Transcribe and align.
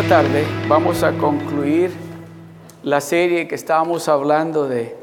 esta 0.00 0.22
tarde 0.22 0.46
vamos 0.66 1.02
a 1.02 1.12
concluir 1.12 1.92
la 2.82 3.02
serie 3.02 3.46
que 3.46 3.54
estábamos 3.54 4.08
hablando 4.08 4.66
de 4.66 4.96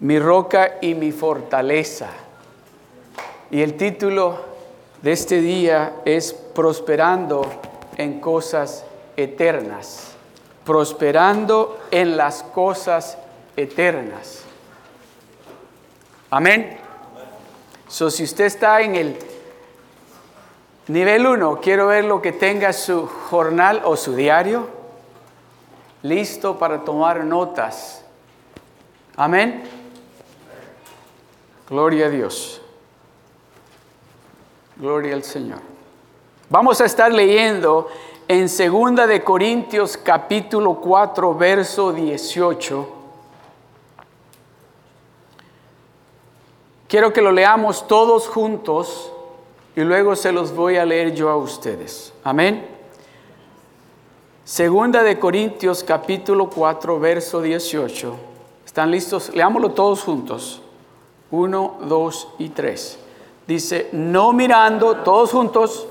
Mi 0.00 0.18
roca 0.18 0.78
y 0.80 0.94
mi 0.94 1.12
fortaleza. 1.12 2.08
Y 3.50 3.60
el 3.60 3.76
título 3.76 4.38
de 5.02 5.12
este 5.12 5.42
día 5.42 5.96
es 6.06 6.32
Prosperando 6.32 7.44
en 7.98 8.20
cosas 8.20 8.86
eternas. 9.18 10.12
Prosperando 10.64 11.80
en 11.90 12.16
las 12.16 12.42
cosas 12.42 13.18
eternas. 13.54 14.44
Amén. 16.30 16.78
So, 17.86 18.10
si 18.10 18.24
usted 18.24 18.46
está 18.46 18.80
en 18.80 18.96
el 18.96 19.18
nivel 20.88 21.26
1, 21.26 21.60
quiero 21.60 21.88
ver 21.88 22.04
lo 22.04 22.20
que 22.20 22.32
tenga 22.32 22.72
su 22.72 23.06
jornal 23.06 23.82
o 23.84 23.96
su 23.96 24.14
diario 24.14 24.82
listo 26.02 26.58
para 26.58 26.84
tomar 26.84 27.24
notas. 27.24 28.04
Amén. 29.16 29.62
Gloria 31.68 32.06
a 32.06 32.10
Dios. 32.10 32.60
Gloria 34.76 35.14
al 35.14 35.22
Señor. 35.22 35.60
Vamos 36.50 36.80
a 36.80 36.84
estar 36.84 37.12
leyendo 37.12 37.88
en 38.28 38.48
Segunda 38.48 39.06
de 39.06 39.22
Corintios 39.22 39.96
capítulo 39.96 40.74
4 40.74 41.34
verso 41.34 41.92
18. 41.92 42.88
Quiero 46.88 47.12
que 47.12 47.22
lo 47.22 47.32
leamos 47.32 47.86
todos 47.86 48.28
juntos 48.28 49.12
y 49.74 49.80
luego 49.80 50.16
se 50.16 50.32
los 50.32 50.54
voy 50.54 50.76
a 50.76 50.84
leer 50.84 51.14
yo 51.14 51.30
a 51.30 51.36
ustedes. 51.36 52.12
Amén. 52.24 52.66
Segunda 54.44 55.02
de 55.02 55.18
Corintios 55.18 55.82
capítulo 55.82 56.50
4 56.50 57.00
verso 57.00 57.40
18. 57.40 58.14
¿Están 58.66 58.90
listos? 58.90 59.34
Leámoslo 59.34 59.70
todos 59.70 60.02
juntos. 60.02 60.62
1, 61.30 61.78
2 61.84 62.28
y 62.38 62.48
3. 62.50 62.98
Dice, 63.46 63.88
no 63.92 64.32
mirando, 64.32 64.96
todos 64.96 65.30
juntos. 65.30 65.86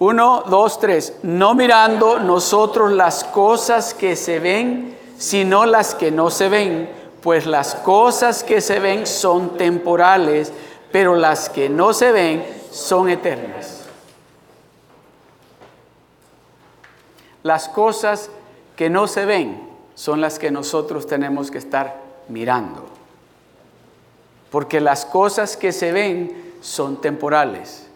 1, 0.00 0.44
2, 0.48 0.80
3. 0.80 1.18
No 1.22 1.54
mirando 1.54 2.18
nosotros 2.18 2.92
las 2.92 3.22
cosas 3.22 3.94
que 3.94 4.16
se 4.16 4.40
ven, 4.40 4.96
sino 5.16 5.64
las 5.66 5.94
que 5.94 6.10
no 6.10 6.30
se 6.30 6.48
ven, 6.48 6.90
pues 7.22 7.46
las 7.46 7.76
cosas 7.76 8.42
que 8.42 8.60
se 8.60 8.80
ven 8.80 9.06
son 9.06 9.56
temporales, 9.56 10.52
pero 10.90 11.14
las 11.14 11.48
que 11.48 11.68
no 11.68 11.92
se 11.92 12.10
ven 12.10 12.44
son 12.74 13.08
eternas. 13.08 13.84
Las 17.44 17.68
cosas 17.68 18.30
que 18.74 18.90
no 18.90 19.06
se 19.06 19.24
ven 19.24 19.68
son 19.94 20.20
las 20.20 20.40
que 20.40 20.50
nosotros 20.50 21.06
tenemos 21.06 21.52
que 21.52 21.58
estar 21.58 22.00
mirando. 22.28 22.84
Porque 24.50 24.80
las 24.80 25.06
cosas 25.06 25.56
que 25.56 25.70
se 25.70 25.92
ven 25.92 26.54
son 26.60 27.00
temporales. 27.00 27.86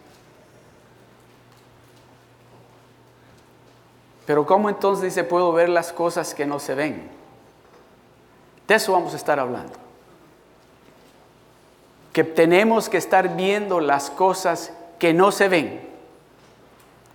Pero 4.27 4.47
¿cómo 4.47 4.69
entonces 4.69 5.05
dice 5.05 5.25
puedo 5.25 5.53
ver 5.53 5.71
las 5.71 5.93
cosas 5.93 6.35
que 6.35 6.47
no 6.47 6.61
se 6.61 6.75
ven? 6.75 7.11
De 8.69 8.75
eso 8.75 8.93
vamos 8.93 9.13
a 9.15 9.17
estar 9.17 9.41
hablando. 9.41 9.88
Que 12.19 12.25
tenemos 12.25 12.89
que 12.89 12.97
estar 12.97 13.37
viendo 13.37 13.79
las 13.79 14.11
cosas 14.11 14.73
que 14.99 15.15
no 15.15 15.31
se 15.31 15.49
ven. 15.49 15.89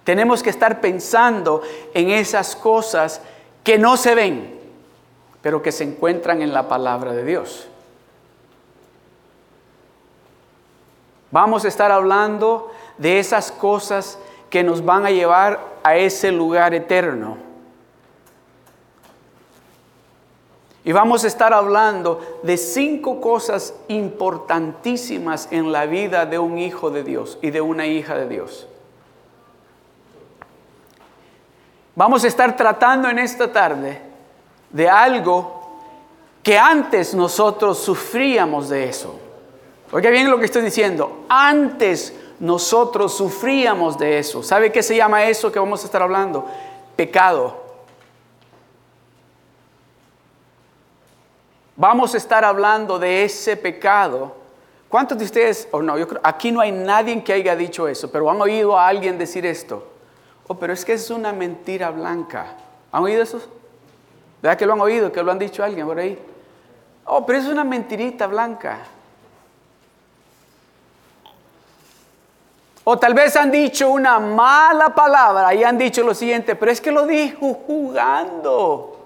Tenemos 0.06 0.41
que 0.41 0.50
estar 0.50 0.80
pensando 0.80 1.62
en 1.94 2.09
esas 2.09 2.56
cosas 2.56 3.19
que 3.66 3.78
no 3.78 3.97
se 3.97 4.16
ven, 4.16 4.58
pero 5.41 5.62
que 5.62 5.74
se 5.74 5.84
encuentran 5.84 6.41
en 6.41 6.53
la 6.53 6.69
palabra 6.69 7.12
de 7.12 7.25
Dios. 7.25 7.68
Vamos 11.31 11.66
a 11.66 11.68
estar 11.68 11.91
hablando 11.91 12.72
de 12.97 13.20
esas 13.20 13.52
cosas 13.52 14.18
que 14.50 14.64
nos 14.64 14.85
van 14.85 15.06
a 15.06 15.12
llevar 15.12 15.59
a 15.84 15.97
ese 15.97 16.31
lugar 16.31 16.74
eterno. 16.74 17.35
Y 20.85 20.91
vamos 20.91 21.23
a 21.23 21.27
estar 21.27 21.53
hablando 21.53 22.39
de 22.44 22.57
cinco 22.57 23.21
cosas 23.21 23.73
importantísimas 23.88 25.47
en 25.51 25.71
la 25.71 25.85
vida 25.85 26.25
de 26.25 26.38
un 26.39 26.57
hijo 26.57 26.89
de 26.89 27.03
Dios 27.03 27.38
y 27.41 27.51
de 27.51 27.61
una 27.61 27.88
hija 27.88 28.16
de 28.16 28.27
Dios. 28.27 28.67
Vamos 31.95 32.23
a 32.23 32.27
estar 32.27 32.55
tratando 32.57 33.07
en 33.07 33.19
esta 33.19 33.51
tarde 33.51 34.01
de 34.72 34.89
algo 34.89 35.61
que 36.41 36.57
antes 36.57 37.13
nosotros 37.13 37.77
sufríamos 37.77 38.67
de 38.67 38.89
eso. 38.89 39.19
Oiga 39.91 40.09
bien 40.09 40.29
lo 40.29 40.38
que 40.39 40.45
estoy 40.45 40.63
diciendo. 40.63 41.25
Antes 41.29 42.13
nosotros 42.39 43.16
sufríamos 43.16 43.97
de 43.97 44.19
eso. 44.19 44.43
¿Sabe 44.43 44.72
qué 44.72 44.83
se 44.83 44.97
llama 44.97 45.23
eso 45.23 45.49
que 45.51 45.59
vamos 45.59 45.83
a 45.83 45.85
estar 45.85 46.01
hablando? 46.01 46.45
Pecado. 46.97 47.62
Vamos 51.75 52.13
a 52.13 52.17
estar 52.17 52.45
hablando 52.45 53.00
de 53.00 53.23
ese 53.23 53.57
pecado. 53.57 54.35
¿Cuántos 54.89 55.17
de 55.17 55.25
ustedes, 55.25 55.67
o 55.72 55.81
no, 55.81 55.97
yo 55.97 56.07
creo, 56.07 56.22
aquí 56.23 56.51
no 56.51 56.61
hay 56.61 56.72
nadie 56.72 57.23
que 57.23 57.34
haya 57.34 57.56
dicho 57.56 57.88
eso, 57.88 58.11
pero 58.11 58.29
han 58.29 58.39
oído 58.39 58.78
a 58.78 58.88
alguien 58.88 59.17
decir 59.17 59.45
esto? 59.45 59.88
Oh, 60.47 60.56
pero 60.56 60.73
es 60.73 60.85
que 60.85 60.94
es 60.94 61.09
una 61.09 61.34
mentira 61.34 61.89
blanca. 61.89 62.56
¿Han 62.91 63.03
oído 63.03 63.23
eso? 63.23 63.41
¿Verdad 64.41 64.57
que 64.57 64.66
lo 64.67 64.73
han 64.73 64.81
oído? 64.81 65.11
Que 65.11 65.23
lo 65.23 65.31
han 65.31 65.39
dicho 65.39 65.63
alguien 65.63 65.88
por 65.88 65.97
ahí. 65.97 66.19
Oh, 67.06 67.25
pero 67.25 67.39
es 67.39 67.45
una 67.47 67.63
mentirita 67.63 68.28
blanca. 68.28 68.79
O 72.84 73.00
tal 73.00 73.13
vez 73.13 73.35
han 73.35 73.50
dicho 73.50 73.90
una 73.90 74.19
mala 74.19 74.94
palabra 74.94 75.53
y 75.53 75.63
han 75.63 75.78
dicho 75.78 76.03
lo 76.03 76.13
siguiente, 76.13 76.55
pero 76.55 76.72
es 76.72 76.81
que 76.81 76.91
lo 76.91 77.07
dijo 77.07 77.53
jugando. 77.66 79.03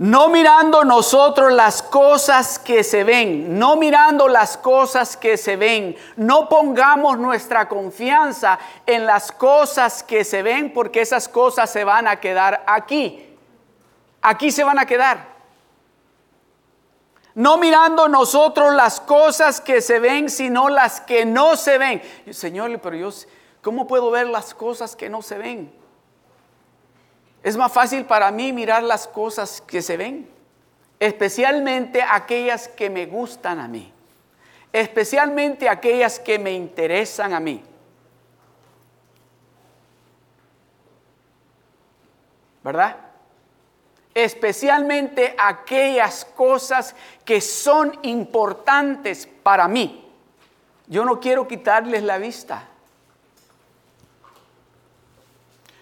No 0.00 0.30
mirando 0.30 0.82
nosotros 0.82 1.52
las 1.52 1.82
cosas 1.82 2.58
que 2.58 2.82
se 2.84 3.04
ven, 3.04 3.58
no 3.58 3.76
mirando 3.76 4.28
las 4.28 4.56
cosas 4.56 5.14
que 5.14 5.36
se 5.36 5.56
ven. 5.56 5.94
No 6.16 6.48
pongamos 6.48 7.18
nuestra 7.18 7.68
confianza 7.68 8.58
en 8.86 9.04
las 9.04 9.30
cosas 9.30 10.02
que 10.02 10.24
se 10.24 10.42
ven 10.42 10.72
porque 10.72 11.02
esas 11.02 11.28
cosas 11.28 11.70
se 11.70 11.84
van 11.84 12.08
a 12.08 12.16
quedar 12.16 12.64
aquí. 12.66 13.36
Aquí 14.22 14.50
se 14.50 14.64
van 14.64 14.78
a 14.78 14.86
quedar. 14.86 15.22
No 17.34 17.58
mirando 17.58 18.08
nosotros 18.08 18.72
las 18.72 19.02
cosas 19.02 19.60
que 19.60 19.82
se 19.82 20.00
ven, 20.00 20.30
sino 20.30 20.70
las 20.70 21.02
que 21.02 21.26
no 21.26 21.56
se 21.56 21.76
ven. 21.76 22.00
Señor, 22.30 22.80
pero 22.80 22.96
yo, 22.96 23.10
¿cómo 23.60 23.86
puedo 23.86 24.10
ver 24.10 24.28
las 24.28 24.54
cosas 24.54 24.96
que 24.96 25.10
no 25.10 25.20
se 25.20 25.36
ven? 25.36 25.79
Es 27.42 27.56
más 27.56 27.72
fácil 27.72 28.04
para 28.04 28.30
mí 28.30 28.52
mirar 28.52 28.82
las 28.82 29.06
cosas 29.06 29.62
que 29.62 29.80
se 29.80 29.96
ven, 29.96 30.28
especialmente 30.98 32.02
aquellas 32.02 32.68
que 32.68 32.90
me 32.90 33.06
gustan 33.06 33.58
a 33.58 33.66
mí, 33.66 33.92
especialmente 34.72 35.68
aquellas 35.68 36.20
que 36.20 36.38
me 36.38 36.52
interesan 36.52 37.32
a 37.32 37.40
mí. 37.40 37.64
¿Verdad? 42.62 42.96
Especialmente 44.12 45.34
aquellas 45.38 46.26
cosas 46.26 46.94
que 47.24 47.40
son 47.40 47.98
importantes 48.02 49.26
para 49.42 49.66
mí. 49.66 50.06
Yo 50.86 51.06
no 51.06 51.20
quiero 51.20 51.48
quitarles 51.48 52.02
la 52.02 52.18
vista. 52.18 52.68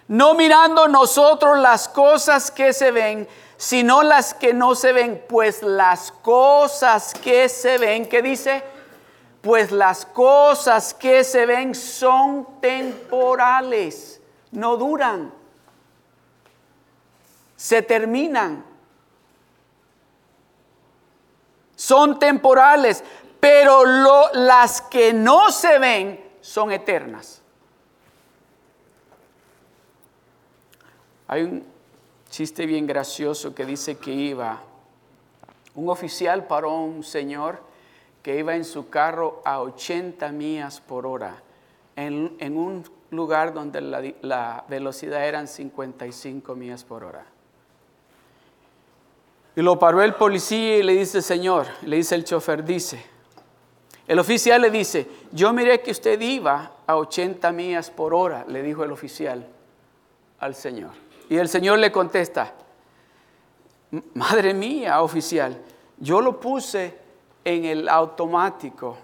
No 0.08 0.34
mirando 0.34 0.88
nosotros 0.88 1.58
las 1.58 1.88
cosas 1.88 2.50
que 2.50 2.72
se 2.72 2.90
ven, 2.90 3.28
sino 3.58 4.02
las 4.02 4.34
que 4.34 4.54
no 4.54 4.74
se 4.74 4.92
ven, 4.92 5.24
pues 5.28 5.62
las 5.62 6.12
cosas 6.12 7.12
que 7.12 7.48
se 7.48 7.76
ven, 7.76 8.08
¿qué 8.08 8.22
dice? 8.22 8.64
Pues 9.42 9.70
las 9.70 10.06
cosas 10.06 10.94
que 10.94 11.24
se 11.24 11.44
ven 11.44 11.74
son 11.74 12.60
temporales, 12.60 14.20
no 14.50 14.76
duran, 14.76 15.32
se 17.56 17.82
terminan, 17.82 18.64
son 21.76 22.18
temporales, 22.18 23.04
pero 23.40 23.84
las 24.32 24.80
que 24.80 25.12
no 25.12 25.52
se 25.52 25.78
ven 25.78 26.24
son 26.40 26.72
eternas. 26.72 27.37
Hay 31.28 31.42
un 31.42 31.64
chiste 32.30 32.66
bien 32.66 32.86
gracioso 32.86 33.54
que 33.54 33.64
dice 33.64 33.98
que 33.98 34.12
iba 34.12 34.60
un 35.74 35.90
oficial 35.90 36.46
para 36.46 36.66
un 36.66 37.04
señor 37.04 37.60
que 38.22 38.38
iba 38.38 38.56
en 38.56 38.64
su 38.64 38.88
carro 38.88 39.40
a 39.44 39.60
80 39.60 40.32
millas 40.32 40.80
por 40.80 41.06
hora 41.06 41.42
en, 41.96 42.34
en 42.40 42.56
un 42.56 42.84
lugar 43.10 43.54
donde 43.54 43.80
la, 43.80 44.02
la 44.22 44.64
velocidad 44.68 45.26
eran 45.26 45.46
55 45.46 46.54
millas 46.54 46.82
por 46.84 47.04
hora. 47.04 47.24
Y 49.54 49.62
lo 49.62 49.78
paró 49.78 50.02
el 50.02 50.14
policía 50.14 50.78
y 50.78 50.82
le 50.82 50.94
dice, 50.94 51.20
Señor, 51.20 51.66
le 51.82 51.96
dice 51.96 52.14
el 52.14 52.24
chofer, 52.24 52.64
dice, 52.64 53.04
el 54.06 54.18
oficial 54.18 54.62
le 54.62 54.70
dice, 54.70 55.06
yo 55.32 55.52
miré 55.52 55.80
que 55.80 55.90
usted 55.90 56.20
iba 56.20 56.72
a 56.86 56.96
80 56.96 57.50
millas 57.52 57.90
por 57.90 58.14
hora, 58.14 58.44
le 58.48 58.62
dijo 58.62 58.84
el 58.84 58.92
oficial 58.92 59.46
al 60.38 60.54
Señor. 60.54 61.07
Y 61.28 61.36
el 61.36 61.48
Señor 61.48 61.78
le 61.78 61.92
contesta, 61.92 62.54
madre 64.14 64.54
mía, 64.54 65.02
oficial, 65.02 65.60
yo 65.98 66.20
lo 66.20 66.40
puse 66.40 66.96
en 67.44 67.64
el 67.64 67.88
automático. 67.88 68.96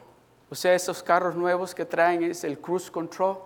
O 0.50 0.54
sea, 0.54 0.74
esos 0.74 1.02
carros 1.02 1.34
nuevos 1.34 1.74
que 1.74 1.84
traen 1.84 2.22
es 2.22 2.44
el 2.44 2.58
cruise 2.58 2.90
control, 2.90 3.38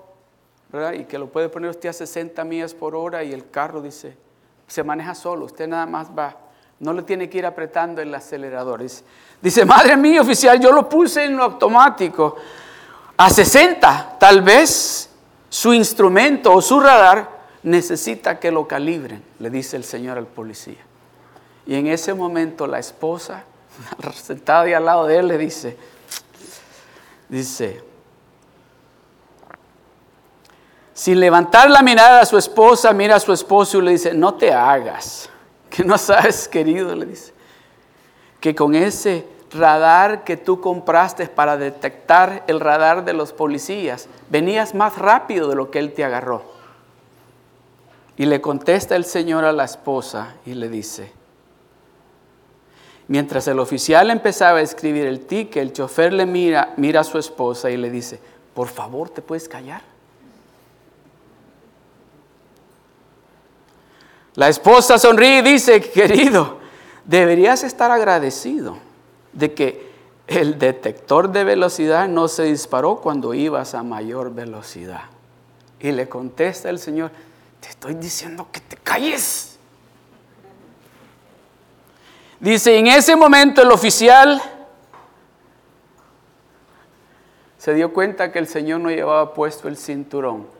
¿verdad? 0.71 0.93
Y 0.93 1.05
que 1.05 1.19
lo 1.19 1.29
puede 1.29 1.49
poner 1.49 1.71
usted 1.71 1.89
a 1.89 1.93
60 1.93 2.45
millas 2.45 2.75
por 2.75 2.95
hora 2.95 3.25
y 3.25 3.33
el 3.33 3.51
carro 3.51 3.81
dice, 3.81 4.17
se 4.67 4.83
maneja 4.85 5.15
solo, 5.15 5.47
usted 5.47 5.67
nada 5.67 5.87
más 5.87 6.09
va 6.17 6.37
no 6.81 6.93
le 6.93 7.03
tiene 7.03 7.29
que 7.29 7.39
ir 7.39 7.47
apretando 7.47 8.01
el 8.01 8.15
acelerador. 8.15 8.85
Dice, 9.41 9.65
madre 9.65 9.97
mía, 9.97 10.21
oficial, 10.21 10.61
yo 10.61 10.71
lo 10.73 10.89
puse 10.89 11.25
en 11.25 11.37
lo 11.37 11.45
automático 11.45 12.37
a 13.17 13.29
60. 13.29 14.17
Tal 14.19 14.43
vez 14.43 15.11
su 15.49 15.73
instrumento 15.73 16.53
o 16.53 16.63
su 16.63 16.79
radar 16.79 17.38
necesita 17.63 18.39
que 18.39 18.51
lo 18.51 18.69
calibren, 18.69 19.23
le 19.39 19.51
dice 19.51 19.77
el 19.77 19.85
señor 19.85 20.19
al 20.19 20.27
policía. 20.27 20.79
Y 21.67 21.75
en 21.75 21.87
ese 21.87 22.15
momento 22.15 22.67
la 22.67 22.79
esposa, 22.79 23.45
sentada 24.15 24.63
ahí 24.63 24.73
al 24.73 24.85
lado 24.85 25.07
de 25.07 25.19
él, 25.19 25.29
le 25.29 25.39
dice, 25.39 25.77
dice, 27.29 27.83
sin 30.95 31.21
levantar 31.21 31.71
la 31.71 31.83
mirada 31.83 32.23
a 32.23 32.27
su 32.27 32.39
esposa, 32.39 32.93
mira 32.93 33.17
a 33.17 33.21
su 33.21 33.33
esposo 33.33 33.79
y 33.79 33.83
le 33.83 33.91
dice, 33.93 34.15
no 34.15 34.35
te 34.35 34.53
hagas 34.53 35.31
que 35.79 35.85
no 35.85 35.97
sabes, 35.97 36.49
querido, 36.49 36.95
le 36.97 37.07
dice, 37.07 37.33
que 38.41 38.55
con 38.55 38.75
ese 38.75 39.25
radar 39.53 40.25
que 40.25 40.37
tú 40.37 40.61
compraste 40.61 41.29
para 41.29 41.57
detectar 41.57 42.43
el 42.49 42.59
radar 42.59 43.05
de 43.05 43.13
los 43.13 43.33
policías, 43.33 44.09
venías 44.29 44.75
más 44.75 44.99
rápido 44.99 45.49
de 45.49 45.55
lo 45.55 45.71
que 45.71 45.79
él 45.79 45.93
te 45.93 46.05
agarró. 46.05 46.43
Y 48.19 48.27
le 48.27 48.41
contesta 48.41 48.97
el 48.97 49.05
Señor 49.05 49.45
a 49.45 49.53
la 49.53 49.65
esposa 49.65 50.35
y 50.45 50.55
le 50.55 50.69
dice, 50.69 51.13
mientras 53.07 53.47
el 53.47 53.61
oficial 53.61 54.11
empezaba 54.11 54.59
a 54.59 54.63
escribir 54.63 55.07
el 55.07 55.21
ticket, 55.21 55.63
el 55.63 55.73
chofer 55.73 56.13
le 56.13 56.27
mira, 56.27 56.75
mira 56.77 57.01
a 57.01 57.05
su 57.05 57.17
esposa 57.17 57.71
y 57.71 57.77
le 57.77 57.91
dice, 57.91 58.19
por 58.55 58.67
favor, 58.67 59.09
¿te 59.09 59.23
puedes 59.23 59.49
callar? 59.49 59.83
La 64.35 64.49
esposa 64.49 64.99
sonríe 64.99 65.39
y 65.39 65.43
dice, 65.43 65.81
querido, 65.81 66.59
deberías 67.05 67.63
estar 67.63 67.93
agradecido 67.93 68.79
de 69.33 69.55
que 69.55 69.93
el 70.27 70.59
detector 70.59 71.31
de 71.31 71.45
velocidad 71.45 72.09
no 72.09 72.27
se 72.27 72.45
disparó 72.45 72.97
cuando 72.97 73.33
ibas 73.33 73.75
a 73.75 73.85
mayor 73.85 74.35
velocidad. 74.35 75.03
Y 75.79 75.93
le 75.93 76.09
contesta 76.09 76.69
el 76.69 76.81
Señor, 76.81 77.13
te 77.61 77.69
estoy 77.69 77.95
diciendo 77.95 78.49
que 78.51 78.61
te 78.61 78.77
calles. 78.77 79.59
Dice, 82.41 82.79
en 82.79 82.87
ese 82.87 83.17
momento 83.17 83.63
el 83.63 83.71
oficial 83.73 84.41
se 87.59 87.75
dio 87.75 87.93
cuenta 87.93 88.31
que 88.31 88.39
el 88.39 88.47
Señor 88.47 88.81
no 88.81 88.91
llevaba 88.91 89.35
puesto 89.35 89.67
el 89.67 89.77
cinturón 89.77 90.59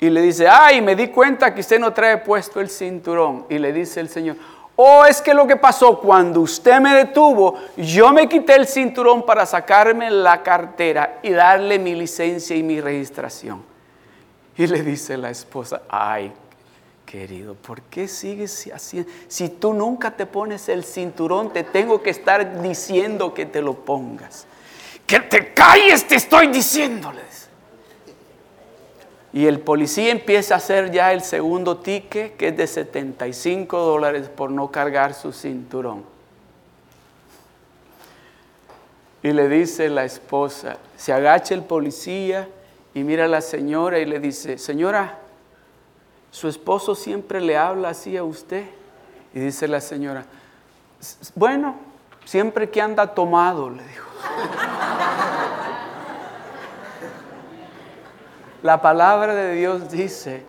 y 0.00 0.08
le 0.08 0.22
dice, 0.22 0.48
ay, 0.48 0.80
me 0.80 0.96
di 0.96 1.08
cuenta 1.08 1.54
que 1.54 1.60
usted 1.60 1.78
no 1.78 1.92
trae 1.92 2.16
puesto 2.18 2.58
el 2.58 2.70
cinturón. 2.70 3.44
Y 3.50 3.58
le 3.58 3.70
dice 3.70 4.00
el 4.00 4.08
Señor, 4.08 4.36
oh, 4.76 5.04
es 5.04 5.20
que 5.20 5.34
lo 5.34 5.46
que 5.46 5.56
pasó 5.56 6.00
cuando 6.00 6.40
usted 6.40 6.80
me 6.80 6.94
detuvo, 6.94 7.56
yo 7.76 8.10
me 8.10 8.26
quité 8.26 8.54
el 8.56 8.66
cinturón 8.66 9.26
para 9.26 9.44
sacarme 9.44 10.10
la 10.10 10.42
cartera 10.42 11.18
y 11.22 11.30
darle 11.30 11.78
mi 11.78 11.94
licencia 11.94 12.56
y 12.56 12.62
mi 12.62 12.80
registración. 12.80 13.69
Y 14.60 14.66
le 14.66 14.82
dice 14.82 15.16
la 15.16 15.30
esposa, 15.30 15.80
ay, 15.88 16.34
querido, 17.06 17.54
¿por 17.54 17.80
qué 17.80 18.06
sigues 18.06 18.70
así? 18.74 19.06
Si 19.26 19.48
tú 19.48 19.72
nunca 19.72 20.10
te 20.10 20.26
pones 20.26 20.68
el 20.68 20.84
cinturón, 20.84 21.50
te 21.50 21.64
tengo 21.64 22.02
que 22.02 22.10
estar 22.10 22.60
diciendo 22.60 23.32
que 23.32 23.46
te 23.46 23.62
lo 23.62 23.72
pongas. 23.72 24.46
Que 25.06 25.18
te 25.20 25.54
calles, 25.54 26.06
te 26.06 26.16
estoy 26.16 26.48
diciéndole. 26.48 27.22
Y 29.32 29.46
el 29.46 29.60
policía 29.60 30.12
empieza 30.12 30.52
a 30.52 30.56
hacer 30.58 30.90
ya 30.90 31.10
el 31.14 31.22
segundo 31.22 31.78
ticket, 31.78 32.36
que 32.36 32.48
es 32.48 32.56
de 32.58 32.66
75 32.66 33.78
dólares 33.78 34.28
por 34.28 34.50
no 34.50 34.70
cargar 34.70 35.14
su 35.14 35.32
cinturón. 35.32 36.04
Y 39.22 39.32
le 39.32 39.48
dice 39.48 39.88
la 39.88 40.04
esposa, 40.04 40.76
se 40.98 41.14
agacha 41.14 41.54
el 41.54 41.64
policía 41.64 42.46
y 42.94 43.02
mira 43.04 43.24
a 43.26 43.28
la 43.28 43.40
señora 43.40 43.98
y 43.98 44.04
le 44.04 44.18
dice, 44.18 44.58
señora, 44.58 45.18
su 46.30 46.48
esposo 46.48 46.94
siempre 46.94 47.40
le 47.40 47.56
habla 47.56 47.90
así 47.90 48.16
a 48.16 48.24
usted. 48.24 48.64
Y 49.32 49.40
dice 49.40 49.68
la 49.68 49.80
señora, 49.80 50.24
bueno, 51.34 51.76
siempre 52.24 52.70
que 52.70 52.82
anda 52.82 53.14
tomado, 53.14 53.70
le 53.70 53.82
dijo. 53.82 54.08
La 58.62 58.82
palabra 58.82 59.34
de 59.34 59.54
Dios 59.54 59.90
dice 59.90 60.44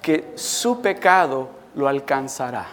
que 0.00 0.32
su 0.36 0.80
pecado 0.80 1.48
lo 1.74 1.88
alcanzará. 1.88 2.66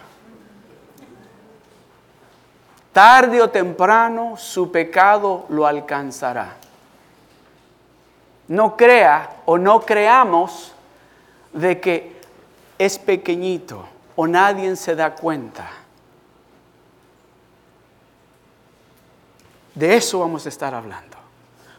Tarde 2.93 3.41
o 3.41 3.49
temprano 3.49 4.37
su 4.37 4.71
pecado 4.71 5.45
lo 5.49 5.65
alcanzará. 5.65 6.55
No 8.47 8.77
crea 8.77 9.37
o 9.45 9.57
no 9.57 9.81
creamos 9.81 10.73
de 11.53 11.79
que 11.79 12.21
es 12.77 12.99
pequeñito 12.99 13.85
o 14.15 14.27
nadie 14.27 14.75
se 14.75 14.95
da 14.95 15.15
cuenta. 15.15 15.69
De 19.73 19.95
eso 19.95 20.19
vamos 20.19 20.45
a 20.45 20.49
estar 20.49 20.73
hablando. 20.73 21.17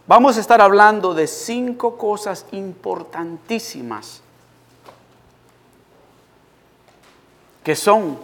Vamos 0.06 0.36
a 0.36 0.40
estar 0.40 0.60
hablando 0.60 1.14
de 1.14 1.26
cinco 1.26 1.96
cosas 1.96 2.46
importantísimas 2.52 4.22
que 7.64 7.74
son 7.74 8.16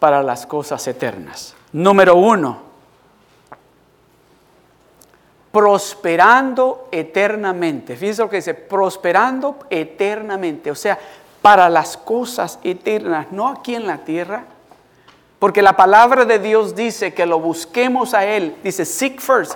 para 0.00 0.22
las 0.22 0.46
cosas 0.46 0.84
eternas. 0.88 1.54
Número 1.72 2.16
uno, 2.16 2.65
prosperando 5.56 6.86
eternamente. 6.92 7.96
Fíjense 7.96 8.20
lo 8.20 8.28
que 8.28 8.36
dice, 8.36 8.52
prosperando 8.52 9.56
eternamente, 9.70 10.70
o 10.70 10.74
sea, 10.74 10.98
para 11.40 11.70
las 11.70 11.96
cosas 11.96 12.58
eternas, 12.62 13.28
no 13.30 13.48
aquí 13.48 13.74
en 13.74 13.86
la 13.86 14.04
tierra, 14.04 14.44
porque 15.38 15.62
la 15.62 15.74
palabra 15.74 16.26
de 16.26 16.40
Dios 16.40 16.76
dice 16.76 17.14
que 17.14 17.24
lo 17.24 17.40
busquemos 17.40 18.12
a 18.12 18.26
Él, 18.26 18.54
dice, 18.62 18.84
seek 18.84 19.18
first 19.18 19.54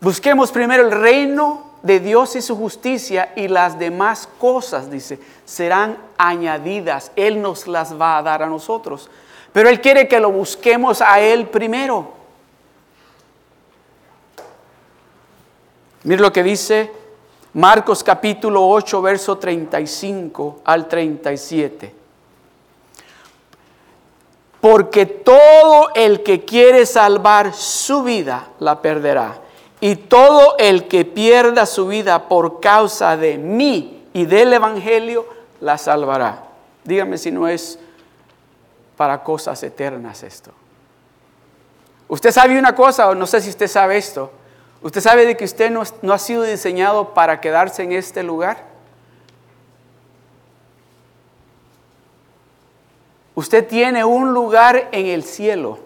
Busquemos 0.00 0.52
primero 0.52 0.84
el 0.86 0.92
reino 0.92 1.72
de 1.82 1.98
Dios 1.98 2.36
y 2.36 2.40
su 2.40 2.56
justicia 2.56 3.32
y 3.34 3.48
las 3.48 3.76
demás 3.76 4.28
cosas, 4.38 4.88
dice, 4.88 5.18
serán 5.44 5.98
añadidas. 6.16 7.10
Él 7.16 7.42
nos 7.42 7.66
las 7.66 8.00
va 8.00 8.18
a 8.18 8.22
dar 8.22 8.44
a 8.44 8.46
nosotros. 8.46 9.10
Pero 9.52 9.68
Él 9.68 9.80
quiere 9.80 10.06
que 10.06 10.20
lo 10.20 10.30
busquemos 10.30 11.02
a 11.02 11.18
Él 11.18 11.48
primero. 11.48 12.19
Mire 16.04 16.22
lo 16.22 16.32
que 16.32 16.42
dice 16.42 16.90
Marcos 17.52 18.02
capítulo 18.02 18.66
8, 18.68 19.02
verso 19.02 19.36
35 19.38 20.60
al 20.64 20.88
37. 20.88 21.94
Porque 24.60 25.06
todo 25.06 25.90
el 25.94 26.22
que 26.22 26.44
quiere 26.44 26.86
salvar 26.86 27.52
su 27.52 28.02
vida 28.02 28.48
la 28.60 28.80
perderá 28.80 29.40
y 29.80 29.96
todo 29.96 30.56
el 30.58 30.88
que 30.88 31.04
pierda 31.04 31.66
su 31.66 31.86
vida 31.86 32.28
por 32.28 32.60
causa 32.60 33.16
de 33.16 33.38
mí 33.38 34.06
y 34.12 34.26
del 34.26 34.52
Evangelio, 34.52 35.26
la 35.60 35.78
salvará. 35.78 36.44
Dígame 36.84 37.18
si 37.18 37.30
no 37.30 37.48
es 37.48 37.78
para 38.96 39.22
cosas 39.22 39.62
eternas 39.62 40.22
esto. 40.22 40.50
Usted 42.08 42.30
sabe 42.30 42.58
una 42.58 42.74
cosa, 42.74 43.08
o 43.08 43.14
no 43.14 43.26
sé 43.26 43.40
si 43.40 43.50
usted 43.50 43.68
sabe 43.68 43.96
esto. 43.96 44.30
Usted 44.82 45.00
sabe 45.00 45.26
de 45.26 45.36
que 45.36 45.44
usted 45.44 45.70
no, 45.70 45.82
no 46.02 46.12
ha 46.12 46.18
sido 46.18 46.42
diseñado 46.42 47.12
para 47.12 47.40
quedarse 47.40 47.82
en 47.82 47.92
este 47.92 48.22
lugar. 48.22 48.64
Usted 53.34 53.66
tiene 53.66 54.04
un 54.04 54.32
lugar 54.32 54.88
en 54.92 55.06
el 55.06 55.24
cielo. 55.24 55.78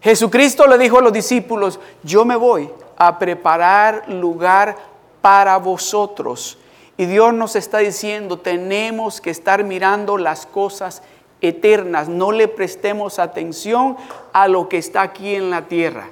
Jesucristo 0.00 0.66
le 0.66 0.78
dijo 0.78 0.98
a 0.98 1.02
los 1.02 1.12
discípulos, 1.12 1.78
yo 2.02 2.24
me 2.24 2.36
voy 2.36 2.70
a 2.96 3.18
preparar 3.18 4.08
lugar 4.08 4.76
para 5.20 5.56
vosotros. 5.58 6.58
Y 6.96 7.06
Dios 7.06 7.32
nos 7.34 7.56
está 7.56 7.78
diciendo, 7.78 8.38
tenemos 8.38 9.20
que 9.20 9.30
estar 9.30 9.64
mirando 9.64 10.18
las 10.18 10.46
cosas 10.46 11.02
eternas, 11.40 12.08
no 12.08 12.32
le 12.32 12.48
prestemos 12.48 13.18
atención 13.18 13.96
a 14.32 14.48
lo 14.48 14.68
que 14.68 14.78
está 14.78 15.02
aquí 15.02 15.34
en 15.34 15.50
la 15.50 15.62
tierra. 15.62 16.08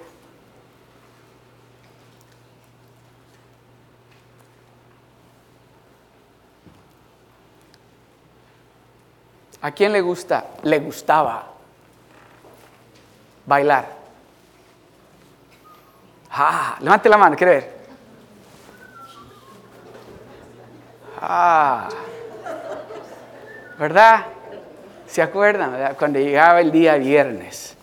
¿A 9.63 9.71
quién 9.73 9.93
le 9.93 10.01
gusta? 10.01 10.45
Le 10.63 10.79
gustaba 10.79 11.45
bailar. 13.47 13.87
Ah, 16.31 16.77
levante 16.81 17.09
la 17.09 17.17
mano, 17.17 17.37
quiere 17.37 17.53
ver. 17.53 17.79
Ah, 21.21 21.89
¿verdad? 23.79 24.27
¿Se 25.09 25.23
acuerdan? 25.23 25.95
Cuando 25.97 26.19
llegaba 26.19 26.61
el 26.61 26.71
día 26.71 26.95
viernes, 26.97 27.77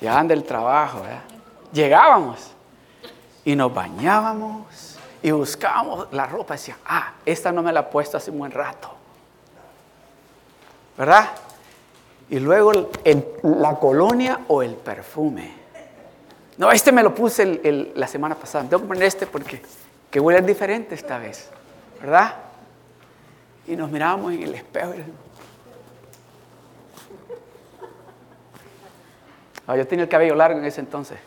llegaban 0.00 0.28
del 0.28 0.44
trabajo, 0.44 1.02
¿verdad? 1.02 1.26
llegábamos 1.76 2.52
y 3.44 3.54
nos 3.54 3.72
bañábamos 3.72 4.96
y 5.22 5.30
buscábamos 5.30 6.08
la 6.12 6.26
ropa. 6.26 6.54
Decía, 6.54 6.78
ah, 6.86 7.12
esta 7.24 7.52
no 7.52 7.62
me 7.62 7.72
la 7.72 7.80
he 7.80 7.84
puesto 7.84 8.16
hace 8.16 8.30
un 8.30 8.38
buen 8.38 8.50
rato. 8.50 8.95
¿Verdad? 10.96 11.30
Y 12.28 12.38
luego 12.38 12.90
la 13.42 13.78
colonia 13.78 14.40
o 14.48 14.62
el 14.62 14.74
perfume. 14.74 15.52
No, 16.58 16.72
este 16.72 16.90
me 16.90 17.02
lo 17.02 17.14
puse 17.14 17.92
la 17.94 18.06
semana 18.06 18.34
pasada. 18.34 18.64
Tengo 18.64 18.82
que 18.82 18.88
poner 18.88 19.04
este 19.04 19.26
porque 19.26 19.62
que 20.10 20.20
huele 20.20 20.40
diferente 20.40 20.94
esta 20.94 21.18
vez, 21.18 21.50
¿verdad? 22.00 22.34
Y 23.66 23.76
nos 23.76 23.90
mirábamos 23.90 24.32
en 24.32 24.42
el 24.42 24.54
espejo. 24.54 24.94
Ah, 29.66 29.76
yo 29.76 29.86
tenía 29.86 30.04
el 30.04 30.08
cabello 30.08 30.34
largo 30.34 30.58
en 30.58 30.64
ese 30.64 30.80
entonces. 30.80 31.18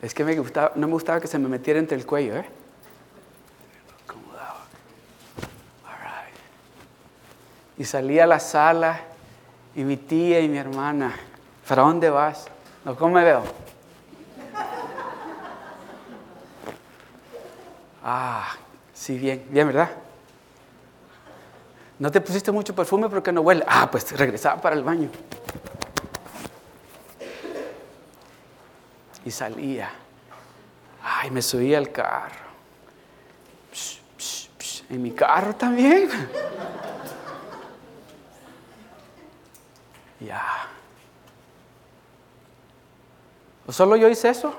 Es 0.00 0.14
que 0.14 0.24
me 0.24 0.36
gustaba, 0.36 0.72
no 0.74 0.86
me 0.86 0.94
gustaba 0.94 1.20
que 1.20 1.28
se 1.28 1.38
me 1.38 1.48
metiera 1.48 1.78
entre 1.78 1.96
el 1.96 2.06
cuello, 2.06 2.36
¿eh? 2.36 2.44
Y 7.82 7.84
salí 7.84 8.20
a 8.20 8.28
la 8.28 8.38
sala 8.38 9.00
y 9.74 9.82
mi 9.82 9.96
tía 9.96 10.38
y 10.38 10.48
mi 10.48 10.56
hermana, 10.56 11.16
¿para 11.66 11.82
dónde 11.82 12.10
vas? 12.10 12.46
No, 12.84 12.94
¿cómo 12.94 13.16
me 13.16 13.24
veo? 13.24 13.42
Ah, 18.04 18.54
sí, 18.94 19.18
bien, 19.18 19.44
bien, 19.50 19.66
¿verdad? 19.66 19.90
¿No 21.98 22.08
te 22.12 22.20
pusiste 22.20 22.52
mucho 22.52 22.72
perfume 22.72 23.08
porque 23.08 23.32
no 23.32 23.40
huele? 23.40 23.64
Ah, 23.66 23.90
pues 23.90 24.16
regresaba 24.16 24.62
para 24.62 24.76
el 24.76 24.84
baño. 24.84 25.10
Y 29.24 29.30
salía. 29.32 29.90
Ay, 31.02 31.32
me 31.32 31.42
subía 31.42 31.78
al 31.78 31.90
carro. 31.90 32.42
en 34.88 35.02
mi 35.02 35.10
carro 35.10 35.56
también. 35.56 36.08
Ya. 40.26 40.42
¿O 43.66 43.72
solo 43.72 43.96
yo 43.96 44.08
hice 44.08 44.28
eso? 44.28 44.54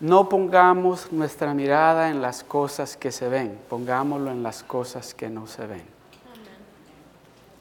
No 0.00 0.28
pongamos 0.28 1.12
nuestra 1.12 1.54
mirada 1.54 2.10
en 2.10 2.20
las 2.20 2.42
cosas 2.42 2.96
que 2.96 3.12
se 3.12 3.28
ven, 3.28 3.58
pongámoslo 3.68 4.30
en 4.30 4.42
las 4.42 4.62
cosas 4.64 5.14
que 5.14 5.28
no 5.28 5.46
se 5.46 5.66
ven. 5.66 5.84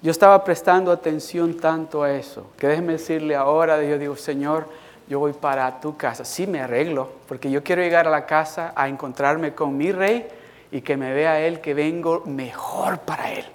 Yo 0.01 0.09
estaba 0.09 0.43
prestando 0.43 0.91
atención 0.91 1.55
tanto 1.57 2.01
a 2.01 2.11
eso, 2.11 2.47
que 2.57 2.67
déjeme 2.67 2.93
decirle 2.93 3.35
ahora, 3.35 3.83
yo 3.83 3.99
digo, 3.99 4.15
Señor, 4.15 4.67
yo 5.07 5.19
voy 5.19 5.33
para 5.33 5.79
tu 5.79 5.95
casa. 5.95 6.25
Sí 6.25 6.47
me 6.47 6.61
arreglo, 6.61 7.11
porque 7.27 7.51
yo 7.51 7.63
quiero 7.63 7.83
llegar 7.83 8.07
a 8.07 8.11
la 8.11 8.25
casa 8.25 8.73
a 8.75 8.89
encontrarme 8.89 9.53
con 9.53 9.77
mi 9.77 9.91
rey 9.91 10.27
y 10.71 10.81
que 10.81 10.97
me 10.97 11.13
vea 11.13 11.39
Él 11.39 11.61
que 11.61 11.75
vengo 11.75 12.23
mejor 12.25 12.97
para 13.01 13.31
Él 13.31 13.45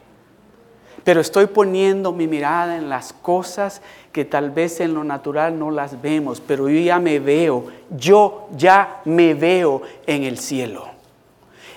pero 1.07 1.21
estoy 1.21 1.47
poniendo 1.47 2.11
mi 2.11 2.27
mirada 2.27 2.77
en 2.77 2.89
las 2.89 3.13
cosas 3.13 3.81
que 4.11 4.25
tal 4.25 4.51
vez 4.51 4.81
en 4.81 4.93
lo 4.93 5.05
natural 5.05 5.57
no 5.57 5.71
las 5.71 6.03
vemos, 6.03 6.41
pero 6.41 6.69
yo 6.69 6.81
ya 6.81 6.99
me 6.99 7.21
veo, 7.21 7.67
yo 7.91 8.49
ya 8.57 9.03
me 9.05 9.33
veo 9.35 9.83
en 10.05 10.25
el 10.25 10.37
cielo. 10.37 10.89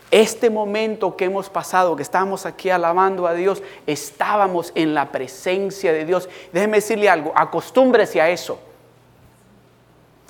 Este 0.09 0.49
momento 0.49 1.15
que 1.15 1.25
hemos 1.25 1.47
pasado, 1.47 1.95
que 1.95 2.01
estamos 2.01 2.47
aquí 2.47 2.71
alabando 2.71 3.27
a 3.27 3.35
Dios, 3.35 3.61
estábamos 3.85 4.71
en 4.73 4.95
la 4.95 5.11
presencia 5.11 5.93
de 5.93 6.05
Dios. 6.05 6.27
Déjeme 6.51 6.77
decirle 6.77 7.07
algo, 7.07 7.31
acostúmbrese 7.35 8.19
a 8.19 8.31
eso. 8.31 8.59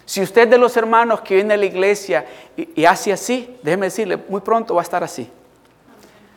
Si 0.03 0.21
usted 0.21 0.45
de 0.49 0.57
los 0.57 0.75
hermanos 0.75 1.21
que 1.21 1.35
viene 1.35 1.53
a 1.53 1.57
la 1.57 1.65
iglesia 1.65 2.25
y, 2.57 2.81
y 2.81 2.83
hace 2.83 3.13
así, 3.13 3.55
déjeme 3.63 3.85
decirle, 3.85 4.17
muy 4.27 4.41
pronto 4.41 4.75
va 4.75 4.81
a 4.81 4.83
estar 4.83 5.05
así. 5.05 5.31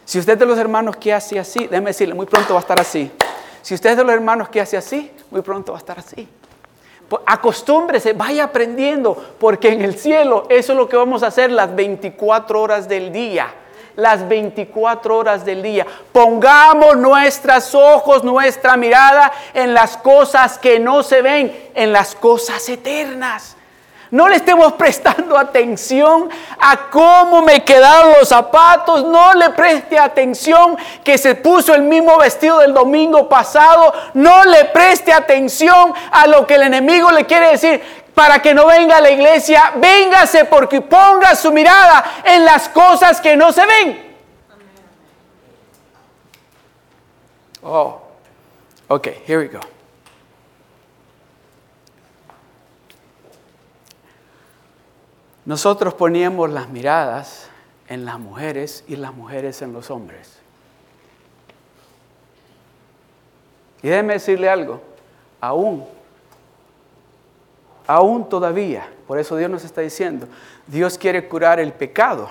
Si 0.04 0.18
usted 0.18 0.36
de 0.36 0.46
los 0.46 0.58
hermanos 0.58 0.96
que 0.96 1.12
hace 1.12 1.38
así, 1.38 1.66
déjeme 1.66 1.90
decirle, 1.90 2.14
muy 2.14 2.26
pronto 2.26 2.54
va 2.54 2.60
a 2.60 2.62
estar 2.62 2.80
así. 2.80 3.10
Si 3.62 3.74
usted 3.74 3.90
es 3.90 3.96
de 3.96 4.04
los 4.04 4.12
hermanos 4.12 4.48
que 4.48 4.60
hace 4.60 4.76
así, 4.76 5.10
muy 5.30 5.42
pronto 5.42 5.72
va 5.72 5.78
a 5.78 5.80
estar 5.80 5.98
así. 5.98 6.28
Pues, 7.08 7.22
acostúmbrese, 7.26 8.12
vaya 8.14 8.44
aprendiendo, 8.44 9.34
porque 9.38 9.68
en 9.68 9.82
el 9.82 9.98
cielo 9.98 10.46
eso 10.48 10.72
es 10.72 10.78
lo 10.78 10.88
que 10.88 10.96
vamos 10.96 11.22
a 11.22 11.28
hacer 11.28 11.52
las 11.52 11.74
24 11.74 12.60
horas 12.60 12.88
del 12.88 13.12
día. 13.12 13.54
Las 13.94 14.26
24 14.26 15.16
horas 15.16 15.44
del 15.44 15.62
día. 15.62 15.86
Pongamos 16.10 16.96
nuestros 16.96 17.74
ojos, 17.74 18.24
nuestra 18.24 18.78
mirada 18.78 19.30
en 19.52 19.74
las 19.74 19.98
cosas 19.98 20.58
que 20.58 20.80
no 20.80 21.02
se 21.02 21.20
ven, 21.20 21.70
en 21.74 21.92
las 21.92 22.14
cosas 22.14 22.66
eternas. 22.70 23.56
No 24.12 24.28
le 24.28 24.36
estemos 24.36 24.74
prestando 24.74 25.38
atención 25.38 26.28
a 26.60 26.90
cómo 26.90 27.40
me 27.40 27.64
quedaron 27.64 28.12
los 28.20 28.28
zapatos. 28.28 29.04
No 29.04 29.32
le 29.32 29.48
preste 29.50 29.98
atención 29.98 30.76
que 31.02 31.16
se 31.16 31.34
puso 31.34 31.74
el 31.74 31.80
mismo 31.80 32.18
vestido 32.18 32.58
del 32.58 32.74
domingo 32.74 33.26
pasado. 33.26 33.90
No 34.12 34.44
le 34.44 34.66
preste 34.66 35.14
atención 35.14 35.94
a 36.10 36.26
lo 36.26 36.46
que 36.46 36.56
el 36.56 36.64
enemigo 36.64 37.10
le 37.10 37.24
quiere 37.24 37.52
decir 37.52 37.82
para 38.14 38.42
que 38.42 38.52
no 38.52 38.66
venga 38.66 38.98
a 38.98 39.00
la 39.00 39.10
iglesia. 39.10 39.72
Véngase 39.76 40.44
porque 40.44 40.82
ponga 40.82 41.34
su 41.34 41.50
mirada 41.50 42.04
en 42.22 42.44
las 42.44 42.68
cosas 42.68 43.18
que 43.18 43.34
no 43.34 43.50
se 43.50 43.64
ven. 43.64 44.14
Oh, 47.62 47.98
ok, 48.88 49.06
here 49.26 49.38
we 49.38 49.48
go. 49.48 49.60
Nosotros 55.44 55.94
poníamos 55.94 56.50
las 56.50 56.68
miradas 56.68 57.48
en 57.88 58.04
las 58.04 58.18
mujeres 58.18 58.84
y 58.86 58.96
las 58.96 59.12
mujeres 59.12 59.60
en 59.62 59.72
los 59.72 59.90
hombres. 59.90 60.38
Y 63.82 63.88
déjeme 63.88 64.14
decirle 64.14 64.48
algo, 64.48 64.80
aún, 65.40 65.84
aún 67.86 68.28
todavía, 68.28 68.88
por 69.08 69.18
eso 69.18 69.36
Dios 69.36 69.50
nos 69.50 69.64
está 69.64 69.80
diciendo, 69.80 70.28
Dios 70.68 70.96
quiere 70.96 71.28
curar 71.28 71.58
el 71.58 71.72
pecado, 71.72 72.30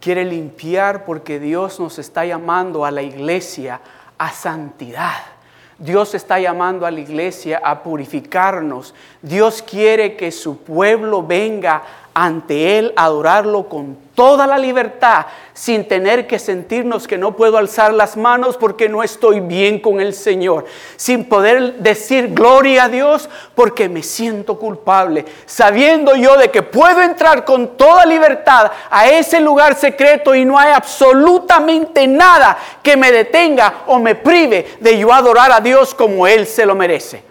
quiere 0.00 0.24
limpiar 0.24 1.04
porque 1.04 1.38
Dios 1.38 1.78
nos 1.78 1.98
está 1.98 2.24
llamando 2.24 2.86
a 2.86 2.90
la 2.90 3.02
iglesia 3.02 3.82
a 4.16 4.30
santidad. 4.30 5.37
Dios 5.78 6.14
está 6.14 6.40
llamando 6.40 6.86
a 6.86 6.90
la 6.90 7.00
iglesia 7.00 7.60
a 7.62 7.82
purificarnos. 7.82 8.94
Dios 9.22 9.62
quiere 9.62 10.16
que 10.16 10.32
su 10.32 10.58
pueblo 10.58 11.22
venga 11.22 11.82
ante 12.20 12.80
Él 12.80 12.92
adorarlo 12.96 13.68
con 13.68 13.96
toda 14.16 14.48
la 14.48 14.58
libertad, 14.58 15.26
sin 15.54 15.86
tener 15.86 16.26
que 16.26 16.40
sentirnos 16.40 17.06
que 17.06 17.16
no 17.16 17.36
puedo 17.36 17.56
alzar 17.58 17.94
las 17.94 18.16
manos 18.16 18.56
porque 18.56 18.88
no 18.88 19.04
estoy 19.04 19.38
bien 19.38 19.78
con 19.78 20.00
el 20.00 20.12
Señor, 20.12 20.64
sin 20.96 21.28
poder 21.28 21.74
decir 21.74 22.34
gloria 22.34 22.84
a 22.84 22.88
Dios 22.88 23.30
porque 23.54 23.88
me 23.88 24.02
siento 24.02 24.58
culpable, 24.58 25.26
sabiendo 25.46 26.16
yo 26.16 26.36
de 26.36 26.50
que 26.50 26.64
puedo 26.64 27.00
entrar 27.02 27.44
con 27.44 27.76
toda 27.76 28.04
libertad 28.04 28.72
a 28.90 29.08
ese 29.08 29.40
lugar 29.40 29.76
secreto 29.76 30.34
y 30.34 30.44
no 30.44 30.58
hay 30.58 30.72
absolutamente 30.72 32.08
nada 32.08 32.58
que 32.82 32.96
me 32.96 33.12
detenga 33.12 33.84
o 33.86 34.00
me 34.00 34.16
prive 34.16 34.76
de 34.80 34.98
yo 34.98 35.12
adorar 35.12 35.52
a 35.52 35.60
Dios 35.60 35.94
como 35.94 36.26
Él 36.26 36.48
se 36.48 36.66
lo 36.66 36.74
merece. 36.74 37.22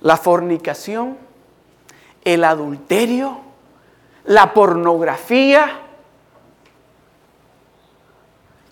La 0.00 0.16
fornicación 0.16 1.25
el 2.26 2.42
adulterio, 2.42 3.40
la 4.24 4.52
pornografía, 4.52 5.80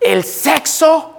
el 0.01 0.25
sexo. 0.25 1.13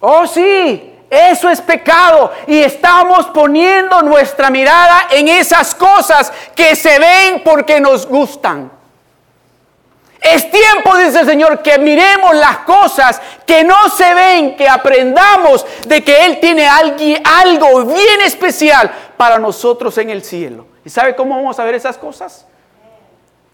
Oh 0.00 0.26
sí, 0.26 0.94
eso 1.08 1.48
es 1.48 1.62
pecado 1.62 2.30
y 2.46 2.58
estamos 2.58 3.24
poniendo 3.28 4.02
nuestra 4.02 4.50
mirada 4.50 5.06
en 5.12 5.28
esas 5.28 5.74
cosas 5.74 6.30
que 6.54 6.76
se 6.76 6.98
ven 6.98 7.42
porque 7.42 7.80
nos 7.80 8.06
gustan. 8.06 8.77
Es 10.20 10.50
tiempo, 10.50 10.96
dice 10.96 11.20
el 11.20 11.26
Señor, 11.26 11.62
que 11.62 11.78
miremos 11.78 12.34
las 12.34 12.58
cosas 12.58 13.20
que 13.46 13.62
no 13.62 13.88
se 13.88 14.14
ven, 14.14 14.56
que 14.56 14.68
aprendamos 14.68 15.64
de 15.86 16.02
que 16.02 16.26
Él 16.26 16.40
tiene 16.40 16.68
algo 16.68 17.84
bien 17.84 18.20
especial 18.24 18.90
para 19.16 19.38
nosotros 19.38 19.96
en 19.98 20.10
el 20.10 20.22
cielo. 20.22 20.66
¿Y 20.84 20.90
sabe 20.90 21.14
cómo 21.14 21.36
vamos 21.36 21.58
a 21.58 21.64
ver 21.64 21.76
esas 21.76 21.96
cosas? 21.96 22.46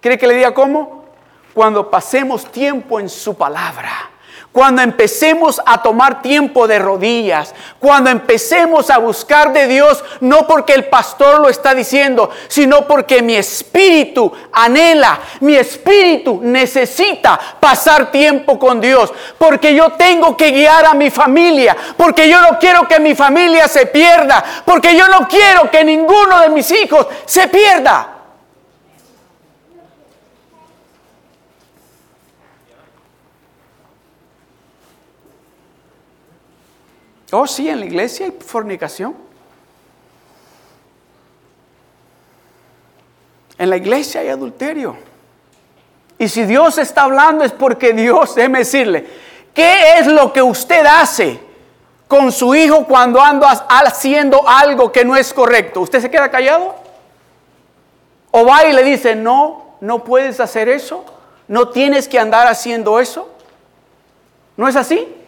¿Quiere 0.01 0.19
que 0.19 0.27
le 0.27 0.35
diga 0.35 0.55
cómo? 0.55 1.05
Cuando 1.53 1.91
pasemos 1.91 2.51
tiempo 2.51 2.99
en 2.99 3.09
su 3.09 3.37
palabra 3.37 4.11
cuando 4.55 4.83
empecemos 4.83 5.61
a 5.67 5.83
tomar 5.83 6.23
tiempo 6.23 6.69
de 6.69 6.79
rodillas, 6.79 7.53
cuando 7.81 8.09
empecemos 8.09 8.89
a 8.89 8.99
buscar 8.99 9.53
de 9.53 9.67
Dios, 9.67 10.05
no 10.21 10.47
porque 10.47 10.75
el 10.75 10.85
pastor 10.85 11.41
lo 11.41 11.49
está 11.49 11.75
diciendo, 11.75 12.31
sino 12.47 12.87
porque 12.87 13.21
mi 13.21 13.35
espíritu 13.35 14.33
anhela, 14.53 15.19
mi 15.41 15.57
espíritu 15.57 16.39
necesita 16.41 17.41
pasar 17.59 18.13
tiempo 18.13 18.57
con 18.57 18.81
Dios, 18.81 19.13
porque 19.39 19.75
yo 19.75 19.91
tengo 19.95 20.37
que 20.37 20.53
guiar 20.53 20.87
a 20.87 20.95
mi 20.95 21.11
familia, 21.11 21.77
porque 21.97 22.29
yo 22.29 22.41
no 22.41 22.57
quiero 22.61 22.87
que 22.87 23.01
mi 23.01 23.17
familia 23.17 23.67
se 23.67 23.87
pierda, 23.87 24.45
porque 24.65 24.97
yo 24.97 25.09
no 25.09 25.27
quiero 25.27 25.69
que 25.69 25.83
ninguno 25.83 26.39
de 26.39 26.51
mis 26.51 26.71
hijos 26.71 27.09
se 27.27 27.49
pierda. 27.49 28.15
Oh, 37.37 37.49
sí, 37.49 37.69
en 37.69 37.81
la 37.81 37.87
iglesia 37.87 38.27
hay 38.27 38.33
fornicación. 38.33 39.13
En 43.59 43.71
la 43.71 43.77
iglesia 43.77 44.21
hay 44.21 44.29
adulterio. 44.29 44.97
Y 46.17 46.29
si 46.29 46.45
Dios 46.45 46.79
está 46.79 47.03
hablando 47.03 47.45
es 47.45 47.51
porque 47.51 47.93
Dios, 47.93 48.37
déjeme 48.37 48.61
decirle, 48.61 49.05
¿qué 49.53 49.99
es 49.99 50.07
lo 50.07 50.33
que 50.33 50.43
usted 50.43 50.87
hace 50.87 51.41
con 52.07 52.31
su 52.31 52.55
hijo 52.55 52.85
cuando 52.85 53.21
anda 53.21 53.67
haciendo 53.69 54.49
algo 54.49 54.93
que 54.93 55.05
no 55.05 55.17
es 55.17 55.35
correcto? 55.35 55.81
¿Usted 55.81 56.03
se 56.03 56.11
queda 56.11 56.31
callado? 56.31 56.77
¿O 58.31 58.47
va 58.47 58.65
y 58.65 58.73
le 58.73 58.85
dice, 58.85 59.17
no, 59.17 59.77
no 59.81 60.05
puedes 60.05 60.39
hacer 60.39 60.69
eso? 60.69 61.05
¿No 61.49 61.71
tienes 61.71 62.07
que 62.07 62.21
andar 62.21 62.47
haciendo 62.47 63.01
eso? 63.01 63.29
¿No 64.57 64.69
es 64.69 64.77
así? 64.77 65.24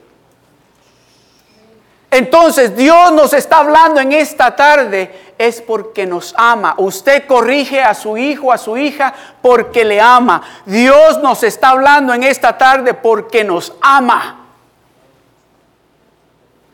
Entonces 2.11 2.77
Dios 2.77 3.13
nos 3.13 3.33
está 3.33 3.59
hablando 3.59 4.01
en 4.01 4.13
esta 4.13 4.55
tarde 4.55 5.35
es 5.39 5.61
porque 5.61 6.07
nos 6.07 6.35
ama. 6.37 6.75
Usted 6.79 7.27
corrige 7.27 7.83
a 7.83 7.95
su 7.95 8.17
hijo, 8.17 8.53
a 8.53 8.59
su 8.59 8.77
hija, 8.77 9.13
porque 9.43 9.85
le 9.85 10.01
ama. 10.01 10.43
Dios 10.65 11.19
nos 11.23 11.43
está 11.43 11.71
hablando 11.71 12.15
en 12.15 12.23
esta 12.23 12.57
tarde 12.57 12.95
porque 12.95 13.45
nos 13.45 13.73
ama. 13.81 14.45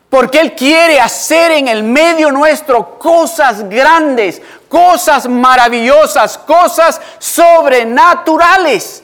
Porque 0.09 0.39
Él 0.39 0.53
quiere 0.53 0.99
hacer 0.99 1.51
en 1.51 1.67
el 1.67 1.83
medio 1.83 2.31
nuestro 2.31 2.99
cosas 2.99 3.67
grandes, 3.67 4.41
cosas 4.69 5.27
maravillosas, 5.27 6.37
cosas 6.37 7.01
sobrenaturales. 7.17 9.03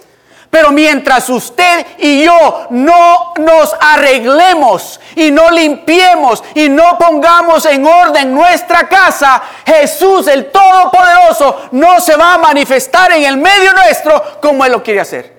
Pero 0.49 0.71
mientras 0.71 1.29
usted 1.29 1.85
y 1.99 2.23
yo 2.25 2.67
no 2.71 3.33
nos 3.37 3.75
arreglemos 3.79 4.99
y 5.15 5.29
no 5.29 5.51
limpiemos 5.51 6.43
y 6.55 6.69
no 6.69 6.97
pongamos 6.97 7.65
en 7.67 7.85
orden 7.85 8.33
nuestra 8.33 8.89
casa, 8.89 9.43
Jesús 9.63 10.27
el 10.27 10.49
Todopoderoso 10.49 11.69
no 11.71 11.99
se 11.99 12.15
va 12.15 12.33
a 12.33 12.37
manifestar 12.39 13.11
en 13.11 13.25
el 13.25 13.37
medio 13.37 13.73
nuestro 13.73 14.39
como 14.41 14.65
Él 14.65 14.71
lo 14.71 14.81
quiere 14.81 15.01
hacer. 15.01 15.37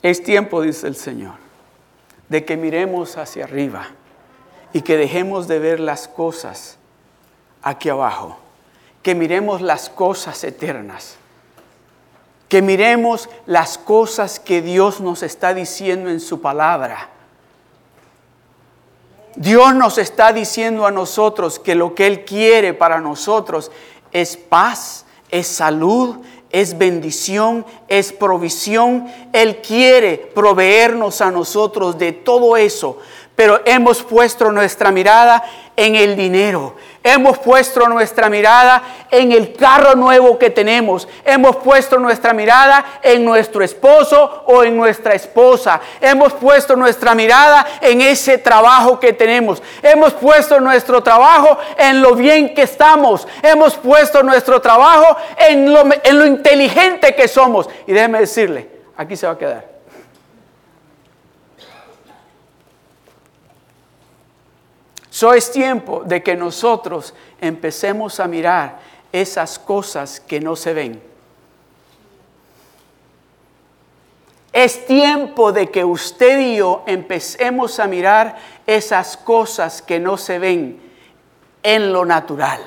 Es 0.00 0.22
tiempo, 0.22 0.62
dice 0.62 0.86
el 0.86 0.96
Señor, 0.96 1.34
de 2.28 2.44
que 2.44 2.56
miremos 2.56 3.18
hacia 3.18 3.44
arriba 3.44 3.88
y 4.72 4.80
que 4.80 4.96
dejemos 4.96 5.46
de 5.46 5.58
ver 5.58 5.80
las 5.80 6.08
cosas 6.08 6.78
aquí 7.62 7.88
abajo 7.90 8.38
que 9.06 9.14
miremos 9.14 9.60
las 9.60 9.88
cosas 9.88 10.42
eternas, 10.42 11.14
que 12.48 12.60
miremos 12.60 13.28
las 13.46 13.78
cosas 13.78 14.40
que 14.40 14.60
Dios 14.60 15.00
nos 15.00 15.22
está 15.22 15.54
diciendo 15.54 16.10
en 16.10 16.18
su 16.18 16.40
palabra. 16.40 17.08
Dios 19.36 19.76
nos 19.76 19.98
está 19.98 20.32
diciendo 20.32 20.88
a 20.88 20.90
nosotros 20.90 21.60
que 21.60 21.76
lo 21.76 21.94
que 21.94 22.08
Él 22.08 22.24
quiere 22.24 22.74
para 22.74 23.00
nosotros 23.00 23.70
es 24.10 24.36
paz, 24.36 25.06
es 25.30 25.46
salud, 25.46 26.16
es 26.50 26.76
bendición, 26.76 27.64
es 27.86 28.12
provisión. 28.12 29.06
Él 29.32 29.62
quiere 29.62 30.16
proveernos 30.34 31.20
a 31.20 31.30
nosotros 31.30 31.96
de 31.96 32.10
todo 32.10 32.56
eso, 32.56 32.98
pero 33.36 33.60
hemos 33.66 34.02
puesto 34.02 34.50
nuestra 34.50 34.90
mirada 34.90 35.44
en 35.76 35.94
el 35.94 36.16
dinero, 36.16 36.74
Hemos 37.08 37.38
puesto 37.38 37.88
nuestra 37.88 38.28
mirada 38.28 38.82
en 39.12 39.30
el 39.30 39.52
carro 39.52 39.94
nuevo 39.94 40.36
que 40.40 40.50
tenemos. 40.50 41.06
Hemos 41.24 41.54
puesto 41.58 42.00
nuestra 42.00 42.32
mirada 42.32 42.98
en 43.00 43.24
nuestro 43.24 43.62
esposo 43.62 44.42
o 44.44 44.64
en 44.64 44.76
nuestra 44.76 45.14
esposa. 45.14 45.80
Hemos 46.00 46.32
puesto 46.32 46.74
nuestra 46.74 47.14
mirada 47.14 47.64
en 47.80 48.00
ese 48.00 48.38
trabajo 48.38 48.98
que 48.98 49.12
tenemos. 49.12 49.62
Hemos 49.84 50.14
puesto 50.14 50.58
nuestro 50.58 51.00
trabajo 51.00 51.56
en 51.78 52.02
lo 52.02 52.16
bien 52.16 52.52
que 52.56 52.62
estamos. 52.62 53.28
Hemos 53.40 53.76
puesto 53.76 54.24
nuestro 54.24 54.60
trabajo 54.60 55.16
en 55.38 55.72
lo, 55.72 55.84
en 56.02 56.18
lo 56.18 56.26
inteligente 56.26 57.14
que 57.14 57.28
somos. 57.28 57.68
Y 57.86 57.92
déjeme 57.92 58.18
decirle, 58.18 58.68
aquí 58.96 59.16
se 59.16 59.28
va 59.28 59.34
a 59.34 59.38
quedar. 59.38 59.75
Es 65.34 65.50
tiempo 65.50 66.02
de 66.04 66.22
que 66.22 66.36
nosotros 66.36 67.14
empecemos 67.40 68.20
a 68.20 68.26
mirar 68.26 68.78
esas 69.12 69.58
cosas 69.58 70.20
que 70.20 70.40
no 70.40 70.56
se 70.56 70.74
ven. 70.74 71.02
Es 74.52 74.86
tiempo 74.86 75.52
de 75.52 75.70
que 75.70 75.84
usted 75.84 76.38
y 76.38 76.56
yo 76.56 76.82
empecemos 76.86 77.78
a 77.78 77.86
mirar 77.86 78.36
esas 78.66 79.16
cosas 79.16 79.82
que 79.82 79.98
no 79.98 80.16
se 80.16 80.38
ven 80.38 80.80
en 81.62 81.92
lo 81.92 82.04
natural. 82.04 82.60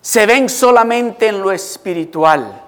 Se 0.00 0.26
ven 0.26 0.48
solamente 0.48 1.28
en 1.28 1.40
lo 1.40 1.52
espiritual. 1.52 2.67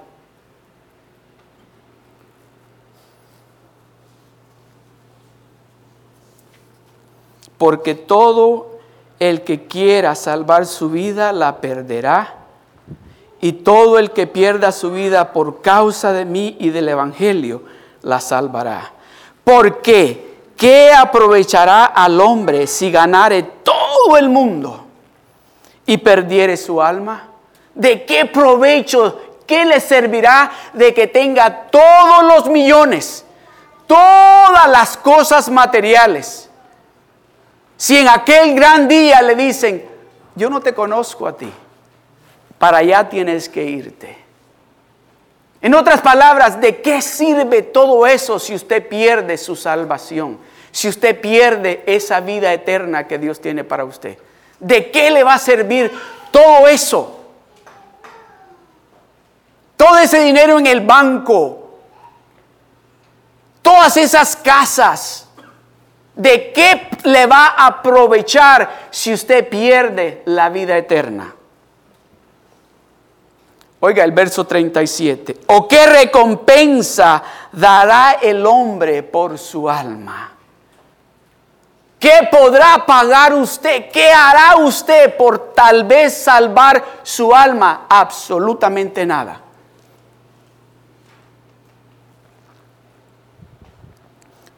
Porque 7.61 7.94
todo 7.94 8.79
el 9.18 9.42
que 9.42 9.66
quiera 9.66 10.14
salvar 10.14 10.64
su 10.64 10.88
vida 10.88 11.31
la 11.31 11.61
perderá, 11.61 12.37
y 13.38 13.53
todo 13.53 13.99
el 13.99 14.12
que 14.12 14.27
pierda 14.27 14.73
su 14.73 14.92
vida 14.92 15.35
por 15.35 15.61
causa 15.61 16.14
de 16.14 16.25
mí 16.25 16.57
y 16.59 16.70
del 16.70 16.88
Evangelio 16.88 17.61
la 18.01 18.18
salvará. 18.18 18.92
Porque, 19.44 20.38
¿qué 20.57 20.90
aprovechará 20.90 21.85
al 21.85 22.18
hombre 22.23 22.66
si 22.66 22.90
ganare 22.90 23.42
todo 23.42 24.16
el 24.16 24.31
mundo 24.31 24.87
y 25.85 25.99
perdiere 25.99 26.57
su 26.57 26.81
alma? 26.81 27.29
¿De 27.75 28.07
qué 28.07 28.25
provecho, 28.25 29.20
qué 29.46 29.66
le 29.66 29.81
servirá 29.81 30.51
de 30.73 30.94
que 30.94 31.09
tenga 31.09 31.66
todos 31.66 32.23
los 32.23 32.49
millones, 32.49 33.27
todas 33.87 34.66
las 34.70 34.96
cosas 34.96 35.51
materiales? 35.51 36.49
Si 37.80 37.96
en 37.96 38.08
aquel 38.08 38.54
gran 38.54 38.88
día 38.88 39.22
le 39.22 39.34
dicen, 39.34 39.82
yo 40.34 40.50
no 40.50 40.60
te 40.60 40.74
conozco 40.74 41.26
a 41.26 41.34
ti, 41.34 41.50
para 42.58 42.76
allá 42.76 43.08
tienes 43.08 43.48
que 43.48 43.64
irte. 43.64 44.18
En 45.62 45.72
otras 45.74 46.02
palabras, 46.02 46.60
¿de 46.60 46.82
qué 46.82 47.00
sirve 47.00 47.62
todo 47.62 48.06
eso 48.06 48.38
si 48.38 48.54
usted 48.54 48.86
pierde 48.86 49.38
su 49.38 49.56
salvación? 49.56 50.38
Si 50.70 50.90
usted 50.90 51.18
pierde 51.22 51.82
esa 51.86 52.20
vida 52.20 52.52
eterna 52.52 53.08
que 53.08 53.18
Dios 53.18 53.40
tiene 53.40 53.64
para 53.64 53.86
usted. 53.86 54.18
¿De 54.58 54.90
qué 54.90 55.10
le 55.10 55.24
va 55.24 55.32
a 55.32 55.38
servir 55.38 55.90
todo 56.30 56.68
eso? 56.68 57.18
Todo 59.78 59.96
ese 59.96 60.20
dinero 60.20 60.58
en 60.58 60.66
el 60.66 60.82
banco. 60.82 61.78
Todas 63.62 63.96
esas 63.96 64.36
casas 64.36 65.29
¿De 66.20 66.52
qué 66.52 66.87
le 67.04 67.24
va 67.24 67.46
a 67.46 67.66
aprovechar 67.68 68.88
si 68.90 69.11
usted 69.11 69.48
pierde 69.48 70.20
la 70.26 70.50
vida 70.50 70.76
eterna? 70.76 71.35
Oiga 73.80 74.04
el 74.04 74.12
verso 74.12 74.46
37. 74.46 75.38
¿O 75.46 75.66
qué 75.66 75.87
recompensa 75.87 77.22
dará 77.52 78.18
el 78.20 78.44
hombre 78.44 79.02
por 79.02 79.38
su 79.38 79.70
alma? 79.70 80.33
¿Qué 81.98 82.28
podrá 82.30 82.85
pagar 82.85 83.33
usted? 83.33 83.90
¿Qué 83.90 84.12
hará 84.12 84.56
usted 84.56 85.16
por 85.16 85.54
tal 85.54 85.85
vez 85.85 86.22
salvar 86.22 86.85
su 87.02 87.35
alma? 87.35 87.87
Absolutamente 87.88 89.06
nada. 89.06 89.40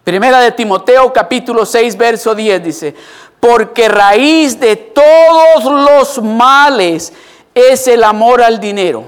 Primera 0.05 0.41
de 0.41 0.51
Timoteo 0.51 1.13
capítulo 1.13 1.65
6 1.65 1.97
verso 1.97 2.35
10 2.35 2.65
dice, 2.65 2.95
porque 3.39 3.89
raíz 3.89 4.59
de 4.59 4.75
todos 4.75 5.65
los 5.65 6.23
males 6.23 7.13
es 7.55 7.87
el 7.87 8.03
amor 8.03 8.43
al 8.43 8.59
dinero, 8.59 9.05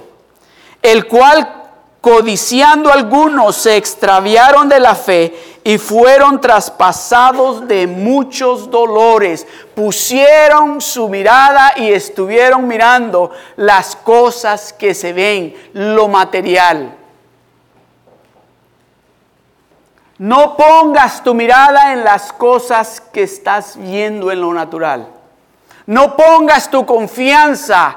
el 0.81 1.07
cual 1.09 1.63
codiciando 2.01 2.93
algunos 2.93 3.57
se 3.57 3.77
extraviaron 3.77 4.69
de 4.69 4.79
la 4.79 4.95
fe 4.95 5.59
y 5.65 5.79
fueron 5.79 6.41
traspasados 6.41 7.67
de 7.67 7.87
muchos 7.87 8.71
dolores. 8.71 9.47
Pusieron 9.75 10.81
su 10.81 11.09
mirada 11.09 11.73
y 11.77 11.91
estuvieron 11.91 12.69
mirando 12.69 13.33
las 13.57 13.97
cosas 13.97 14.73
que 14.73 14.95
se 14.95 15.13
ven, 15.13 15.57
lo 15.73 16.07
material. 16.07 17.04
No 20.18 20.57
pongas 20.57 21.24
tu 21.24 21.35
mirada 21.35 21.92
en 21.92 22.05
las 22.05 22.33
cosas 22.33 23.00
que 23.00 23.24
estás 23.24 23.77
viendo 23.77 24.31
en 24.31 24.40
lo 24.40 24.53
natural. 24.55 25.09
No 25.87 26.16
pongas 26.16 26.70
tu 26.70 26.87
confianza 26.87 27.96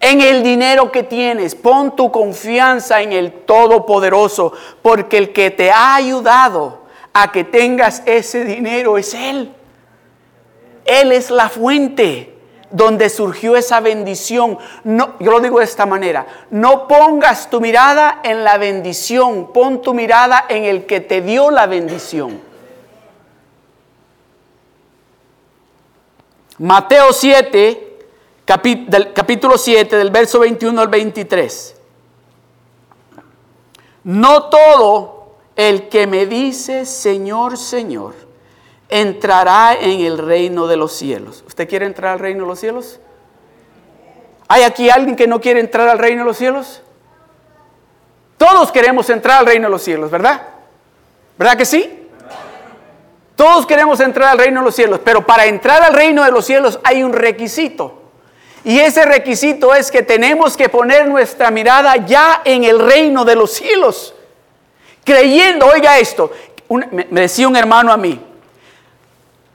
en 0.00 0.20
el 0.20 0.42
dinero 0.42 0.90
que 0.90 1.02
tienes. 1.02 1.54
Pon 1.54 1.94
tu 1.94 2.10
confianza 2.10 3.02
en 3.02 3.12
el 3.12 3.32
Todopoderoso, 3.32 4.52
porque 4.80 5.18
el 5.18 5.32
que 5.32 5.50
te 5.50 5.70
ha 5.70 5.94
ayudado 5.94 6.82
a 7.12 7.30
que 7.32 7.44
tengas 7.44 8.02
ese 8.06 8.44
dinero 8.44 8.96
es 8.96 9.12
Él. 9.12 9.54
Él 10.84 11.12
es 11.12 11.30
la 11.30 11.50
fuente 11.50 12.37
donde 12.70 13.08
surgió 13.08 13.56
esa 13.56 13.80
bendición. 13.80 14.58
No, 14.84 15.14
yo 15.18 15.30
lo 15.30 15.40
digo 15.40 15.58
de 15.58 15.64
esta 15.64 15.86
manera, 15.86 16.26
no 16.50 16.86
pongas 16.88 17.50
tu 17.50 17.60
mirada 17.60 18.20
en 18.22 18.44
la 18.44 18.58
bendición, 18.58 19.52
pon 19.52 19.82
tu 19.82 19.94
mirada 19.94 20.44
en 20.48 20.64
el 20.64 20.86
que 20.86 21.00
te 21.00 21.22
dio 21.22 21.50
la 21.50 21.66
bendición. 21.66 22.40
Mateo 26.58 27.12
7, 27.12 27.98
capítulo 28.44 29.56
7, 29.56 29.96
del 29.96 30.10
verso 30.10 30.40
21 30.40 30.80
al 30.80 30.88
23. 30.88 31.76
No 34.04 34.44
todo 34.44 35.36
el 35.54 35.88
que 35.88 36.06
me 36.06 36.26
dice, 36.26 36.84
Señor, 36.84 37.56
Señor, 37.58 38.14
entrará 38.88 39.74
en 39.74 40.00
el 40.00 40.18
reino 40.18 40.66
de 40.66 40.76
los 40.76 40.92
cielos. 40.92 41.44
¿Usted 41.46 41.68
quiere 41.68 41.86
entrar 41.86 42.12
al 42.14 42.18
reino 42.18 42.42
de 42.42 42.48
los 42.48 42.60
cielos? 42.60 43.00
¿Hay 44.48 44.62
aquí 44.62 44.88
alguien 44.88 45.14
que 45.14 45.26
no 45.26 45.40
quiere 45.40 45.60
entrar 45.60 45.88
al 45.88 45.98
reino 45.98 46.22
de 46.22 46.28
los 46.28 46.36
cielos? 46.36 46.82
Todos 48.38 48.72
queremos 48.72 49.10
entrar 49.10 49.40
al 49.40 49.46
reino 49.46 49.66
de 49.66 49.70
los 49.70 49.82
cielos, 49.82 50.10
¿verdad? 50.10 50.42
¿Verdad 51.36 51.56
que 51.56 51.66
sí? 51.66 52.06
Todos 53.36 53.66
queremos 53.66 54.00
entrar 54.00 54.30
al 54.30 54.38
reino 54.38 54.60
de 54.60 54.64
los 54.64 54.74
cielos, 54.74 55.00
pero 55.04 55.24
para 55.24 55.46
entrar 55.46 55.82
al 55.82 55.92
reino 55.92 56.24
de 56.24 56.32
los 56.32 56.44
cielos 56.44 56.80
hay 56.82 57.02
un 57.02 57.12
requisito. 57.12 58.02
Y 58.64 58.80
ese 58.80 59.04
requisito 59.04 59.74
es 59.74 59.90
que 59.90 60.02
tenemos 60.02 60.56
que 60.56 60.68
poner 60.68 61.08
nuestra 61.08 61.50
mirada 61.50 61.96
ya 61.96 62.42
en 62.44 62.64
el 62.64 62.78
reino 62.80 63.24
de 63.24 63.36
los 63.36 63.52
cielos. 63.52 64.14
Creyendo, 65.04 65.66
oiga 65.66 65.98
esto, 65.98 66.32
me 66.68 67.20
decía 67.20 67.46
un 67.46 67.56
hermano 67.56 67.92
a 67.92 67.96
mí, 67.96 68.20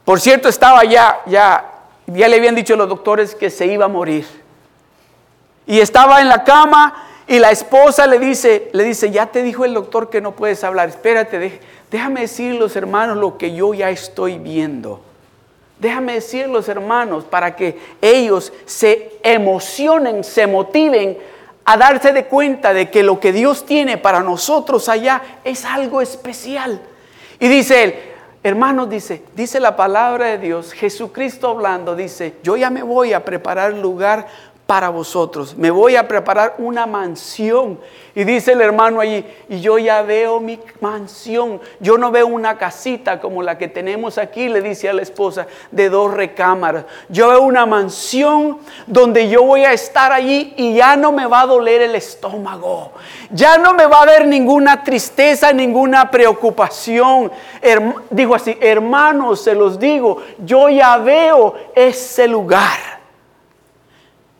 por 0.05 0.19
cierto, 0.19 0.49
estaba 0.49 0.83
ya, 0.83 1.21
ya, 1.25 1.71
ya 2.07 2.27
le 2.27 2.37
habían 2.37 2.55
dicho 2.55 2.75
los 2.75 2.89
doctores 2.89 3.35
que 3.35 3.49
se 3.49 3.67
iba 3.67 3.85
a 3.85 3.89
morir. 3.89 4.25
Y 5.65 5.79
estaba 5.79 6.21
en 6.21 6.27
la 6.27 6.43
cama 6.43 7.07
y 7.27 7.39
la 7.39 7.51
esposa 7.51 8.05
le 8.05 8.19
dice, 8.19 8.69
le 8.73 8.83
dice, 8.83 9.11
ya 9.11 9.27
te 9.27 9.43
dijo 9.43 9.63
el 9.63 9.73
doctor 9.73 10.09
que 10.09 10.19
no 10.19 10.33
puedes 10.33 10.63
hablar, 10.63 10.89
espérate, 10.89 11.61
déjame 11.89 12.21
decir 12.21 12.55
los 12.55 12.75
hermanos 12.75 13.17
lo 13.17 13.37
que 13.37 13.55
yo 13.55 13.73
ya 13.73 13.89
estoy 13.89 14.39
viendo. 14.39 15.01
Déjame 15.79 16.15
decir 16.15 16.47
los 16.47 16.67
hermanos 16.67 17.23
para 17.23 17.55
que 17.55 17.79
ellos 18.01 18.51
se 18.65 19.13
emocionen, 19.23 20.23
se 20.23 20.47
motiven 20.47 21.17
a 21.65 21.77
darse 21.77 22.11
de 22.11 22.25
cuenta 22.25 22.73
de 22.73 22.89
que 22.89 23.03
lo 23.03 23.19
que 23.19 23.31
Dios 23.31 23.65
tiene 23.65 23.97
para 23.97 24.21
nosotros 24.21 24.89
allá 24.89 25.21
es 25.43 25.63
algo 25.63 26.01
especial. 26.01 26.81
Y 27.39 27.47
dice 27.47 27.83
él, 27.83 27.95
Hermanos, 28.45 28.89
dice, 28.89 29.23
dice 29.38 29.62
la 29.62 29.77
palabra 29.77 30.25
de 30.27 30.38
Dios, 30.38 30.73
Jesucristo 30.73 31.47
hablando, 31.47 31.95
dice, 31.95 32.36
yo 32.43 32.58
ya 32.58 32.69
me 32.69 32.84
voy 32.84 33.13
a 33.13 33.23
preparar 33.23 33.73
lugar 33.73 34.27
para 34.73 34.89
vosotros. 34.89 35.55
Me 35.55 35.69
voy 35.69 35.95
a 35.95 36.07
preparar 36.07 36.55
una 36.57 36.88
mansión. 36.88 37.79
Y 38.15 38.23
dice 38.23 38.53
el 38.53 38.62
hermano 38.62 39.01
allí, 39.01 39.23
y 39.47 39.62
yo 39.62 39.77
ya 39.77 40.01
veo 40.01 40.39
mi 40.39 40.59
mansión. 40.81 41.62
Yo 41.79 41.99
no 41.99 42.09
veo 42.09 42.25
una 42.25 42.57
casita 42.57 43.19
como 43.19 43.43
la 43.43 43.55
que 43.59 43.67
tenemos 43.67 44.17
aquí, 44.17 44.49
le 44.49 44.63
dice 44.63 44.89
a 44.89 44.93
la 44.93 45.03
esposa, 45.03 45.45
de 45.69 45.91
dos 45.91 46.12
recámaras. 46.12 46.86
Yo 47.07 47.29
veo 47.29 47.41
una 47.43 47.67
mansión 47.67 48.57
donde 48.88 49.29
yo 49.29 49.43
voy 49.43 49.63
a 49.63 49.73
estar 49.73 50.12
allí 50.12 50.55
y 50.57 50.73
ya 50.73 50.95
no 50.95 51.12
me 51.12 51.27
va 51.27 51.41
a 51.41 51.45
doler 51.45 51.83
el 51.83 51.93
estómago. 51.93 52.93
Ya 53.29 53.59
no 53.59 53.75
me 53.75 53.86
va 53.86 53.99
a 53.99 54.01
haber 54.01 54.25
ninguna 54.25 54.83
tristeza, 54.83 55.53
ninguna 55.53 56.09
preocupación. 56.09 57.31
digo 58.09 58.33
así, 58.33 58.57
hermanos, 58.59 59.43
se 59.43 59.53
los 59.53 59.77
digo, 59.77 60.23
yo 60.39 60.67
ya 60.69 60.97
veo 60.97 61.53
ese 61.75 62.27
lugar. 62.27 62.92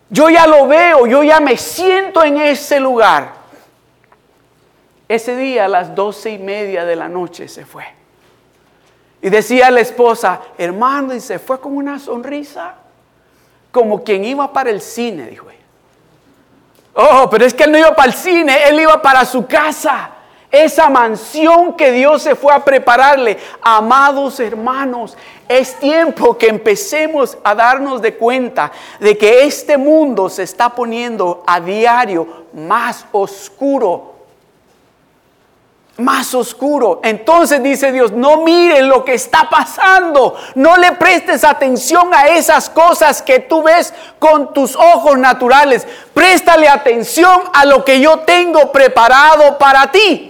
Yo 0.10 0.30
ya 0.30 0.46
lo 0.48 0.68
veo, 0.68 1.08
yo 1.08 1.24
ya 1.24 1.40
me 1.40 1.58
siento 1.58 2.24
en 2.24 2.38
ese 2.38 2.80
lugar. 2.80 3.34
Ese 5.08 5.36
día 5.36 5.66
a 5.66 5.68
las 5.68 5.94
doce 5.96 6.32
y 6.32 6.38
media 6.38 6.86
de 6.86 6.96
la 6.96 7.10
noche 7.10 7.48
se 7.48 7.66
fue. 7.66 7.86
Y 9.22 9.30
decía 9.30 9.72
la 9.72 9.80
esposa, 9.80 10.42
hermano, 10.58 11.14
y 11.14 11.20
se 11.20 11.40
fue 11.40 11.60
con 11.60 11.76
una 11.76 12.00
sonrisa, 12.00 12.76
como 13.72 14.04
quien 14.04 14.26
iba 14.26 14.52
para 14.52 14.70
el 14.70 14.82
cine, 14.82 15.28
dijo 15.28 15.50
ella. 15.50 15.60
Oh, 16.94 17.30
pero 17.30 17.46
es 17.46 17.54
que 17.54 17.64
él 17.64 17.72
no 17.72 17.78
iba 17.78 17.96
para 17.96 18.10
el 18.10 18.14
cine, 18.14 18.68
él 18.68 18.80
iba 18.80 19.02
para 19.02 19.26
su 19.26 19.48
casa 19.48 20.13
esa 20.54 20.88
mansión 20.88 21.74
que 21.74 21.92
Dios 21.92 22.22
se 22.22 22.36
fue 22.36 22.54
a 22.54 22.64
prepararle. 22.64 23.40
Amados 23.60 24.40
hermanos, 24.40 25.18
es 25.50 25.80
tiempo 25.80 26.38
que 26.38 26.48
empecemos 26.48 27.36
a 27.44 27.56
darnos 27.56 28.04
de 28.04 28.14
cuenta 28.14 28.72
de 29.00 29.18
que 29.18 29.46
este 29.46 29.78
mundo 29.78 30.30
se 30.30 30.44
está 30.44 30.70
poniendo 30.70 31.44
a 31.48 31.60
diario 31.60 32.46
más 32.54 33.04
oscuro. 33.12 34.14
Más 35.98 36.36
oscuro. 36.36 37.02
Entonces 37.04 37.62
dice 37.64 37.92
Dios, 37.92 38.12
no 38.12 38.44
miren 38.44 38.90
lo 38.90 39.04
que 39.04 39.16
está 39.16 39.50
pasando. 39.50 40.36
No 40.54 40.78
le 40.78 40.92
prestes 40.92 41.44
atención 41.44 42.14
a 42.14 42.28
esas 42.28 42.70
cosas 42.70 43.24
que 43.24 43.40
tú 43.40 43.64
ves 43.64 43.92
con 44.20 44.54
tus 44.54 44.76
ojos 44.76 45.18
naturales. 45.18 45.88
Préstale 46.14 46.70
atención 46.70 47.42
a 47.54 47.66
lo 47.66 47.84
que 47.84 48.00
yo 48.00 48.20
tengo 48.20 48.72
preparado 48.72 49.58
para 49.58 49.92
ti. 49.92 50.30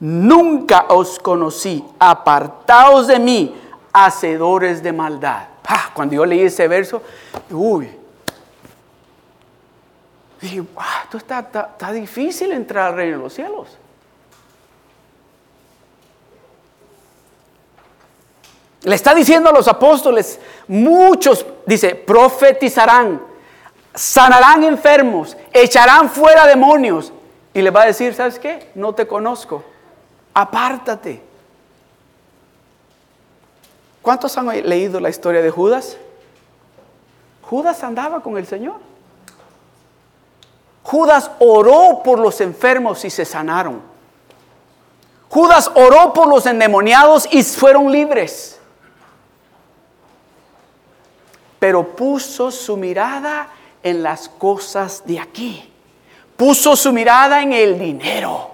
nunca 0.00 0.86
os 0.88 1.18
conocí, 1.18 1.84
apartaos 1.98 3.06
de 3.06 3.18
mí, 3.18 3.60
hacedores 3.92 4.82
de 4.82 4.92
maldad. 4.92 5.44
Ah, 5.72 5.90
cuando 5.94 6.16
yo 6.16 6.26
leí 6.26 6.40
ese 6.40 6.66
verso, 6.66 7.00
uy, 7.50 7.88
dije, 10.40 10.64
esto 11.04 11.16
está, 11.16 11.38
está 11.38 11.92
difícil 11.92 12.50
entrar 12.50 12.88
al 12.88 12.96
reino 12.96 13.18
de 13.18 13.22
los 13.22 13.32
cielos. 13.32 13.68
Le 18.82 18.94
está 18.94 19.14
diciendo 19.14 19.50
a 19.50 19.52
los 19.52 19.68
apóstoles, 19.68 20.40
muchos, 20.66 21.46
dice, 21.66 21.94
profetizarán, 21.94 23.20
sanarán 23.94 24.64
enfermos, 24.64 25.36
echarán 25.52 26.08
fuera 26.08 26.46
demonios. 26.46 27.12
Y 27.52 27.62
le 27.62 27.70
va 27.70 27.82
a 27.82 27.86
decir, 27.86 28.14
¿sabes 28.14 28.38
qué? 28.38 28.70
No 28.74 28.94
te 28.94 29.06
conozco. 29.06 29.62
Apártate. 30.34 31.22
¿Cuántos 34.02 34.36
han 34.38 34.46
leído 34.68 35.00
la 35.00 35.10
historia 35.10 35.42
de 35.42 35.50
Judas? 35.50 35.96
Judas 37.42 37.82
andaba 37.82 38.20
con 38.20 38.38
el 38.38 38.46
Señor. 38.46 38.76
Judas 40.82 41.30
oró 41.38 42.02
por 42.02 42.18
los 42.18 42.40
enfermos 42.40 43.04
y 43.04 43.10
se 43.10 43.24
sanaron. 43.24 43.82
Judas 45.28 45.70
oró 45.74 46.12
por 46.12 46.28
los 46.28 46.46
endemoniados 46.46 47.28
y 47.30 47.42
fueron 47.42 47.92
libres. 47.92 48.58
Pero 51.58 51.94
puso 51.94 52.50
su 52.50 52.76
mirada 52.76 53.48
en 53.82 54.02
las 54.02 54.28
cosas 54.28 55.02
de 55.04 55.20
aquí. 55.20 55.72
Puso 56.36 56.74
su 56.74 56.92
mirada 56.92 57.42
en 57.42 57.52
el 57.52 57.78
dinero. 57.78 58.50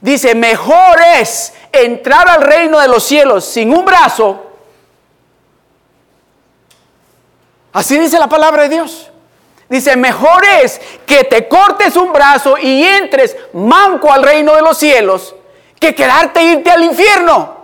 Dice, 0.00 0.34
mejor 0.34 1.00
es 1.18 1.52
entrar 1.72 2.28
al 2.28 2.42
reino 2.42 2.78
de 2.80 2.88
los 2.88 3.04
cielos 3.04 3.44
sin 3.44 3.74
un 3.74 3.84
brazo. 3.84 4.46
Así 7.72 7.98
dice 7.98 8.18
la 8.18 8.28
palabra 8.28 8.62
de 8.62 8.70
Dios. 8.70 9.10
Dice, 9.68 9.96
mejor 9.96 10.44
es 10.62 10.80
que 11.06 11.22
te 11.24 11.46
cortes 11.46 11.96
un 11.96 12.12
brazo 12.12 12.58
y 12.58 12.82
entres 12.82 13.36
manco 13.52 14.12
al 14.12 14.22
reino 14.22 14.54
de 14.56 14.62
los 14.62 14.78
cielos 14.78 15.34
que 15.78 15.94
quedarte 15.94 16.40
e 16.40 16.44
irte 16.44 16.70
al 16.70 16.82
infierno. 16.82 17.60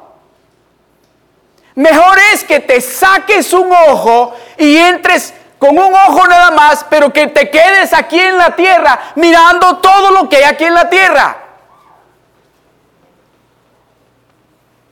Mejor 1.74 2.18
es 2.32 2.44
que 2.44 2.60
te 2.60 2.80
saques 2.80 3.52
un 3.52 3.70
ojo 3.70 4.34
y 4.56 4.76
entres 4.76 5.34
con 5.58 5.76
un 5.76 5.94
ojo 5.94 6.26
nada 6.28 6.50
más, 6.50 6.84
pero 6.88 7.12
que 7.12 7.26
te 7.26 7.50
quedes 7.50 7.92
aquí 7.92 8.18
en 8.18 8.38
la 8.38 8.54
tierra 8.54 9.12
mirando 9.16 9.78
todo 9.78 10.10
lo 10.10 10.28
que 10.28 10.36
hay 10.36 10.44
aquí 10.44 10.64
en 10.64 10.74
la 10.74 10.88
tierra. 10.88 11.36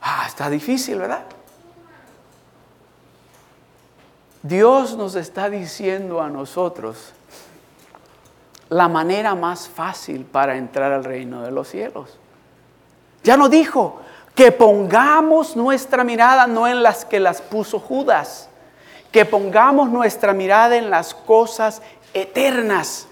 Ah, 0.01 0.24
está 0.35 0.49
difícil, 0.49 0.99
¿verdad? 0.99 1.23
Dios 4.43 4.97
nos 4.97 5.15
está 5.15 5.49
diciendo 5.49 6.21
a 6.21 6.27
nosotros 6.27 7.13
la 8.67 8.89
manera 8.89 9.33
más 9.33 9.69
fácil 9.69 10.25
para 10.25 10.57
entrar 10.57 10.91
al 10.91 11.05
reino 11.05 11.41
de 11.41 11.51
los 11.51 11.69
cielos. 11.69 12.17
Ya 13.23 13.37
nos 13.37 13.49
dijo 13.49 14.01
que 14.35 14.51
pongamos 14.51 15.55
nuestra 15.55 16.03
mirada 16.03 16.47
no 16.47 16.67
en 16.67 16.83
las 16.83 17.05
que 17.05 17.21
las 17.21 17.41
puso 17.41 17.79
Judas, 17.79 18.49
que 19.13 19.23
pongamos 19.23 19.89
nuestra 19.89 20.33
mirada 20.33 20.75
en 20.75 20.89
las 20.89 21.13
cosas 21.13 21.81
eternas 22.13 23.07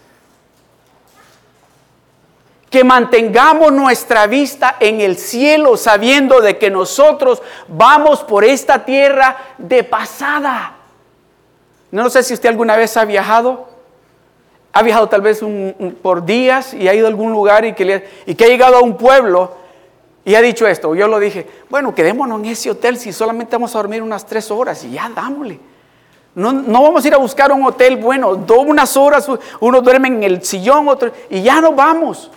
que 2.73 2.83
mantengamos 2.83 3.71
nuestra 3.71 4.25
vista 4.25 4.77
en 4.79 4.99
el 4.99 5.15
cielo 5.19 5.77
sabiendo 5.77 6.41
de 6.41 6.57
que 6.57 6.71
nosotros 6.71 7.39
vamos 7.67 8.23
por 8.23 8.43
esta 8.43 8.83
tierra 8.83 9.37
de 9.59 9.83
pasada. 9.83 10.77
No 11.91 12.09
sé 12.09 12.23
si 12.23 12.33
usted 12.33 12.49
alguna 12.49 12.75
vez 12.75 12.97
ha 12.97 13.05
viajado. 13.05 13.67
Ha 14.71 14.81
viajado 14.81 15.07
tal 15.07 15.21
vez 15.21 15.39
por 16.01 16.25
días 16.25 16.73
y 16.73 16.87
ha 16.87 16.95
ido 16.95 17.05
a 17.05 17.09
algún 17.09 17.31
lugar 17.31 17.63
y 17.63 17.73
que, 17.73 18.09
y 18.25 18.33
que 18.33 18.45
ha 18.45 18.47
llegado 18.47 18.77
a 18.77 18.81
un 18.81 18.97
pueblo 18.97 19.55
y 20.25 20.33
ha 20.33 20.41
dicho 20.41 20.65
esto. 20.67 20.95
Yo 20.95 21.07
lo 21.07 21.19
dije, 21.19 21.47
bueno, 21.69 21.93
quedémonos 21.93 22.39
en 22.39 22.47
ese 22.47 22.71
hotel 22.71 22.97
si 22.97 23.13
solamente 23.13 23.55
vamos 23.55 23.75
a 23.75 23.77
dormir 23.77 24.01
unas 24.01 24.25
tres 24.25 24.49
horas 24.49 24.83
y 24.83 24.93
ya 24.93 25.11
dámosle. 25.13 25.59
No, 26.33 26.51
no, 26.51 26.81
vamos 26.81 27.05
a 27.05 27.07
ir 27.07 27.13
a 27.13 27.17
buscar 27.17 27.51
un 27.51 27.63
hotel 27.67 27.97
bueno, 27.97 28.33
dos, 28.33 28.65
unas 28.65 28.97
horas, 28.97 29.29
uno 29.59 29.79
duerme 29.79 30.07
en 30.07 30.23
el 30.23 30.43
sillón, 30.43 30.87
otro, 30.87 31.11
y 31.29 31.43
ya 31.43 31.61
nos 31.61 31.75
vamos. 31.75 32.31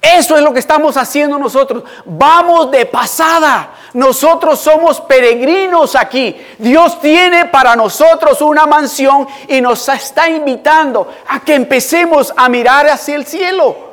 Eso 0.00 0.36
es 0.36 0.42
lo 0.42 0.52
que 0.52 0.60
estamos 0.60 0.96
haciendo 0.96 1.38
nosotros. 1.38 1.82
Vamos 2.04 2.70
de 2.70 2.86
pasada. 2.86 3.70
Nosotros 3.94 4.60
somos 4.60 5.00
peregrinos 5.00 5.96
aquí. 5.96 6.36
Dios 6.58 7.00
tiene 7.00 7.46
para 7.46 7.74
nosotros 7.74 8.40
una 8.40 8.66
mansión 8.66 9.26
y 9.48 9.60
nos 9.60 9.88
está 9.88 10.28
invitando 10.28 11.12
a 11.28 11.40
que 11.40 11.54
empecemos 11.54 12.32
a 12.36 12.48
mirar 12.48 12.86
hacia 12.88 13.16
el 13.16 13.26
cielo. 13.26 13.86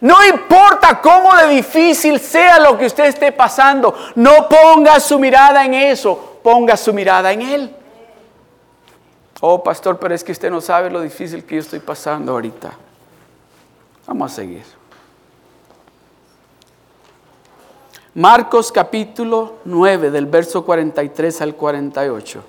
No 0.00 0.22
importa 0.26 1.00
cómo 1.00 1.34
de 1.34 1.48
difícil 1.48 2.20
sea 2.20 2.58
lo 2.58 2.76
que 2.76 2.86
usted 2.86 3.06
esté 3.06 3.32
pasando, 3.32 3.94
no 4.16 4.48
ponga 4.50 5.00
su 5.00 5.18
mirada 5.18 5.64
en 5.64 5.72
eso, 5.72 6.40
ponga 6.42 6.76
su 6.76 6.92
mirada 6.92 7.32
en 7.32 7.40
Él. 7.40 7.76
Oh, 9.40 9.62
pastor, 9.62 9.98
pero 9.98 10.14
es 10.14 10.22
que 10.22 10.32
usted 10.32 10.50
no 10.50 10.60
sabe 10.60 10.90
lo 10.90 11.00
difícil 11.00 11.44
que 11.44 11.54
yo 11.54 11.60
estoy 11.62 11.78
pasando 11.78 12.32
ahorita. 12.32 12.72
Vamos 14.06 14.32
a 14.32 14.34
seguir. 14.34 14.64
Marcos 18.14 18.70
capítulo 18.70 19.54
9 19.64 20.10
del 20.10 20.26
verso 20.26 20.64
43 20.64 21.40
al 21.40 21.54
48. 21.54 22.44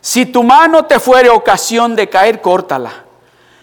Si 0.00 0.26
tu 0.26 0.44
mano 0.44 0.84
te 0.84 1.00
fuere 1.00 1.30
ocasión 1.30 1.96
de 1.96 2.08
caer, 2.08 2.40
córtala. 2.40 2.92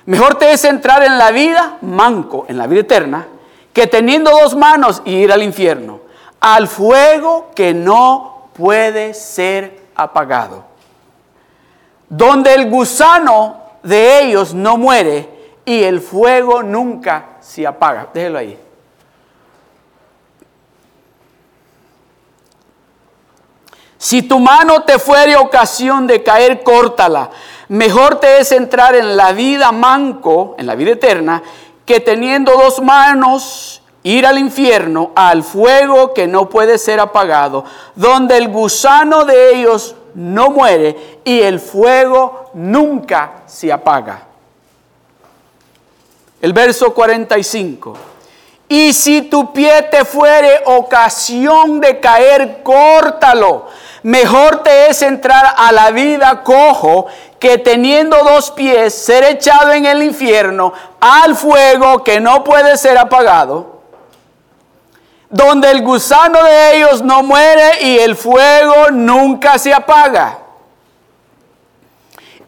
Mejor 0.05 0.35
te 0.35 0.51
es 0.51 0.65
entrar 0.65 1.03
en 1.03 1.17
la 1.17 1.31
vida 1.31 1.77
manco, 1.81 2.45
en 2.49 2.57
la 2.57 2.67
vida 2.67 2.81
eterna, 2.81 3.27
que 3.71 3.87
teniendo 3.87 4.31
dos 4.31 4.55
manos 4.55 5.01
y 5.05 5.11
ir 5.13 5.31
al 5.31 5.41
infierno, 5.41 6.01
al 6.41 6.67
fuego 6.67 7.51
que 7.55 7.73
no 7.73 8.49
puede 8.53 9.13
ser 9.13 9.83
apagado, 9.95 10.65
donde 12.09 12.53
el 12.53 12.69
gusano 12.69 13.61
de 13.83 14.23
ellos 14.23 14.53
no 14.53 14.75
muere 14.75 15.32
y 15.65 15.83
el 15.83 16.01
fuego 16.01 16.63
nunca 16.63 17.37
se 17.39 17.65
apaga. 17.65 18.09
Déjelo 18.13 18.39
ahí. 18.39 18.59
Si 23.97 24.21
tu 24.21 24.37
mano 24.37 24.83
te 24.83 24.99
fuere 24.99 25.37
ocasión 25.37 26.07
de 26.07 26.21
caer, 26.23 26.61
córtala. 26.61 27.29
Mejor 27.69 28.19
te 28.19 28.39
es 28.39 28.51
entrar 28.51 28.95
en 28.95 29.15
la 29.15 29.31
vida 29.31 29.71
manco, 29.71 30.55
en 30.59 30.67
la 30.67 30.75
vida 30.75 30.91
eterna, 30.91 31.41
que 31.85 32.01
teniendo 32.01 32.51
dos 32.57 32.81
manos 32.81 33.81
ir 34.03 34.25
al 34.27 34.37
infierno, 34.37 35.13
al 35.15 35.41
fuego 35.43 36.13
que 36.13 36.27
no 36.27 36.49
puede 36.49 36.77
ser 36.77 36.99
apagado, 36.99 37.63
donde 37.95 38.35
el 38.35 38.49
gusano 38.49 39.23
de 39.23 39.55
ellos 39.55 39.95
no 40.15 40.49
muere 40.49 41.21
y 41.23 41.39
el 41.39 41.61
fuego 41.61 42.51
nunca 42.53 43.43
se 43.45 43.71
apaga. 43.71 44.32
El 46.43 46.51
verso 46.51 46.93
45. 46.93 47.93
Y 48.67 48.91
si 48.91 49.21
tu 49.21 49.53
pie 49.53 49.83
te 49.83 50.03
fuere 50.03 50.63
ocasión 50.65 51.79
de 51.79 52.01
caer, 52.01 52.61
córtalo. 52.63 53.67
Mejor 54.03 54.61
te 54.61 54.89
es 54.89 55.01
entrar 55.03 55.55
a 55.55 55.71
la 55.71 55.91
vida 55.91 56.43
cojo 56.43 57.05
que 57.39 57.59
teniendo 57.59 58.17
dos 58.25 58.51
pies 58.51 58.93
ser 58.93 59.23
echado 59.23 59.71
en 59.71 59.85
el 59.85 60.03
infierno 60.03 60.73
al 60.99 61.33
fuego 61.37 62.03
que 62.03 62.19
no 62.19 62.43
puede 62.43 62.75
ser 62.75 62.97
apagado, 62.97 63.79
donde 65.29 65.71
el 65.71 65.81
gusano 65.81 66.43
de 66.43 66.75
ellos 66.75 67.01
no 67.03 67.23
muere 67.23 67.83
y 67.83 67.99
el 67.99 68.17
fuego 68.17 68.91
nunca 68.91 69.57
se 69.57 69.73
apaga. 69.73 70.42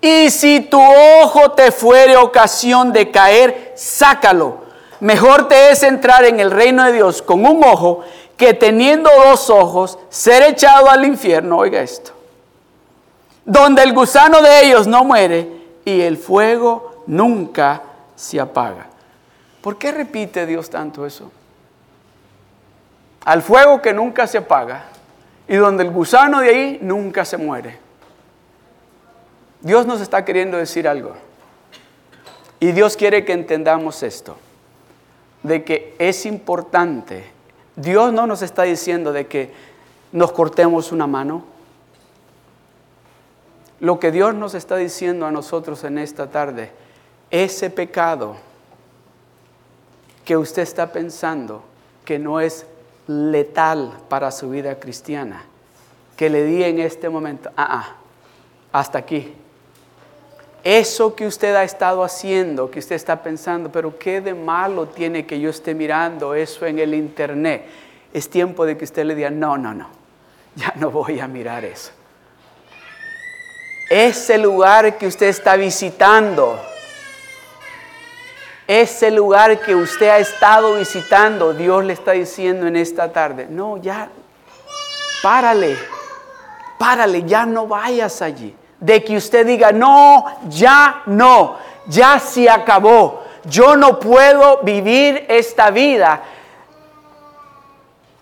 Y 0.06 0.30
si 0.30 0.60
tu 0.60 0.80
ojo 0.80 1.54
te 1.54 1.72
fuere 1.72 2.16
ocasión 2.16 2.94
de 2.94 3.10
caer, 3.10 3.74
sácalo. 3.76 4.60
Mejor 5.00 5.48
te 5.48 5.72
es 5.72 5.82
entrar 5.82 6.26
en 6.26 6.40
el 6.40 6.52
reino 6.52 6.84
de 6.84 6.92
Dios 6.92 7.24
con 7.24 7.44
un 7.44 7.64
ojo 7.64 8.04
que 8.38 8.54
teniendo 8.54 9.10
dos 9.26 9.50
ojos 9.50 9.98
ser 10.10 10.44
echado 10.44 10.92
al 10.92 11.06
infierno. 11.06 11.58
Oiga 11.58 11.82
esto. 11.82 12.12
Donde 13.46 13.82
el 13.82 13.94
gusano 13.94 14.44
de 14.44 14.68
ellos 14.68 14.86
no 14.86 15.04
muere 15.04 15.50
y 15.86 16.02
el 16.02 16.18
fuego 16.18 17.02
nunca 17.08 17.82
se 18.16 18.40
apaga. 18.40 18.86
¿Por 19.60 19.80
qué 19.80 19.92
repite 19.92 20.46
Dios 20.46 20.70
tanto 20.70 21.08
eso? 21.08 21.32
Al 23.26 23.42
fuego 23.42 23.82
que 23.82 23.92
nunca 23.92 24.28
se 24.28 24.38
apaga 24.38 24.84
y 25.48 25.56
donde 25.56 25.84
el 25.84 25.90
gusano 25.90 26.42
de 26.42 26.50
ahí 26.50 26.80
nunca 26.80 27.26
se 27.26 27.38
muere. 27.38 27.85
Dios 29.66 29.88
nos 29.88 30.00
está 30.00 30.24
queriendo 30.24 30.58
decir 30.58 30.88
algo. 30.88 31.14
Y 32.60 32.72
Dios 32.72 32.96
quiere 32.96 33.26
que 33.26 33.34
entendamos 33.34 34.04
esto, 34.04 34.38
de 35.42 35.64
que 35.64 35.96
es 35.98 36.28
importante. 36.28 37.24
Dios 37.76 38.14
no 38.14 38.28
nos 38.28 38.44
está 38.44 38.62
diciendo 38.62 39.12
de 39.12 39.26
que 39.26 39.52
nos 40.12 40.32
cortemos 40.34 40.92
una 40.92 41.08
mano. 41.08 41.46
Lo 43.80 44.00
que 44.00 44.12
Dios 44.12 44.36
nos 44.36 44.54
está 44.54 44.76
diciendo 44.76 45.26
a 45.26 45.32
nosotros 45.32 45.84
en 45.84 45.98
esta 45.98 46.30
tarde, 46.30 46.70
ese 47.32 47.72
pecado 47.72 48.36
que 50.26 50.38
usted 50.38 50.62
está 50.62 50.92
pensando 50.92 51.64
que 52.06 52.20
no 52.20 52.40
es 52.40 52.68
letal 53.08 53.98
para 54.10 54.30
su 54.30 54.52
vida 54.52 54.80
cristiana, 54.80 55.44
que 56.16 56.30
le 56.30 56.44
di 56.44 56.64
en 56.64 56.78
este 56.78 57.10
momento, 57.10 57.50
ah, 57.58 57.68
ah, 57.68 57.96
hasta 58.72 59.00
aquí. 59.00 59.34
Eso 60.66 61.16
que 61.16 61.28
usted 61.28 61.54
ha 61.54 61.64
estado 61.64 62.04
haciendo, 62.04 62.72
que 62.72 62.80
usted 62.80 62.96
está 62.96 63.22
pensando, 63.22 63.72
pero 63.72 64.00
qué 64.00 64.20
de 64.20 64.34
malo 64.34 64.88
tiene 64.88 65.28
que 65.28 65.40
yo 65.40 65.52
esté 65.52 65.76
mirando 65.76 66.34
eso 66.34 66.66
en 66.66 66.80
el 66.80 66.96
internet. 66.96 67.68
Es 68.12 68.32
tiempo 68.32 68.66
de 68.66 68.76
que 68.76 68.86
usted 68.86 69.06
le 69.06 69.14
diga, 69.14 69.30
no, 69.30 69.60
no, 69.60 69.76
no, 69.76 69.88
ya 70.56 70.74
no 70.78 70.90
voy 70.90 71.20
a 71.20 71.28
mirar 71.28 71.64
eso. 71.64 71.92
Ese 73.92 74.40
lugar 74.40 74.98
que 74.98 75.06
usted 75.06 75.28
está 75.28 75.56
visitando, 75.56 76.60
ese 78.66 79.12
lugar 79.12 79.62
que 79.62 79.76
usted 79.76 80.10
ha 80.10 80.18
estado 80.18 80.74
visitando, 80.78 81.54
Dios 81.54 81.86
le 81.86 81.94
está 81.94 82.14
diciendo 82.14 82.66
en 82.66 82.76
esta 82.76 83.14
tarde, 83.14 83.46
no, 83.48 83.78
ya, 83.78 84.10
párale, 85.22 85.78
párale, 86.80 87.22
ya 87.22 87.46
no 87.46 87.68
vayas 87.68 88.24
allí. 88.24 88.56
De 88.80 89.04
que 89.04 89.18
usted 89.18 89.46
diga, 89.46 89.72
no, 89.72 90.26
ya 90.50 91.02
no, 91.06 91.58
ya 91.88 92.20
se 92.20 92.50
acabó. 92.50 93.24
Yo 93.46 93.76
no 93.76 94.00
puedo 94.00 94.60
vivir 94.64 95.26
esta 95.30 95.72
vida 95.72 96.22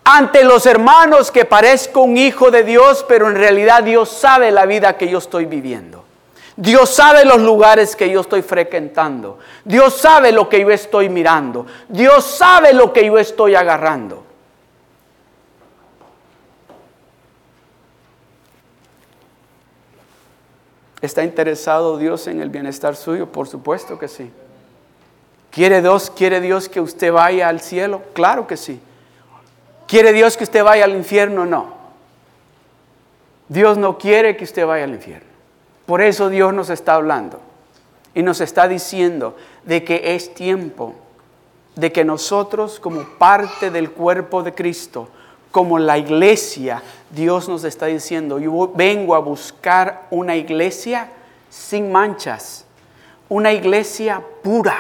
ante 0.04 0.44
los 0.44 0.66
hermanos 0.66 1.32
que 1.32 1.46
parezco 1.46 2.02
un 2.02 2.18
hijo 2.18 2.52
de 2.52 2.64
Dios, 2.64 3.06
pero 3.08 3.30
en 3.30 3.36
realidad 3.36 3.84
Dios 3.84 4.10
sabe 4.10 4.52
la 4.52 4.66
vida 4.66 4.98
que 4.98 5.08
yo 5.08 5.20
estoy 5.20 5.46
viviendo. 5.46 6.04
Dios 6.56 6.90
sabe 6.90 7.26
los 7.26 7.40
lugares 7.40 7.96
que 7.96 8.10
yo 8.10 8.22
estoy 8.22 8.42
frecuentando. 8.42 9.40
Dios 9.64 9.98
sabe 9.98 10.32
lo 10.32 10.50
que 10.50 10.60
yo 10.60 10.70
estoy 10.70 11.10
mirando. 11.10 11.66
Dios 11.88 12.26
sabe 12.26 12.74
lo 12.74 12.94
que 12.94 13.06
yo 13.06 13.18
estoy 13.18 13.56
agarrando. 13.56 14.23
¿Está 21.04 21.22
interesado 21.26 21.98
Dios 21.98 22.28
en 22.28 22.42
el 22.42 22.50
bienestar 22.50 22.96
suyo? 22.96 23.28
Por 23.28 23.46
supuesto 23.46 24.00
que 24.00 24.08
sí. 24.08 24.32
¿Quiere 25.52 25.82
Dios, 25.82 26.10
quiere 26.10 26.40
Dios 26.40 26.70
que 26.70 26.80
usted 26.80 27.12
vaya 27.12 27.50
al 27.50 27.60
cielo? 27.60 28.02
Claro 28.14 28.48
que 28.48 28.56
sí. 28.56 28.80
¿Quiere 29.86 30.14
Dios 30.14 30.38
que 30.38 30.46
usted 30.46 30.64
vaya 30.64 30.86
al 30.86 30.96
infierno? 30.96 31.46
No. 31.46 31.74
Dios 33.50 33.78
no 33.78 33.98
quiere 33.98 34.38
que 34.38 34.46
usted 34.46 34.66
vaya 34.66 34.86
al 34.86 34.92
infierno. 34.92 35.28
Por 35.86 36.02
eso 36.02 36.30
Dios 36.30 36.54
nos 36.54 36.70
está 36.70 36.94
hablando 36.94 37.42
y 38.16 38.24
nos 38.24 38.40
está 38.40 38.70
diciendo 38.70 39.36
de 39.66 39.84
que 39.84 40.16
es 40.16 40.34
tiempo 40.34 40.96
de 41.76 41.92
que 41.92 42.06
nosotros 42.06 42.80
como 42.80 43.04
parte 43.18 43.72
del 43.72 43.92
cuerpo 43.92 44.42
de 44.42 44.54
Cristo, 44.54 45.10
como 45.54 45.78
la 45.78 46.00
iglesia, 46.00 46.82
Dios 47.12 47.48
nos 47.48 47.64
está 47.64 47.86
diciendo, 47.86 48.40
yo 48.40 48.72
vengo 48.74 49.14
a 49.14 49.20
buscar 49.20 50.08
una 50.10 50.36
iglesia 50.36 51.10
sin 51.48 51.92
manchas, 51.92 52.66
una 53.30 53.54
iglesia 53.54 54.20
pura, 54.42 54.76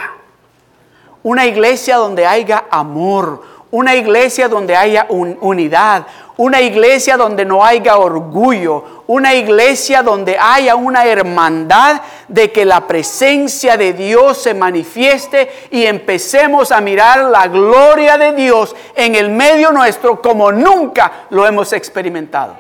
una 1.22 1.46
iglesia 1.46 1.98
donde 1.98 2.26
haya 2.26 2.66
amor, 2.72 3.44
una 3.70 3.96
iglesia 3.96 4.50
donde 4.50 4.76
haya 4.76 5.06
unidad, 5.10 6.08
una 6.38 6.60
iglesia 6.60 7.18
donde 7.18 7.46
no 7.46 7.64
haya 7.64 7.98
orgullo, 7.98 9.04
una 9.06 9.36
iglesia 9.36 10.02
donde 10.02 10.40
haya 10.40 10.76
una 10.76 11.06
hermandad 11.06 12.02
de 12.34 12.52
que 12.52 12.66
la 12.66 12.88
presencia 12.88 13.78
de 13.78 13.94
Dios 13.94 14.40
se 14.40 14.56
manifieste 14.56 15.68
y 15.70 15.86
empecemos 15.86 16.72
a 16.72 16.82
mirar 16.82 17.26
la 17.26 17.48
gloria 17.48 18.18
de 18.18 18.34
Dios 18.34 18.76
en 18.96 19.14
el 19.14 19.30
medio 19.30 19.72
nuestro 19.72 20.20
como 20.20 20.52
nunca 20.52 21.28
lo 21.30 21.46
hemos 21.46 21.72
experimentado. 21.74 22.56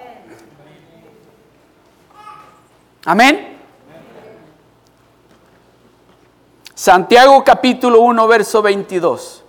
Amén. 3.06 3.58
Santiago 6.76 7.44
capítulo 7.44 8.02
1, 8.02 8.28
verso 8.28 8.62
22. 8.62 9.44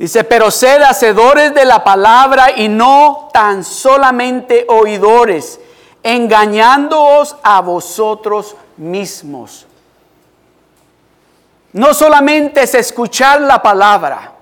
Dice, 0.00 0.24
pero 0.24 0.50
sed 0.50 0.82
hacedores 0.82 1.54
de 1.54 1.64
la 1.64 1.84
palabra 1.84 2.50
y 2.56 2.68
no 2.68 3.28
tan 3.32 3.62
solamente 3.62 4.66
oidores, 4.68 5.60
engañándoos 6.06 7.36
a 7.42 7.60
vosotros 7.60 8.56
mismos. 8.76 9.66
No 11.72 11.92
solamente 11.92 12.62
es 12.62 12.74
escuchar 12.74 13.40
la 13.40 13.60
palabra, 13.60 14.32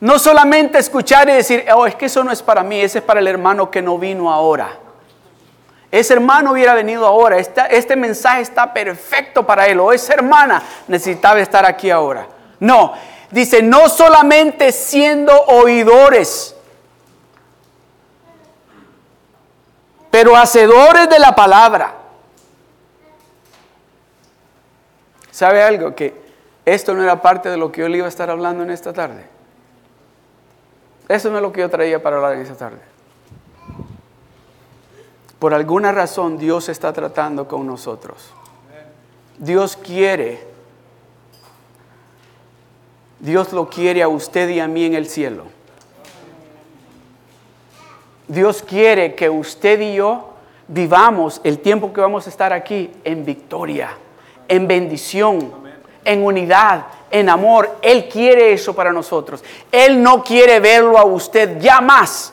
no 0.00 0.18
solamente 0.18 0.78
escuchar 0.78 1.28
y 1.28 1.32
decir, 1.32 1.64
oh, 1.74 1.86
es 1.86 1.94
que 1.94 2.06
eso 2.06 2.24
no 2.24 2.32
es 2.32 2.42
para 2.42 2.62
mí, 2.62 2.80
ese 2.80 2.98
es 2.98 3.04
para 3.04 3.20
el 3.20 3.28
hermano 3.28 3.70
que 3.70 3.80
no 3.80 3.96
vino 3.96 4.32
ahora. 4.32 4.76
Ese 5.90 6.14
hermano 6.14 6.50
hubiera 6.50 6.74
venido 6.74 7.06
ahora, 7.06 7.38
este, 7.38 7.94
mensaje 7.94 8.42
está 8.42 8.74
perfecto 8.74 9.46
para 9.46 9.68
él, 9.68 9.78
o 9.78 9.92
esa 9.92 10.14
hermana 10.14 10.62
necesitaba 10.88 11.38
estar 11.38 11.64
aquí 11.64 11.90
ahora. 11.90 12.26
No, 12.58 12.92
Dice, 13.34 13.62
no 13.62 13.88
solamente 13.88 14.70
siendo 14.70 15.32
oidores, 15.46 16.53
pero 20.14 20.36
hacedores 20.36 21.10
de 21.10 21.18
la 21.18 21.34
palabra. 21.34 21.92
¿Sabe 25.32 25.60
algo? 25.60 25.92
Que 25.96 26.14
esto 26.64 26.94
no 26.94 27.02
era 27.02 27.20
parte 27.20 27.48
de 27.50 27.56
lo 27.56 27.72
que 27.72 27.80
yo 27.80 27.88
le 27.88 27.96
iba 27.96 28.06
a 28.06 28.10
estar 28.10 28.30
hablando 28.30 28.62
en 28.62 28.70
esta 28.70 28.92
tarde. 28.92 29.24
Eso 31.08 31.30
no 31.30 31.38
es 31.38 31.42
lo 31.42 31.50
que 31.50 31.62
yo 31.62 31.68
traía 31.68 32.00
para 32.00 32.14
hablar 32.14 32.34
en 32.34 32.42
esta 32.42 32.54
tarde. 32.54 32.78
Por 35.40 35.52
alguna 35.52 35.90
razón 35.90 36.38
Dios 36.38 36.68
está 36.68 36.92
tratando 36.92 37.48
con 37.48 37.66
nosotros. 37.66 38.30
Dios 39.38 39.76
quiere 39.76 40.46
Dios 43.18 43.52
lo 43.52 43.68
quiere 43.68 44.00
a 44.04 44.06
usted 44.06 44.48
y 44.50 44.60
a 44.60 44.68
mí 44.68 44.84
en 44.84 44.94
el 44.94 45.08
cielo. 45.08 45.46
Dios 48.26 48.62
quiere 48.62 49.14
que 49.14 49.28
usted 49.28 49.80
y 49.80 49.94
yo 49.96 50.30
vivamos 50.68 51.40
el 51.44 51.58
tiempo 51.58 51.92
que 51.92 52.00
vamos 52.00 52.26
a 52.26 52.30
estar 52.30 52.52
aquí 52.52 52.90
en 53.04 53.24
victoria, 53.24 53.90
en 54.48 54.66
bendición, 54.66 55.52
en 56.04 56.24
unidad, 56.24 56.86
en 57.10 57.28
amor. 57.28 57.76
Él 57.82 58.08
quiere 58.08 58.52
eso 58.52 58.74
para 58.74 58.92
nosotros. 58.92 59.44
Él 59.70 60.02
no 60.02 60.22
quiere 60.22 60.60
verlo 60.60 60.98
a 60.98 61.04
usted 61.04 61.60
ya 61.60 61.80
más 61.80 62.32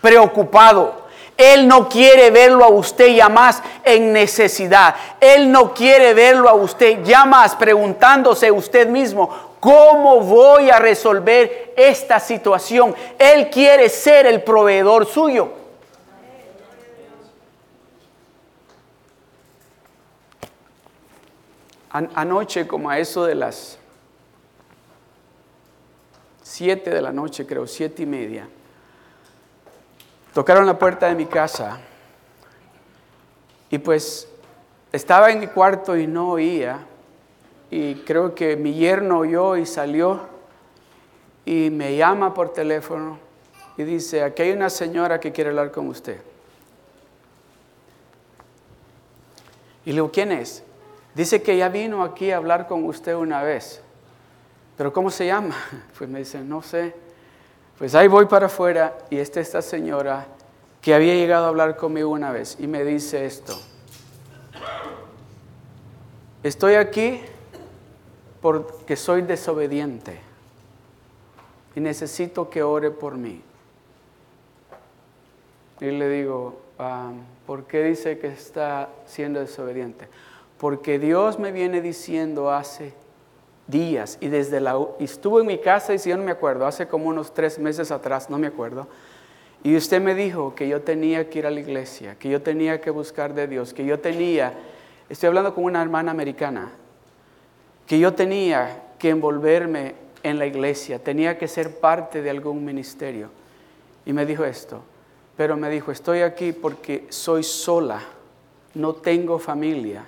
preocupado. 0.00 1.06
Él 1.36 1.68
no 1.68 1.86
quiere 1.88 2.30
verlo 2.30 2.64
a 2.64 2.68
usted 2.68 3.08
ya 3.08 3.28
más 3.28 3.62
en 3.84 4.12
necesidad. 4.12 4.94
Él 5.20 5.52
no 5.52 5.74
quiere 5.74 6.14
verlo 6.14 6.48
a 6.48 6.54
usted 6.54 7.02
ya 7.04 7.26
más 7.26 7.54
preguntándose 7.54 8.50
usted 8.50 8.88
mismo, 8.88 9.28
¿Cómo 9.66 10.20
voy 10.20 10.70
a 10.70 10.78
resolver 10.78 11.74
esta 11.76 12.20
situación? 12.20 12.94
Él 13.18 13.50
quiere 13.50 13.88
ser 13.88 14.24
el 14.24 14.44
proveedor 14.44 15.06
suyo. 15.06 15.50
Anoche, 21.90 22.68
como 22.68 22.90
a 22.90 23.00
eso 23.00 23.24
de 23.24 23.34
las 23.34 23.76
siete 26.44 26.90
de 26.90 27.02
la 27.02 27.10
noche, 27.10 27.44
creo, 27.44 27.66
siete 27.66 28.04
y 28.04 28.06
media, 28.06 28.48
tocaron 30.32 30.64
la 30.64 30.78
puerta 30.78 31.08
de 31.08 31.16
mi 31.16 31.26
casa 31.26 31.80
y 33.68 33.78
pues 33.78 34.28
estaba 34.92 35.32
en 35.32 35.40
mi 35.40 35.48
cuarto 35.48 35.96
y 35.96 36.06
no 36.06 36.30
oía 36.30 36.86
y 37.70 37.96
creo 37.96 38.34
que 38.34 38.56
mi 38.56 38.74
yerno 38.74 39.18
oyó 39.18 39.56
y 39.56 39.66
salió 39.66 40.20
y 41.44 41.70
me 41.70 41.96
llama 41.96 42.34
por 42.34 42.52
teléfono 42.52 43.18
y 43.76 43.84
dice, 43.84 44.22
aquí 44.22 44.42
hay 44.42 44.52
una 44.52 44.70
señora 44.70 45.20
que 45.20 45.32
quiere 45.32 45.50
hablar 45.50 45.70
con 45.70 45.88
usted. 45.88 46.20
Y 49.84 49.90
le 49.90 49.94
digo, 49.94 50.10
¿quién 50.10 50.32
es? 50.32 50.64
Dice 51.14 51.42
que 51.42 51.56
ya 51.56 51.68
vino 51.68 52.02
aquí 52.02 52.30
a 52.30 52.38
hablar 52.38 52.66
con 52.66 52.84
usted 52.84 53.14
una 53.14 53.42
vez. 53.42 53.80
¿Pero 54.76 54.92
cómo 54.92 55.10
se 55.10 55.26
llama? 55.26 55.54
Pues 55.98 56.10
me 56.10 56.20
dice, 56.20 56.40
no 56.40 56.62
sé. 56.62 56.94
Pues 57.78 57.94
ahí 57.94 58.08
voy 58.08 58.26
para 58.26 58.46
afuera 58.46 58.96
y 59.10 59.18
está 59.18 59.40
esta 59.40 59.60
señora 59.60 60.26
que 60.80 60.94
había 60.94 61.14
llegado 61.14 61.46
a 61.46 61.48
hablar 61.48 61.76
conmigo 61.76 62.10
una 62.10 62.32
vez 62.32 62.56
y 62.58 62.66
me 62.66 62.84
dice 62.84 63.26
esto. 63.26 63.58
Estoy 66.42 66.74
aquí 66.74 67.20
porque 68.40 68.96
soy 68.96 69.22
desobediente 69.22 70.18
y 71.74 71.80
necesito 71.80 72.48
que 72.48 72.62
ore 72.62 72.90
por 72.90 73.16
mí. 73.16 73.42
Y 75.80 75.90
le 75.90 76.08
digo, 76.08 76.58
ah, 76.78 77.12
¿por 77.46 77.64
qué 77.64 77.82
dice 77.82 78.18
que 78.18 78.28
está 78.28 78.88
siendo 79.06 79.40
desobediente? 79.40 80.08
Porque 80.58 80.98
Dios 80.98 81.38
me 81.38 81.52
viene 81.52 81.82
diciendo 81.82 82.50
hace 82.50 82.94
días. 83.66 84.16
Y 84.20 84.28
desde 84.28 84.60
la, 84.60 84.78
estuvo 84.98 85.40
en 85.40 85.46
mi 85.46 85.58
casa 85.58 85.92
y 85.92 85.98
si 85.98 86.10
yo 86.10 86.16
no 86.16 86.22
me 86.22 86.30
acuerdo, 86.30 86.66
hace 86.66 86.88
como 86.88 87.08
unos 87.08 87.34
tres 87.34 87.58
meses 87.58 87.90
atrás, 87.90 88.30
no 88.30 88.38
me 88.38 88.46
acuerdo. 88.46 88.86
Y 89.62 89.76
usted 89.76 90.00
me 90.00 90.14
dijo 90.14 90.54
que 90.54 90.68
yo 90.68 90.82
tenía 90.82 91.28
que 91.28 91.40
ir 91.40 91.46
a 91.46 91.50
la 91.50 91.60
iglesia, 91.60 92.16
que 92.18 92.28
yo 92.28 92.40
tenía 92.40 92.80
que 92.80 92.90
buscar 92.90 93.34
de 93.34 93.48
Dios, 93.48 93.74
que 93.74 93.84
yo 93.84 93.98
tenía, 93.98 94.54
estoy 95.08 95.26
hablando 95.26 95.54
con 95.54 95.64
una 95.64 95.82
hermana 95.82 96.10
americana, 96.10 96.70
que 97.86 97.98
yo 97.98 98.14
tenía 98.14 98.82
que 98.98 99.10
envolverme 99.10 99.94
en 100.22 100.38
la 100.38 100.46
iglesia, 100.46 100.98
tenía 100.98 101.38
que 101.38 101.48
ser 101.48 101.78
parte 101.78 102.20
de 102.20 102.30
algún 102.30 102.64
ministerio. 102.64 103.30
Y 104.04 104.12
me 104.12 104.26
dijo 104.26 104.44
esto, 104.44 104.82
pero 105.36 105.56
me 105.56 105.70
dijo, 105.70 105.92
estoy 105.92 106.20
aquí 106.20 106.52
porque 106.52 107.06
soy 107.10 107.42
sola, 107.42 108.00
no 108.74 108.94
tengo 108.94 109.38
familia. 109.38 110.04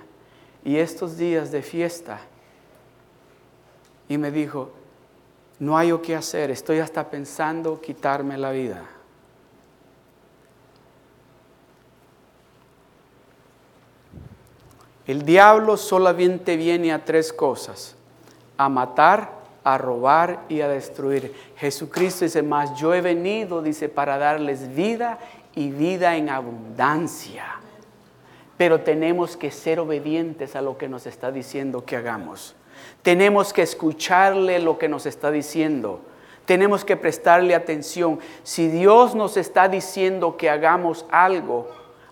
Y 0.63 0.77
estos 0.77 1.17
días 1.17 1.51
de 1.51 1.61
fiesta, 1.61 2.19
y 4.09 4.17
me 4.17 4.31
dijo, 4.31 4.71
no 5.59 5.77
hay 5.77 5.91
o 5.91 6.01
qué 6.01 6.15
hacer, 6.15 6.51
estoy 6.51 6.79
hasta 6.79 7.09
pensando 7.09 7.79
quitarme 7.79 8.37
la 8.37 8.51
vida. 8.51 8.83
El 15.09 15.25
diablo 15.25 15.75
solamente 15.75 16.55
viene 16.55 16.93
a 16.93 17.03
tres 17.03 17.33
cosas, 17.33 17.95
a 18.57 18.69
matar, 18.69 19.31
a 19.63 19.75
robar 19.75 20.45
y 20.49 20.61
a 20.61 20.67
destruir. 20.67 21.33
Jesucristo 21.57 22.25
dice 22.25 22.43
más, 22.43 22.75
yo 22.75 22.93
he 22.93 23.01
venido, 23.01 23.63
dice, 23.63 23.89
para 23.89 24.19
darles 24.19 24.75
vida 24.75 25.17
y 25.55 25.71
vida 25.71 26.15
en 26.15 26.29
abundancia. 26.29 27.55
Pero 28.55 28.81
tenemos 28.81 29.35
que 29.35 29.49
ser 29.49 29.79
obedientes 29.79 30.55
a 30.55 30.61
lo 30.61 30.77
que 30.77 30.87
nos 30.87 31.07
está 31.07 31.31
diciendo 31.31 31.85
que 31.85 31.95
hagamos. 31.95 32.55
Tenemos 33.01 33.51
que 33.51 33.63
escucharle 33.63 34.59
lo 34.59 34.77
que 34.77 34.89
nos 34.89 35.07
está 35.07 35.31
diciendo. 35.31 36.01
Tenemos 36.45 36.85
que 36.85 36.95
prestarle 36.95 37.55
atención. 37.55 38.19
Si 38.43 38.67
Dios 38.67 39.15
nos 39.15 39.37
está 39.37 39.69
diciendo 39.69 40.37
que 40.37 40.51
hagamos 40.51 41.07
algo, 41.09 41.67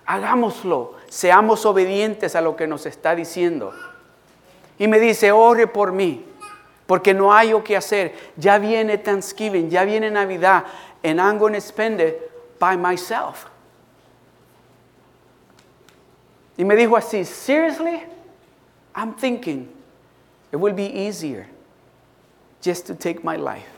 hagámoslo, 0.07 0.96
seamos 1.09 1.65
obedientes 1.65 2.35
a 2.35 2.41
lo 2.41 2.55
que 2.55 2.67
nos 2.67 2.85
está 2.85 3.15
diciendo. 3.15 3.73
Y 4.79 4.87
me 4.87 4.99
dice, 4.99 5.31
ore 5.31 5.67
por 5.67 5.91
mí, 5.91 6.25
porque 6.85 7.13
no 7.13 7.33
hay 7.33 7.53
o 7.53 7.63
que 7.63 7.75
hacer. 7.75 8.13
Ya 8.37 8.57
viene 8.59 8.97
Thanksgiving, 8.97 9.69
ya 9.69 9.83
viene 9.83 10.11
Navidad, 10.11 10.65
and 11.03 11.19
I'm 11.19 11.37
going 11.37 11.53
to 11.53 11.61
spend 11.61 11.99
it 12.01 12.31
by 12.59 12.75
myself. 12.75 13.47
Y 16.57 16.63
me 16.63 16.75
dijo 16.75 16.97
así, 16.97 17.23
seriously, 17.25 18.03
I'm 18.95 19.13
thinking 19.13 19.69
it 20.51 20.55
will 20.57 20.73
be 20.73 20.85
easier 20.85 21.47
just 22.61 22.87
to 22.87 22.95
take 22.95 23.23
my 23.23 23.35
life. 23.35 23.76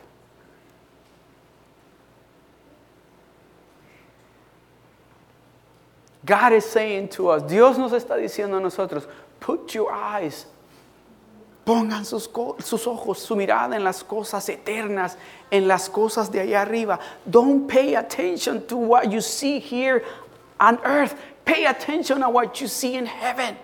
God 6.30 6.54
is 6.54 6.64
saying 6.64 7.08
to 7.10 7.30
us, 7.30 7.42
Dios 7.42 7.80
nos 7.80 7.92
está 7.92 8.16
diciendo 8.16 8.58
a 8.58 8.62
nosotros, 8.62 9.08
put 9.40 9.74
your 9.74 9.92
eyes, 9.92 10.46
pongan 11.66 12.06
sus, 12.06 12.30
sus, 12.64 12.86
ojos, 12.86 13.18
su 13.18 13.36
mirada 13.36 13.76
en 13.76 13.84
las 13.84 14.04
cosas 14.04 14.48
eternas, 14.48 15.18
en 15.52 15.68
las 15.68 15.90
cosas 15.90 16.32
de 16.32 16.42
allá 16.42 16.62
arriba. 16.62 17.00
Don't 17.28 17.68
pay 17.68 17.96
attention 17.96 18.64
to 18.68 18.78
what 18.78 19.12
you 19.12 19.22
see 19.22 19.58
here 19.58 20.04
on 20.60 20.78
earth. 20.84 21.20
Pay 21.46 21.66
attention 21.66 22.22
to 22.22 22.30
what 22.30 22.62
you 22.62 22.68
see 22.68 22.94
in 22.94 23.08
heaven. 23.08 23.58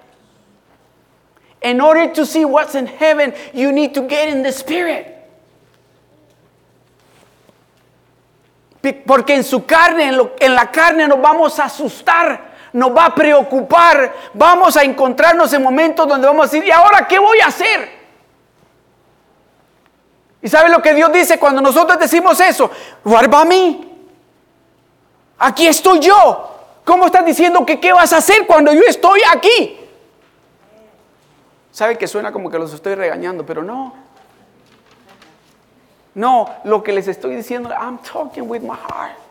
In 1.62 1.80
order 1.80 2.12
to 2.16 2.26
see 2.26 2.46
what's 2.46 2.74
in 2.74 2.88
heaven, 2.88 3.36
you 3.54 3.72
need 3.72 3.94
to 3.94 4.02
get 4.08 4.28
in 4.30 4.42
the 4.42 4.52
spirit. 4.52 5.12
Porque 9.06 9.36
en 9.36 9.44
su 9.44 9.60
carne, 9.68 10.08
en, 10.08 10.18
lo, 10.18 10.32
en 10.42 10.56
la 10.56 10.72
carne 10.72 11.08
nos 11.08 11.22
vamos 11.22 11.60
a 11.60 11.66
asustar 11.66 12.55
nos 12.76 12.96
va 12.96 13.06
a 13.06 13.16
preocupar. 13.16 14.14
Vamos 14.34 14.76
a 14.76 14.84
encontrarnos 14.84 15.52
en 15.54 15.64
momentos 15.64 16.06
donde 16.08 16.28
vamos 16.28 16.44
a 16.44 16.52
decir, 16.52 16.68
¿y 16.68 16.72
ahora 16.72 17.08
qué 17.08 17.18
voy 17.18 17.40
a 17.40 17.48
hacer? 17.48 17.90
¿Y 20.42 20.50
sabe 20.50 20.70
lo 20.70 20.82
que 20.82 20.94
Dios 20.94 21.12
dice 21.12 21.40
cuando 21.40 21.62
nosotros 21.62 21.98
decimos 21.98 22.40
eso? 22.42 22.70
What 23.06 23.24
about 23.24 23.48
me? 23.48 23.80
Aquí 25.40 25.66
estoy 25.68 26.02
yo. 26.02 26.52
¿Cómo 26.84 27.06
estás 27.06 27.26
diciendo 27.26 27.66
que 27.66 27.80
qué 27.80 27.94
vas 27.94 28.12
a 28.12 28.18
hacer 28.18 28.46
cuando 28.46 28.74
yo 28.74 28.82
estoy 28.88 29.22
aquí? 29.34 29.80
Sabe 31.72 31.98
que 31.98 32.08
suena 32.08 32.34
como 32.34 32.52
que 32.52 32.60
los 32.60 32.74
estoy 32.74 32.96
regañando, 32.96 33.46
pero 33.46 33.64
no. 33.64 33.94
No, 36.14 36.50
lo 36.66 36.84
que 36.84 36.92
les 36.92 37.08
estoy 37.08 37.38
diciendo, 37.38 37.70
I'm 37.70 38.00
talking 38.00 38.50
with 38.50 38.62
my 38.62 38.76
heart. 38.76 39.25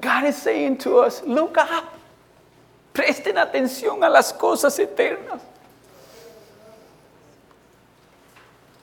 God 0.00 0.24
is 0.24 0.36
saying 0.36 0.78
to 0.78 0.98
us, 0.98 1.22
look 1.24 1.56
up. 1.58 1.84
Presten 2.92 3.36
atención 3.38 4.02
a 4.02 4.08
las 4.08 4.32
cosas 4.32 4.78
eternas. 4.78 5.40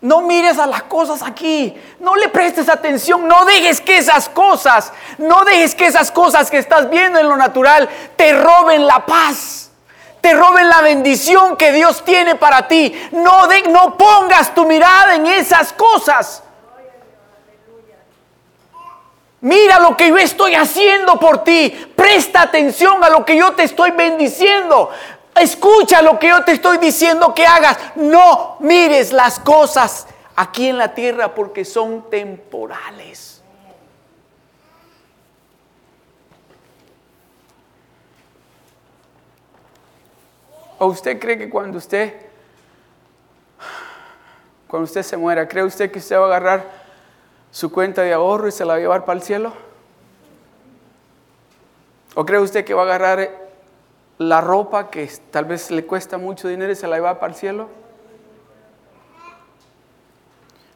No 0.01 0.21
mires 0.21 0.59
a 0.59 0.67
las 0.67 0.83
cosas 0.83 1.23
aquí. 1.23 1.73
No 1.99 2.15
le 2.15 2.27
prestes 2.27 2.67
atención. 2.67 3.25
No 3.25 3.45
dejes 3.45 3.79
que 3.79 3.97
esas 3.97 4.27
cosas, 4.27 4.91
no 5.17 5.45
dejes 5.45 5.73
que 5.75 5.85
esas 5.85 6.11
cosas 6.11 6.51
que 6.51 6.57
estás 6.57 6.89
viendo 6.89 7.19
en 7.19 7.29
lo 7.29 7.37
natural 7.37 7.87
te 8.17 8.33
roben 8.33 8.85
la 8.85 9.05
paz. 9.05 9.71
Te 10.19 10.33
roben 10.33 10.67
la 10.67 10.81
bendición 10.81 11.55
que 11.55 11.71
Dios 11.71 12.03
tiene 12.03 12.35
para 12.35 12.67
ti. 12.67 12.93
No, 13.13 13.47
de, 13.47 13.63
no 13.63 13.97
pongas 13.97 14.53
tu 14.53 14.65
mirada 14.65 15.15
en 15.15 15.25
esas 15.25 15.71
cosas. 15.71 16.42
Mira 19.43 19.77
lo 19.77 19.97
que 19.97 20.07
yo 20.07 20.17
estoy 20.17 20.55
haciendo 20.55 21.19
por 21.19 21.43
ti. 21.43 21.69
Presta 21.97 22.43
atención 22.43 23.03
a 23.03 23.09
lo 23.09 23.25
que 23.25 23.35
yo 23.35 23.51
te 23.51 23.63
estoy 23.63 23.91
bendiciendo. 23.91 24.89
Escucha 25.35 26.01
lo 26.01 26.17
que 26.17 26.29
yo 26.29 26.45
te 26.45 26.53
estoy 26.53 26.77
diciendo 26.77 27.33
que 27.35 27.45
hagas. 27.45 27.77
No 27.95 28.55
mires 28.61 29.11
las 29.11 29.41
cosas 29.41 30.07
aquí 30.37 30.69
en 30.69 30.77
la 30.77 30.93
tierra 30.93 31.35
porque 31.35 31.65
son 31.65 32.09
temporales. 32.09 33.43
¿O 40.79 40.85
usted 40.85 41.19
cree 41.19 41.37
que 41.37 41.49
cuando 41.49 41.79
usted, 41.79 42.13
cuando 44.69 44.85
usted 44.85 45.03
se 45.03 45.17
muera, 45.17 45.45
cree 45.49 45.65
usted 45.65 45.91
que 45.91 45.99
usted 45.99 46.15
va 46.15 46.23
a 46.23 46.27
agarrar 46.27 46.82
su 47.53 47.71
cuenta 47.71 48.01
de 48.01 48.11
ahorro 48.11 48.47
y 48.47 48.51
se 48.51 48.65
la 48.65 48.73
va 48.73 48.77
a 48.77 48.81
llevar 48.81 49.05
para 49.05 49.19
el 49.19 49.23
cielo? 49.23 49.53
¿O 52.15 52.25
cree 52.25 52.39
usted 52.39 52.65
que 52.65 52.73
va 52.73 52.81
a 52.81 52.85
agarrar 52.85 53.29
la 54.17 54.41
ropa 54.41 54.89
que 54.89 55.07
tal 55.29 55.45
vez 55.45 55.69
le 55.69 55.85
cuesta 55.85 56.17
mucho 56.17 56.47
dinero 56.47 56.71
y 56.71 56.75
se 56.75 56.87
la 56.87 56.95
lleva 56.95 57.19
para 57.19 57.31
el 57.31 57.37
cielo? 57.37 57.69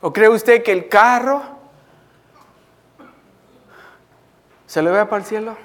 ¿O 0.02 0.14
cree 0.14 0.30
usted 0.30 0.62
que 0.62 0.72
el 0.72 0.88
carro 0.88 1.42
se 4.68 4.80
lo 4.84 4.92
lleva 4.92 5.10
para 5.10 5.24
el 5.24 5.28
cielo? 5.28 5.58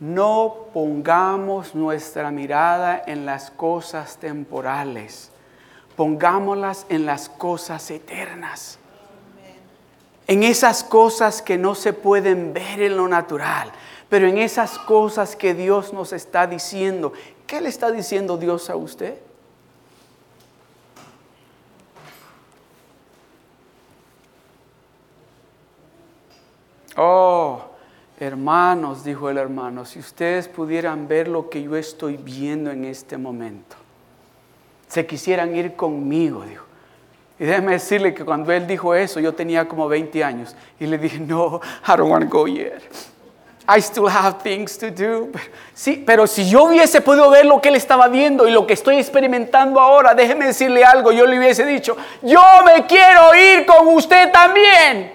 No 0.00 0.66
pongamos 0.74 1.74
nuestra 1.74 2.30
mirada 2.30 3.02
en 3.06 3.24
las 3.24 3.50
cosas 3.50 4.18
temporales 4.18 5.32
pongámoslas 5.96 6.86
en 6.88 7.06
las 7.06 7.28
cosas 7.28 7.90
eternas. 7.90 8.78
En 10.28 10.42
esas 10.42 10.84
cosas 10.84 11.40
que 11.40 11.56
no 11.56 11.74
se 11.74 11.92
pueden 11.92 12.52
ver 12.52 12.82
en 12.82 12.96
lo 12.96 13.08
natural, 13.08 13.72
pero 14.08 14.26
en 14.26 14.38
esas 14.38 14.78
cosas 14.78 15.34
que 15.34 15.54
Dios 15.54 15.92
nos 15.92 16.12
está 16.12 16.46
diciendo. 16.46 17.12
¿Qué 17.46 17.60
le 17.60 17.68
está 17.68 17.90
diciendo 17.90 18.36
Dios 18.36 18.68
a 18.68 18.76
usted? 18.76 19.18
Oh, 26.98 27.60
hermanos, 28.18 29.04
dijo 29.04 29.28
el 29.28 29.38
hermano, 29.38 29.84
si 29.84 29.98
ustedes 29.98 30.48
pudieran 30.48 31.06
ver 31.06 31.28
lo 31.28 31.50
que 31.50 31.62
yo 31.62 31.76
estoy 31.76 32.16
viendo 32.16 32.70
en 32.70 32.84
este 32.84 33.16
momento 33.18 33.76
se 34.96 35.04
quisieran 35.04 35.54
ir 35.54 35.76
conmigo, 35.76 36.42
dijo. 36.48 36.64
Y 37.38 37.44
déjeme 37.44 37.72
decirle 37.72 38.14
que 38.14 38.24
cuando 38.24 38.50
él 38.50 38.66
dijo 38.66 38.94
eso, 38.94 39.20
yo 39.20 39.34
tenía 39.34 39.68
como 39.68 39.86
20 39.88 40.24
años. 40.24 40.56
Y 40.80 40.86
le 40.86 40.96
dije, 40.96 41.18
no, 41.18 41.60
I 41.86 41.96
don't 41.98 42.10
want 42.10 42.24
to 42.24 42.30
go 42.30 42.46
yet. 42.46 42.80
I 43.68 43.78
still 43.82 44.08
have 44.08 44.38
things 44.42 44.78
to 44.78 44.90
do. 44.90 45.28
sí, 45.74 46.02
pero 46.06 46.26
si 46.26 46.48
yo 46.48 46.64
hubiese 46.64 47.02
podido 47.02 47.28
ver 47.28 47.44
lo 47.44 47.60
que 47.60 47.68
él 47.68 47.76
estaba 47.76 48.08
viendo 48.08 48.48
y 48.48 48.52
lo 48.52 48.66
que 48.66 48.72
estoy 48.72 48.96
experimentando 48.96 49.78
ahora, 49.80 50.14
déjeme 50.14 50.46
decirle 50.46 50.82
algo, 50.82 51.12
yo 51.12 51.26
le 51.26 51.38
hubiese 51.38 51.66
dicho, 51.66 51.94
yo 52.22 52.40
me 52.64 52.86
quiero 52.86 53.34
ir 53.34 53.66
con 53.66 53.88
usted 53.88 54.32
también. 54.32 55.12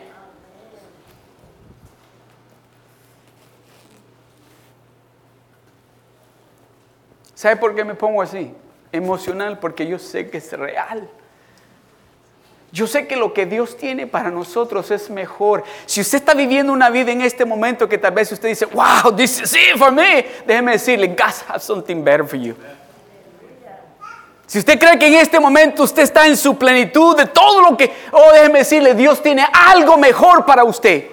¿Sabe 7.33 7.55
por 7.55 7.73
qué 7.73 7.83
me 7.83 7.95
pongo 7.95 8.21
así? 8.21 8.53
Emocional, 8.91 9.59
porque 9.59 9.87
yo 9.87 9.97
sé 9.99 10.29
que 10.29 10.37
es 10.37 10.51
real. 10.51 11.09
Yo 12.73 12.87
sé 12.87 13.05
que 13.05 13.17
lo 13.17 13.33
que 13.33 13.45
Dios 13.45 13.75
tiene 13.75 14.07
para 14.07 14.31
nosotros 14.31 14.91
es 14.91 15.09
mejor. 15.09 15.63
Si 15.85 15.99
usted 15.99 16.19
está 16.19 16.33
viviendo 16.33 16.71
una 16.71 16.89
vida 16.89 17.11
en 17.11 17.21
este 17.21 17.43
momento 17.43 17.87
que 17.87 17.97
tal 17.97 18.13
vez 18.13 18.31
usted 18.31 18.47
dice, 18.47 18.65
wow, 18.65 19.13
this 19.13 19.41
is 19.41 19.53
it 19.53 19.77
for 19.77 19.91
me, 19.91 20.25
déjeme 20.47 20.71
decirle, 20.73 21.07
God 21.07 21.33
has 21.49 21.63
something 21.63 22.01
better 22.01 22.25
for 22.25 22.39
you. 22.39 22.55
Si 24.47 24.59
usted 24.59 24.79
cree 24.79 24.97
que 24.97 25.07
en 25.07 25.13
este 25.15 25.39
momento 25.39 25.83
usted 25.83 26.03
está 26.03 26.27
en 26.27 26.35
su 26.35 26.57
plenitud 26.57 27.15
de 27.15 27.25
todo 27.25 27.61
lo 27.61 27.77
que, 27.77 27.91
oh, 28.11 28.31
déjeme 28.33 28.59
decirle, 28.59 28.93
Dios 28.93 29.21
tiene 29.21 29.45
algo 29.51 29.97
mejor 29.97 30.45
para 30.45 30.63
usted. 30.63 31.10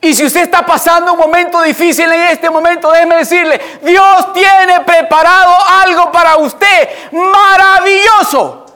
Y 0.00 0.14
si 0.14 0.24
usted 0.24 0.42
está 0.42 0.64
pasando 0.64 1.12
un 1.14 1.18
momento 1.18 1.60
difícil 1.62 2.10
en 2.12 2.28
este 2.28 2.50
momento, 2.50 2.90
déjeme 2.92 3.16
decirle, 3.16 3.60
Dios 3.82 4.32
tiene 4.32 4.80
preparado 4.80 5.54
algo 5.82 6.12
para 6.12 6.36
usted 6.36 7.10
maravilloso. 7.12 8.66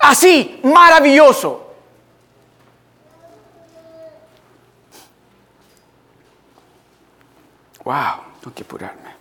Así, 0.00 0.60
maravilloso. 0.62 1.62
Wow, 7.84 7.94
tengo 8.40 8.54
que 8.54 8.62
apurarme. 8.62 9.14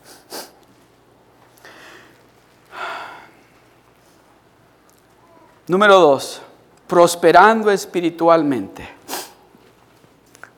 Número 5.68 6.00
dos, 6.00 6.42
prosperando 6.88 7.72
espiritualmente. 7.72 8.93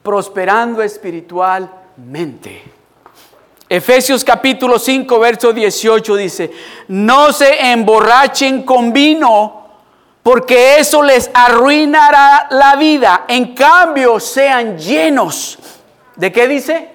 Prosperando 0.05 0.83
espiritualmente. 0.83 2.61
Efesios 3.67 4.23
capítulo 4.23 4.77
5, 4.77 5.19
verso 5.19 5.51
18 5.51 6.15
dice, 6.15 6.51
no 6.89 7.33
se 7.33 7.71
emborrachen 7.71 8.61
con 8.61 8.93
vino 8.93 9.65
porque 10.21 10.77
eso 10.77 11.01
les 11.01 11.31
arruinará 11.33 12.45
la 12.51 12.75
vida. 12.75 13.25
En 13.27 13.55
cambio, 13.55 14.19
sean 14.19 14.77
llenos. 14.77 15.57
¿De 16.15 16.31
qué 16.31 16.47
dice? 16.47 16.87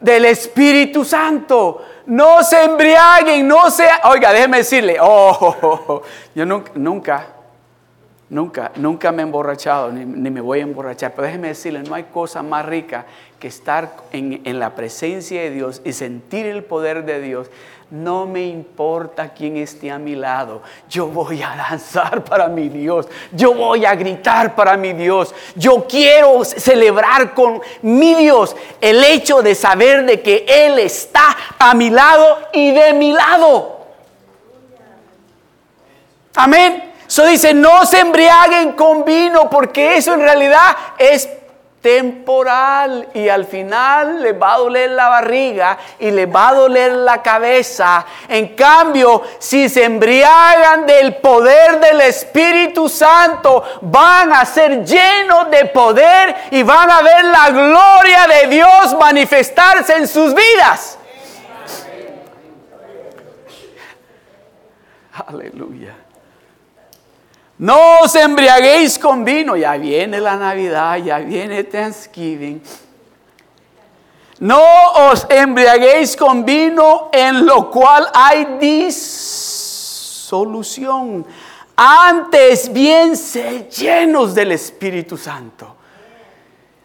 Del 0.00 0.24
Espíritu 0.24 1.04
Santo. 1.04 1.84
No 2.06 2.42
se 2.42 2.64
embriaguen, 2.64 3.46
no 3.46 3.70
se... 3.70 3.86
Oiga, 4.04 4.32
déjeme 4.32 4.56
decirle, 4.58 4.96
oh, 5.02 6.00
yo 6.34 6.46
nunca, 6.46 6.72
nunca, 6.74 7.35
nunca, 8.28 8.72
nunca 8.76 9.12
me 9.12 9.22
he 9.22 9.24
emborrachado, 9.24 9.90
ni, 9.92 10.30
me 10.30 10.40
voy 10.40 10.60
a 10.60 10.62
emborrachar, 10.62 11.12
pero 11.14 11.26
déjeme 11.26 11.48
decirle, 11.48 11.82
no 11.82 11.94
hay 11.94 12.04
cosa 12.04 12.42
más 12.42 12.66
rica 12.66 13.06
que 13.38 13.48
estar 13.48 13.94
en, 14.12 14.40
en 14.44 14.58
la 14.58 14.74
presencia 14.74 15.40
de 15.42 15.50
Dios 15.50 15.82
y 15.84 15.92
sentir 15.92 16.46
el 16.46 16.64
poder 16.64 17.04
de 17.04 17.20
Dios. 17.20 17.50
No 17.88 18.26
me 18.26 18.44
importa 18.44 19.32
quién 19.32 19.56
esté 19.56 19.92
a 19.92 19.98
mi 19.98 20.16
lado, 20.16 20.60
yo 20.88 21.06
voy 21.06 21.40
a 21.42 21.54
danzar 21.70 22.24
para 22.24 22.48
mi 22.48 22.68
Dios, 22.68 23.06
yo 23.30 23.54
voy 23.54 23.84
a 23.84 23.94
gritar 23.94 24.56
para 24.56 24.76
mi 24.76 24.92
Dios, 24.92 25.32
yo 25.54 25.86
quiero 25.88 26.44
celebrar 26.44 27.32
con 27.32 27.60
mi 27.82 28.16
Dios 28.16 28.56
el 28.80 29.04
hecho 29.04 29.40
de 29.40 29.54
saber 29.54 30.04
de 30.04 30.20
que 30.20 30.44
Él 30.48 30.80
está 30.80 31.36
a 31.58 31.74
mi 31.74 31.90
lado 31.90 32.38
y 32.52 32.72
de 32.72 32.92
mi 32.92 33.12
lado. 33.12 33.86
Amén. 36.34 36.85
Eso 37.06 37.24
dice, 37.26 37.54
no 37.54 37.86
se 37.86 38.00
embriaguen 38.00 38.72
con 38.72 39.04
vino, 39.04 39.48
porque 39.48 39.96
eso 39.96 40.14
en 40.14 40.20
realidad 40.20 40.76
es 40.98 41.28
temporal 41.86 43.10
y 43.14 43.28
al 43.28 43.44
final 43.44 44.20
le 44.20 44.32
va 44.32 44.54
a 44.54 44.58
doler 44.58 44.90
la 44.90 45.08
barriga 45.08 45.78
y 46.00 46.10
le 46.10 46.26
va 46.26 46.48
a 46.48 46.54
doler 46.54 46.90
la 46.90 47.22
cabeza. 47.22 48.04
En 48.28 48.56
cambio, 48.56 49.22
si 49.38 49.68
se 49.68 49.84
embriagan 49.84 50.84
del 50.84 51.14
poder 51.18 51.78
del 51.78 52.00
Espíritu 52.00 52.88
Santo, 52.88 53.62
van 53.82 54.32
a 54.32 54.44
ser 54.44 54.84
llenos 54.84 55.48
de 55.48 55.66
poder 55.66 56.34
y 56.50 56.64
van 56.64 56.90
a 56.90 57.02
ver 57.02 57.24
la 57.24 57.50
gloria 57.50 58.26
de 58.26 58.48
Dios 58.48 58.96
manifestarse 58.98 59.94
en 59.94 60.08
sus 60.08 60.34
vidas. 60.34 60.98
Aleluya. 65.24 66.05
No 67.58 68.00
os 68.00 68.14
embriaguéis 68.14 68.98
con 68.98 69.24
vino. 69.24 69.56
Ya 69.56 69.76
viene 69.76 70.20
la 70.20 70.36
Navidad, 70.36 70.98
ya 70.98 71.18
viene 71.18 71.64
Thanksgiving. 71.64 72.62
No 74.40 74.62
os 75.10 75.26
embriaguéis 75.30 76.14
con 76.16 76.44
vino 76.44 77.08
en 77.12 77.46
lo 77.46 77.70
cual 77.70 78.06
hay 78.12 78.58
disolución. 78.60 79.16
Antes 81.74 82.70
bien, 82.72 83.16
se 83.16 83.68
llenos 83.70 84.34
del 84.34 84.52
Espíritu 84.52 85.16
Santo. 85.16 85.76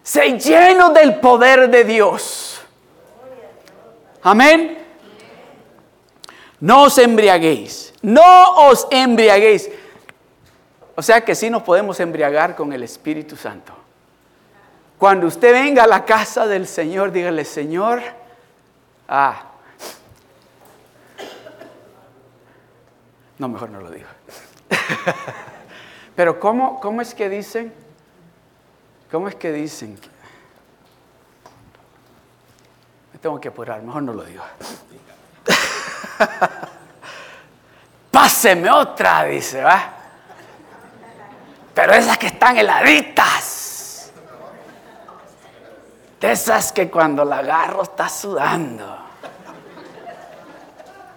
Se 0.04 0.38
llenos 0.40 0.94
del 0.94 1.20
poder 1.20 1.70
de 1.70 1.84
Dios. 1.84 2.62
Amén. 4.24 4.78
No 6.60 6.84
os 6.84 6.98
embriaguéis. 6.98 7.94
No 8.02 8.68
os 8.68 8.88
embriaguéis. 8.92 9.70
O 10.96 11.02
sea 11.02 11.22
que 11.22 11.36
sí 11.36 11.50
nos 11.50 11.64
podemos 11.64 12.00
embriagar 12.00 12.56
con 12.56 12.74
el 12.74 12.84
Espíritu 12.84 13.36
Santo. 13.36 13.74
Cuando 14.98 15.28
usted 15.28 15.52
venga 15.52 15.84
a 15.84 15.88
la 15.88 16.06
casa 16.06 16.46
del 16.46 16.68
Señor, 16.68 17.12
dígale, 17.12 17.44
Señor, 17.46 18.02
ah, 19.08 19.44
no, 23.39 23.48
mejor 23.48 23.72
no 23.72 23.82
lo 23.82 23.89
digo. 23.89 24.08
Pero 26.16 26.39
¿cómo, 26.39 26.80
¿cómo 26.80 27.02
es 27.02 27.16
que 27.16 27.30
dicen? 27.30 27.74
¿Cómo 29.10 29.28
es 29.28 29.36
que 29.36 29.52
dicen? 29.52 29.98
Me 33.12 33.20
tengo 33.20 33.42
que 33.42 33.48
apurar, 33.48 33.82
mejor 33.82 34.04
no 34.04 34.14
lo 34.14 34.24
digo. 34.24 34.44
Páseme 38.12 38.70
otra, 38.70 39.24
dice, 39.24 39.64
va. 39.64 40.01
Pero 41.82 41.96
esas 41.96 42.16
que 42.20 42.28
están 42.28 42.56
heladitas. 42.60 44.12
De 46.20 46.32
esas 46.32 46.72
que 46.72 46.92
cuando 46.92 47.26
la 47.26 47.40
agarro 47.40 47.82
está 47.82 48.08
sudando. 48.08 48.86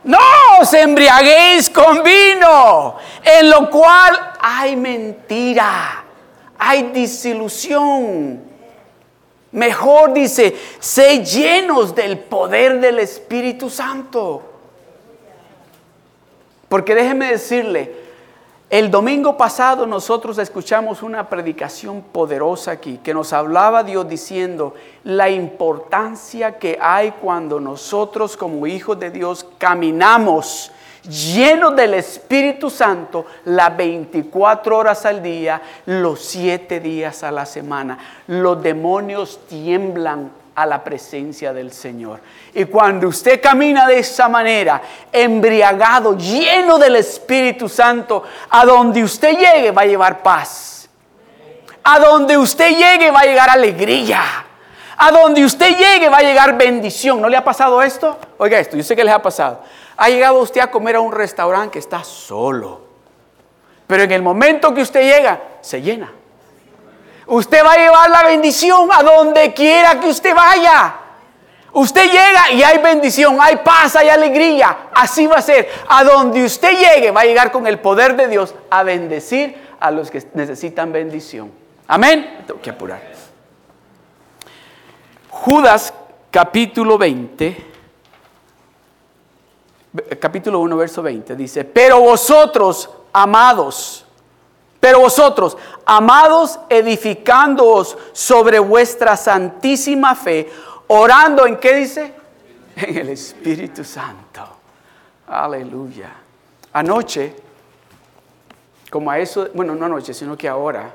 No 0.04 0.18
os 0.58 0.72
embriaguéis 0.72 1.68
con 1.68 2.02
vino, 2.02 2.96
en 3.22 3.50
lo 3.50 3.68
cual 3.68 4.32
hay 4.40 4.74
mentira, 4.74 6.02
hay 6.58 6.84
disilusión. 6.84 8.42
Mejor 9.52 10.14
dice, 10.14 10.58
sé 10.80 11.22
llenos 11.22 11.94
del 11.94 12.20
poder 12.20 12.80
del 12.80 13.00
Espíritu 13.00 13.68
Santo. 13.68 14.42
Porque 16.70 16.94
déjeme 16.94 17.32
decirle, 17.32 18.03
el 18.74 18.90
domingo 18.90 19.36
pasado 19.36 19.86
nosotros 19.86 20.36
escuchamos 20.38 21.04
una 21.04 21.28
predicación 21.28 22.02
poderosa 22.02 22.72
aquí 22.72 22.98
que 23.04 23.14
nos 23.14 23.32
hablaba 23.32 23.84
Dios 23.84 24.08
diciendo 24.08 24.74
la 25.04 25.30
importancia 25.30 26.58
que 26.58 26.76
hay 26.80 27.12
cuando 27.12 27.60
nosotros 27.60 28.36
como 28.36 28.66
hijos 28.66 28.98
de 28.98 29.12
Dios 29.12 29.46
caminamos 29.58 30.72
llenos 31.08 31.76
del 31.76 31.94
Espíritu 31.94 32.68
Santo 32.68 33.26
las 33.44 33.76
24 33.76 34.76
horas 34.76 35.06
al 35.06 35.22
día, 35.22 35.62
los 35.86 36.20
7 36.24 36.80
días 36.80 37.22
a 37.22 37.30
la 37.30 37.46
semana. 37.46 37.96
Los 38.26 38.60
demonios 38.60 39.38
tiemblan 39.48 40.32
a 40.54 40.66
la 40.66 40.82
presencia 40.82 41.52
del 41.52 41.70
Señor. 41.70 42.18
Y 42.54 42.66
cuando 42.66 43.08
usted 43.08 43.42
camina 43.42 43.88
de 43.88 43.98
esa 43.98 44.28
manera, 44.28 44.80
embriagado, 45.10 46.16
lleno 46.16 46.78
del 46.78 46.96
Espíritu 46.96 47.68
Santo, 47.68 48.22
a 48.48 48.64
donde 48.64 49.02
usted 49.02 49.36
llegue 49.36 49.72
va 49.72 49.82
a 49.82 49.86
llevar 49.86 50.22
paz. 50.22 50.88
A 51.82 51.98
donde 51.98 52.38
usted 52.38 52.70
llegue 52.70 53.10
va 53.10 53.20
a 53.20 53.24
llegar 53.24 53.50
alegría. 53.50 54.22
A 54.96 55.10
donde 55.10 55.44
usted 55.44 55.76
llegue 55.76 56.08
va 56.08 56.18
a 56.18 56.22
llegar 56.22 56.56
bendición. 56.56 57.20
¿No 57.20 57.28
le 57.28 57.36
ha 57.36 57.42
pasado 57.42 57.82
esto? 57.82 58.16
Oiga 58.38 58.58
esto, 58.60 58.76
yo 58.76 58.84
sé 58.84 58.94
que 58.94 59.02
les 59.02 59.12
ha 59.12 59.20
pasado. 59.20 59.60
Ha 59.96 60.08
llegado 60.08 60.38
usted 60.38 60.60
a 60.60 60.70
comer 60.70 60.94
a 60.94 61.00
un 61.00 61.12
restaurante 61.12 61.72
que 61.72 61.78
está 61.80 62.04
solo. 62.04 62.82
Pero 63.88 64.04
en 64.04 64.12
el 64.12 64.22
momento 64.22 64.72
que 64.72 64.82
usted 64.82 65.02
llega, 65.02 65.40
se 65.60 65.82
llena. 65.82 66.12
Usted 67.26 67.64
va 67.64 67.72
a 67.72 67.76
llevar 67.76 68.10
la 68.10 68.22
bendición 68.22 68.88
a 68.92 69.02
donde 69.02 69.52
quiera 69.52 69.98
que 69.98 70.06
usted 70.06 70.34
vaya. 70.34 71.00
Usted 71.74 72.06
llega 72.06 72.52
y 72.52 72.62
hay 72.62 72.78
bendición, 72.78 73.36
hay 73.40 73.56
paz, 73.56 73.96
hay 73.96 74.08
alegría. 74.08 74.90
Así 74.94 75.26
va 75.26 75.36
a 75.36 75.42
ser. 75.42 75.68
A 75.88 76.04
donde 76.04 76.44
usted 76.44 76.70
llegue 76.70 77.10
va 77.10 77.22
a 77.22 77.24
llegar 77.24 77.50
con 77.50 77.66
el 77.66 77.80
poder 77.80 78.16
de 78.16 78.28
Dios 78.28 78.54
a 78.70 78.84
bendecir 78.84 79.56
a 79.80 79.90
los 79.90 80.10
que 80.10 80.22
necesitan 80.34 80.92
bendición. 80.92 81.50
Amén. 81.88 82.44
Tengo 82.46 82.60
que 82.60 82.70
apurar. 82.70 83.02
Judas 85.28 85.92
capítulo 86.30 86.96
20, 86.96 87.66
capítulo 90.18 90.60
1, 90.60 90.76
verso 90.76 91.02
20, 91.02 91.36
dice, 91.36 91.64
pero 91.64 92.00
vosotros, 92.00 92.88
amados, 93.12 94.06
pero 94.80 95.00
vosotros, 95.00 95.56
amados, 95.84 96.58
edificándoos 96.68 97.96
sobre 98.12 98.58
vuestra 98.58 99.16
santísima 99.16 100.14
fe, 100.14 100.50
orando 100.88 101.46
en 101.46 101.58
qué 101.58 101.74
dice? 101.76 102.12
En 102.76 102.96
el 102.96 103.10
Espíritu 103.10 103.84
Santo. 103.84 104.42
Aleluya. 105.26 106.12
Anoche, 106.72 107.34
como 108.90 109.10
a 109.10 109.18
eso, 109.18 109.48
bueno, 109.54 109.74
no 109.74 109.86
anoche, 109.86 110.12
sino 110.12 110.36
que 110.36 110.48
ahora, 110.48 110.94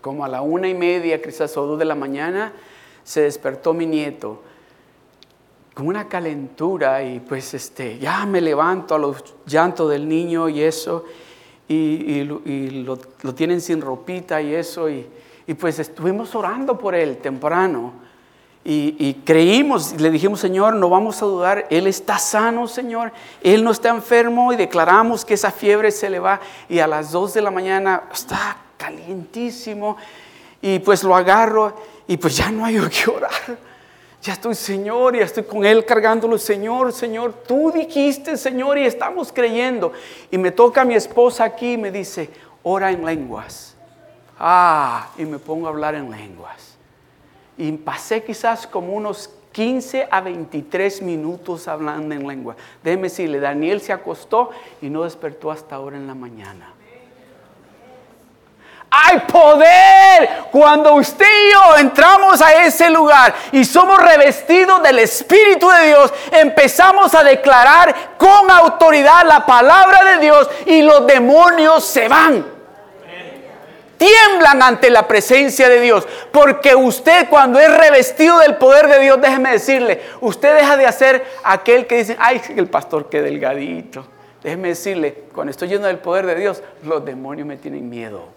como 0.00 0.24
a 0.24 0.28
la 0.28 0.42
una 0.42 0.68
y 0.68 0.74
media, 0.74 1.20
quizás 1.20 1.56
o 1.56 1.66
dos 1.66 1.78
de 1.78 1.84
la 1.84 1.94
mañana, 1.94 2.52
se 3.02 3.22
despertó 3.22 3.74
mi 3.74 3.86
nieto 3.86 4.42
con 5.74 5.86
una 5.86 6.08
calentura 6.08 7.02
y 7.02 7.20
pues 7.20 7.54
este, 7.54 7.98
ya 7.98 8.26
me 8.26 8.40
levanto 8.40 8.94
a 8.94 8.98
los 8.98 9.22
llantos 9.46 9.90
del 9.90 10.08
niño 10.08 10.48
y 10.48 10.62
eso, 10.62 11.04
y, 11.68 12.24
lo, 12.24 12.98
tienen 13.34 13.60
sin 13.60 13.80
ropita 13.80 14.42
y 14.42 14.54
eso, 14.54 14.90
y, 14.90 15.06
pues 15.58 15.78
estuvimos 15.78 16.34
orando 16.34 16.78
por 16.78 16.94
él 16.94 17.16
temprano. 17.18 17.92
Y, 18.62 19.14
creímos, 19.24 19.98
le 19.98 20.10
dijimos, 20.10 20.38
Señor, 20.38 20.74
no 20.74 20.90
vamos 20.90 21.22
a 21.22 21.26
dudar, 21.26 21.66
Él 21.70 21.86
está 21.86 22.18
sano, 22.18 22.68
Señor, 22.68 23.10
Él 23.42 23.64
no 23.64 23.70
está 23.70 23.88
enfermo 23.88 24.52
y 24.52 24.56
declaramos 24.56 25.24
que 25.24 25.34
esa 25.34 25.50
fiebre 25.50 25.90
se 25.90 26.10
le 26.10 26.18
va 26.18 26.40
y 26.68 26.78
a 26.78 26.86
las 26.86 27.10
dos 27.10 27.32
de 27.32 27.40
la 27.40 27.50
mañana 27.50 28.02
está 28.12 28.58
calientísimo 28.76 29.96
y 30.60 30.78
pues 30.78 31.02
lo 31.02 31.16
agarro 31.16 31.74
y 32.06 32.18
pues 32.18 32.36
ya 32.36 32.50
no 32.50 32.64
hay 32.64 32.78
que 32.88 33.10
orar. 33.10 33.30
Ya 34.22 34.34
estoy, 34.34 34.54
Señor, 34.54 35.16
y 35.16 35.20
estoy 35.20 35.44
con 35.44 35.64
Él 35.64 35.86
cargándolo, 35.86 36.36
Señor, 36.36 36.92
Señor, 36.92 37.32
tú 37.48 37.72
dijiste, 37.72 38.36
Señor, 38.36 38.76
y 38.76 38.84
estamos 38.84 39.32
creyendo. 39.32 39.92
Y 40.30 40.36
me 40.36 40.50
toca 40.50 40.84
mi 40.84 40.94
esposa 40.94 41.44
aquí 41.44 41.72
y 41.72 41.78
me 41.78 41.90
dice, 41.90 42.28
ora 42.62 42.90
en 42.90 43.02
lenguas. 43.06 43.74
Ah, 44.38 45.08
y 45.16 45.24
me 45.24 45.38
pongo 45.38 45.66
a 45.66 45.70
hablar 45.70 45.94
en 45.94 46.10
lenguas. 46.10 46.69
Y 47.60 47.72
pasé 47.72 48.24
quizás 48.24 48.66
como 48.66 48.94
unos 48.94 49.28
15 49.52 50.08
a 50.10 50.22
23 50.22 51.02
minutos 51.02 51.68
hablando 51.68 52.14
en 52.14 52.26
lengua. 52.26 52.56
Déjeme 52.82 53.02
decirle, 53.10 53.38
Daniel 53.38 53.82
se 53.82 53.92
acostó 53.92 54.48
y 54.80 54.88
no 54.88 55.04
despertó 55.04 55.50
hasta 55.50 55.76
ahora 55.76 55.98
en 55.98 56.06
la 56.06 56.14
mañana. 56.14 56.72
Hay 58.90 59.18
poder 59.30 60.46
cuando 60.50 60.94
usted 60.94 61.26
y 61.26 61.52
yo 61.52 61.76
entramos 61.76 62.40
a 62.40 62.64
ese 62.64 62.88
lugar 62.88 63.34
y 63.52 63.62
somos 63.66 63.98
revestidos 63.98 64.82
del 64.82 65.00
Espíritu 65.00 65.68
de 65.68 65.88
Dios. 65.88 66.14
Empezamos 66.32 67.14
a 67.14 67.22
declarar 67.22 68.16
con 68.16 68.50
autoridad 68.50 69.26
la 69.26 69.44
palabra 69.44 70.14
de 70.14 70.18
Dios 70.20 70.48
y 70.64 70.80
los 70.80 71.06
demonios 71.06 71.84
se 71.84 72.08
van. 72.08 72.59
Tiemblan 74.00 74.62
ante 74.62 74.88
la 74.88 75.06
presencia 75.06 75.68
de 75.68 75.78
Dios. 75.78 76.08
Porque 76.32 76.74
usted 76.74 77.28
cuando 77.28 77.58
es 77.58 77.70
revestido 77.76 78.38
del 78.38 78.56
poder 78.56 78.88
de 78.88 78.98
Dios, 78.98 79.20
déjeme 79.20 79.52
decirle, 79.52 80.00
usted 80.22 80.56
deja 80.56 80.78
de 80.78 80.86
hacer 80.86 81.22
aquel 81.44 81.86
que 81.86 81.98
dice, 81.98 82.16
ay, 82.18 82.40
el 82.56 82.66
pastor 82.66 83.10
qué 83.10 83.20
delgadito. 83.20 84.06
Déjeme 84.42 84.68
decirle, 84.68 85.24
cuando 85.34 85.50
estoy 85.50 85.68
lleno 85.68 85.86
del 85.86 85.98
poder 85.98 86.24
de 86.24 86.34
Dios, 86.34 86.62
los 86.82 87.04
demonios 87.04 87.46
me 87.46 87.58
tienen 87.58 87.90
miedo. 87.90 88.28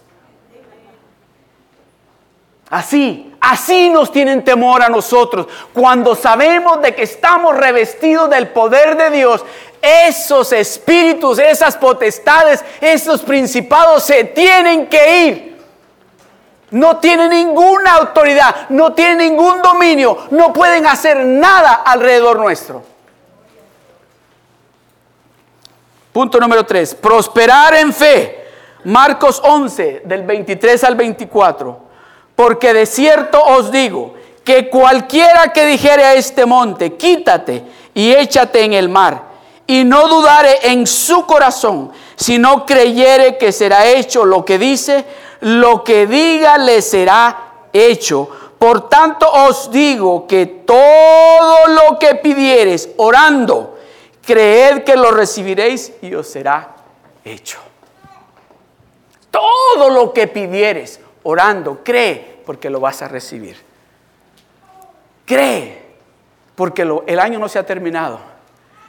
Así, 2.70 3.34
así 3.40 3.90
nos 3.90 4.12
tienen 4.12 4.44
temor 4.44 4.84
a 4.84 4.90
nosotros. 4.90 5.48
Cuando 5.72 6.14
sabemos 6.14 6.82
de 6.82 6.94
que 6.94 7.04
estamos 7.04 7.56
revestidos 7.56 8.30
del 8.30 8.50
poder 8.50 8.98
de 8.98 9.12
Dios, 9.12 9.46
esos 9.82 10.52
espíritus, 10.52 11.40
esas 11.40 11.78
potestades, 11.78 12.66
esos 12.82 13.22
principados 13.22 14.04
se 14.04 14.26
tienen 14.26 14.88
que 14.88 15.26
ir. 15.26 15.53
No 16.74 16.98
tienen 16.98 17.30
ninguna 17.30 17.94
autoridad, 17.98 18.68
no 18.70 18.94
tienen 18.94 19.20
ningún 19.20 19.62
dominio, 19.62 20.18
no 20.32 20.52
pueden 20.52 20.88
hacer 20.88 21.24
nada 21.24 21.84
alrededor 21.86 22.40
nuestro. 22.40 22.82
Punto 26.12 26.40
número 26.40 26.66
3, 26.66 26.96
prosperar 26.96 27.76
en 27.76 27.94
fe. 27.94 28.48
Marcos 28.86 29.40
11, 29.44 30.02
del 30.04 30.24
23 30.24 30.84
al 30.84 30.96
24. 30.96 31.80
Porque 32.36 32.74
de 32.74 32.88
cierto 32.88 33.40
os 33.40 33.72
digo 33.72 34.16
que 34.44 34.72
cualquiera 34.72 35.54
que 35.54 35.68
dijere 35.68 36.04
a 36.04 36.16
este 36.16 36.48
monte, 36.48 36.96
quítate 36.96 37.64
y 37.94 38.14
échate 38.14 38.64
en 38.64 38.74
el 38.74 38.90
mar, 38.90 39.26
y 39.68 39.84
no 39.84 40.08
dudare 40.08 40.72
en 40.72 40.88
su 40.88 41.28
corazón, 41.28 41.92
sino 42.16 42.66
creyere 42.66 43.38
que 43.38 43.52
será 43.52 43.86
hecho 43.86 44.26
lo 44.26 44.44
que 44.44 44.58
dice, 44.58 45.06
lo 45.44 45.84
que 45.84 46.08
diga 46.08 46.58
le 46.58 46.82
será 46.82 47.68
hecho. 47.72 48.30
Por 48.58 48.88
tanto 48.88 49.30
os 49.30 49.70
digo 49.70 50.26
que 50.26 50.46
todo 50.46 51.68
lo 51.68 52.00
que 52.00 52.16
pidiereis 52.16 52.90
orando, 52.98 53.78
creed 54.26 54.84
que 54.84 54.96
lo 54.96 55.12
recibiréis 55.12 55.92
y 56.02 56.14
os 56.16 56.28
será 56.28 56.76
hecho. 57.26 57.60
Todo 59.30 59.90
lo 59.90 60.14
que 60.14 60.28
pidieres 60.28 61.02
orando, 61.24 61.82
cree 61.84 62.42
porque 62.46 62.70
lo 62.70 62.80
vas 62.80 63.02
a 63.02 63.10
recibir. 63.10 63.58
Cree 65.26 65.82
porque 66.56 66.88
el 67.08 67.20
año 67.20 67.40
no 67.40 67.50
se 67.50 67.60
ha 67.60 67.66
terminado. 67.66 68.20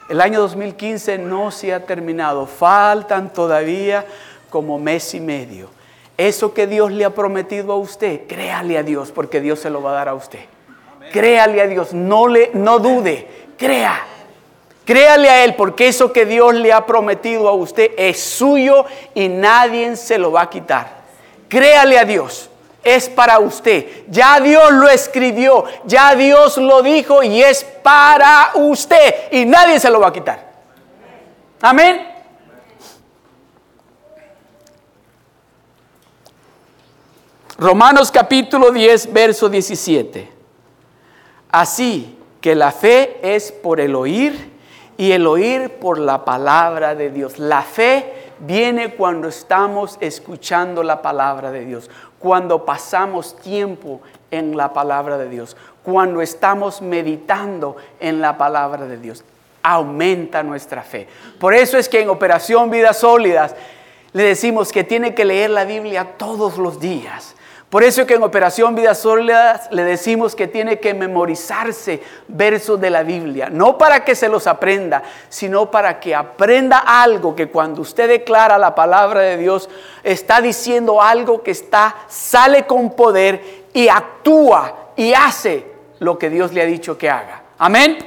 El 0.08 0.20
año 0.20 0.40
2015 0.40 1.18
no 1.18 1.50
se 1.50 1.74
ha 1.74 1.84
terminado. 1.84 2.46
Faltan 2.46 3.32
todavía 3.32 4.06
como 4.50 4.78
mes 4.78 5.14
y 5.14 5.20
medio. 5.20 5.70
Eso 6.16 6.54
que 6.54 6.66
Dios 6.66 6.92
le 6.92 7.04
ha 7.04 7.10
prometido 7.10 7.72
a 7.72 7.76
usted, 7.76 8.26
créale 8.28 8.78
a 8.78 8.82
Dios 8.82 9.10
porque 9.10 9.40
Dios 9.40 9.58
se 9.58 9.70
lo 9.70 9.82
va 9.82 9.90
a 9.90 9.94
dar 9.94 10.08
a 10.08 10.14
usted. 10.14 10.40
Créale 11.12 11.60
a 11.60 11.66
Dios, 11.66 11.92
no, 11.92 12.28
le, 12.28 12.50
no 12.54 12.78
dude, 12.78 13.28
crea. 13.58 14.00
Créale 14.84 15.28
a 15.28 15.44
Él 15.44 15.54
porque 15.54 15.88
eso 15.88 16.12
que 16.12 16.26
Dios 16.26 16.54
le 16.54 16.72
ha 16.72 16.84
prometido 16.86 17.48
a 17.48 17.52
usted 17.52 17.92
es 17.96 18.20
suyo 18.20 18.84
y 19.14 19.28
nadie 19.28 19.96
se 19.96 20.18
lo 20.18 20.30
va 20.32 20.42
a 20.42 20.50
quitar. 20.50 21.04
Créale 21.48 21.98
a 21.98 22.04
Dios. 22.04 22.50
Es 22.82 23.08
para 23.08 23.38
usted. 23.38 23.86
Ya 24.08 24.38
Dios 24.40 24.70
lo 24.72 24.88
escribió. 24.90 25.64
Ya 25.84 26.14
Dios 26.14 26.58
lo 26.58 26.82
dijo 26.82 27.22
y 27.22 27.42
es 27.42 27.64
para 27.64 28.50
usted. 28.56 29.32
Y 29.32 29.46
nadie 29.46 29.80
se 29.80 29.88
lo 29.88 30.00
va 30.00 30.08
a 30.08 30.12
quitar. 30.12 30.52
Amén. 31.62 32.13
Romanos 37.56 38.10
capítulo 38.10 38.72
10, 38.72 39.12
verso 39.12 39.48
17. 39.48 40.28
Así 41.52 42.18
que 42.40 42.56
la 42.56 42.72
fe 42.72 43.20
es 43.22 43.52
por 43.52 43.78
el 43.78 43.94
oír 43.94 44.50
y 44.96 45.12
el 45.12 45.24
oír 45.24 45.70
por 45.70 45.98
la 46.00 46.24
palabra 46.24 46.96
de 46.96 47.10
Dios. 47.10 47.38
La 47.38 47.62
fe 47.62 48.12
viene 48.40 48.96
cuando 48.96 49.28
estamos 49.28 49.98
escuchando 50.00 50.82
la 50.82 51.00
palabra 51.00 51.52
de 51.52 51.64
Dios, 51.64 51.88
cuando 52.18 52.64
pasamos 52.64 53.36
tiempo 53.36 54.00
en 54.32 54.56
la 54.56 54.72
palabra 54.72 55.16
de 55.16 55.28
Dios, 55.28 55.56
cuando 55.84 56.22
estamos 56.22 56.82
meditando 56.82 57.76
en 58.00 58.20
la 58.20 58.36
palabra 58.36 58.86
de 58.86 58.96
Dios. 58.96 59.22
Aumenta 59.62 60.42
nuestra 60.42 60.82
fe. 60.82 61.06
Por 61.38 61.54
eso 61.54 61.78
es 61.78 61.88
que 61.88 62.00
en 62.00 62.08
Operación 62.08 62.68
Vidas 62.68 62.98
Sólidas 62.98 63.54
le 64.12 64.24
decimos 64.24 64.72
que 64.72 64.82
tiene 64.82 65.14
que 65.14 65.24
leer 65.24 65.50
la 65.50 65.64
Biblia 65.64 66.14
todos 66.18 66.58
los 66.58 66.80
días 66.80 67.36
por 67.74 67.82
eso 67.82 68.06
que 68.06 68.14
en 68.14 68.22
Operación 68.22 68.76
Vidas 68.76 69.00
Sólidas 69.00 69.66
le 69.72 69.82
decimos 69.82 70.36
que 70.36 70.46
tiene 70.46 70.78
que 70.78 70.94
memorizarse 70.94 72.00
versos 72.28 72.80
de 72.80 72.88
la 72.88 73.02
Biblia, 73.02 73.48
no 73.50 73.76
para 73.76 74.04
que 74.04 74.14
se 74.14 74.28
los 74.28 74.46
aprenda, 74.46 75.02
sino 75.28 75.72
para 75.72 75.98
que 75.98 76.14
aprenda 76.14 76.78
algo 76.78 77.34
que 77.34 77.48
cuando 77.48 77.82
usted 77.82 78.06
declara 78.06 78.58
la 78.58 78.76
palabra 78.76 79.22
de 79.22 79.38
Dios 79.38 79.68
está 80.04 80.40
diciendo 80.40 81.02
algo 81.02 81.42
que 81.42 81.50
está 81.50 81.96
sale 82.06 82.64
con 82.64 82.94
poder 82.94 83.64
y 83.72 83.88
actúa 83.88 84.90
y 84.94 85.12
hace 85.12 85.66
lo 85.98 86.16
que 86.16 86.30
Dios 86.30 86.52
le 86.52 86.62
ha 86.62 86.66
dicho 86.66 86.96
que 86.96 87.10
haga. 87.10 87.42
Amén. 87.58 87.98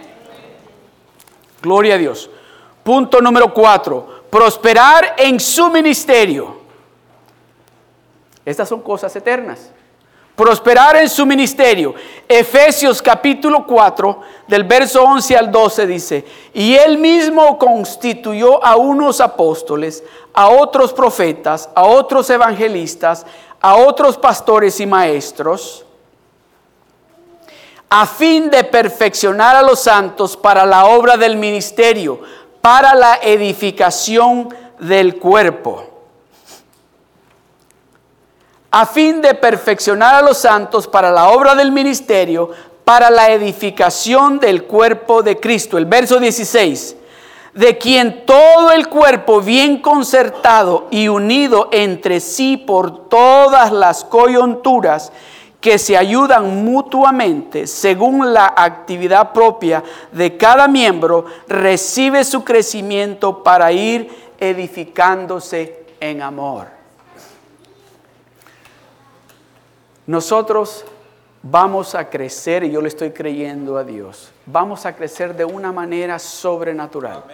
Gloria 1.61 1.95
a 1.95 1.97
Dios. 1.97 2.30
Punto 2.86 3.20
número 3.20 3.53
cuatro, 3.53 4.24
prosperar 4.30 5.15
en 5.18 5.41
su 5.41 5.70
ministerio. 5.70 6.66
Estas 8.47 8.69
son 8.69 8.79
cosas 8.79 9.13
eternas. 9.13 9.71
Prosperar 10.33 10.95
en 10.95 11.09
su 11.09 11.25
ministerio. 11.25 11.93
Efesios 12.29 13.01
capítulo 13.01 13.65
4, 13.67 14.21
del 14.47 14.63
verso 14.63 15.03
11 15.03 15.35
al 15.35 15.51
12 15.51 15.85
dice, 15.85 16.25
y 16.53 16.73
él 16.75 16.97
mismo 16.97 17.57
constituyó 17.57 18.63
a 18.63 18.77
unos 18.77 19.19
apóstoles, 19.19 20.01
a 20.33 20.47
otros 20.47 20.93
profetas, 20.93 21.69
a 21.75 21.83
otros 21.83 22.29
evangelistas, 22.29 23.25
a 23.59 23.75
otros 23.75 24.17
pastores 24.17 24.79
y 24.79 24.85
maestros, 24.85 25.85
a 27.89 28.05
fin 28.05 28.49
de 28.49 28.63
perfeccionar 28.63 29.57
a 29.57 29.61
los 29.61 29.81
santos 29.81 30.37
para 30.37 30.65
la 30.65 30.85
obra 30.85 31.17
del 31.17 31.35
ministerio, 31.35 32.21
para 32.61 32.95
la 32.95 33.19
edificación 33.21 34.47
del 34.79 35.19
cuerpo. 35.19 35.96
A 38.80 38.86
fin 38.86 39.23
de 39.23 39.34
perfeccionar 39.34 40.13
a 40.13 40.21
los 40.21 40.38
santos 40.38 40.88
para 40.88 41.09
la 41.09 41.30
obra 41.30 41.55
del 41.55 41.71
ministerio, 41.71 42.51
para 42.86 43.09
la 43.09 43.32
edificación 43.32 44.38
del 44.38 44.65
cuerpo 44.65 45.23
de 45.23 45.39
Cristo. 45.39 45.80
El 45.80 45.88
verso 45.88 46.19
16 46.19 46.95
de 47.55 47.80
quien 47.80 48.23
todo 48.23 48.71
el 48.71 48.88
cuerpo 48.88 49.41
bien 49.41 49.82
concertado 49.82 50.86
y 50.91 51.07
unido 51.07 51.69
entre 51.71 52.19
sí 52.19 52.55
por 52.55 53.09
todas 53.09 53.71
las 53.71 54.03
coyunturas 54.03 55.11
que 55.59 55.80
se 55.80 55.97
ayudan 55.97 56.63
mutuamente 56.63 57.65
según 57.65 58.32
la 58.32 58.53
actividad 58.55 59.34
propia 59.34 59.84
de 60.11 60.38
cada 60.38 60.67
miembro, 60.67 61.25
recibe 61.47 62.23
su 62.23 62.43
crecimiento 62.43 63.41
para 63.41 63.71
ir 63.71 64.36
edificándose 64.39 65.84
en 65.99 66.21
amor. 66.21 66.76
Nosotros 70.07 70.85
vamos 71.43 71.93
a 71.93 72.09
crecer, 72.09 72.63
y 72.63 72.71
yo 72.71 72.81
le 72.81 72.87
estoy 72.87 73.11
creyendo 73.11 73.77
a 73.77 73.83
Dios, 73.83 74.31
vamos 74.45 74.85
a 74.85 74.95
crecer 74.95 75.35
de 75.35 75.45
una 75.45 75.71
manera 75.71 76.17
sobrenatural. 76.17 77.25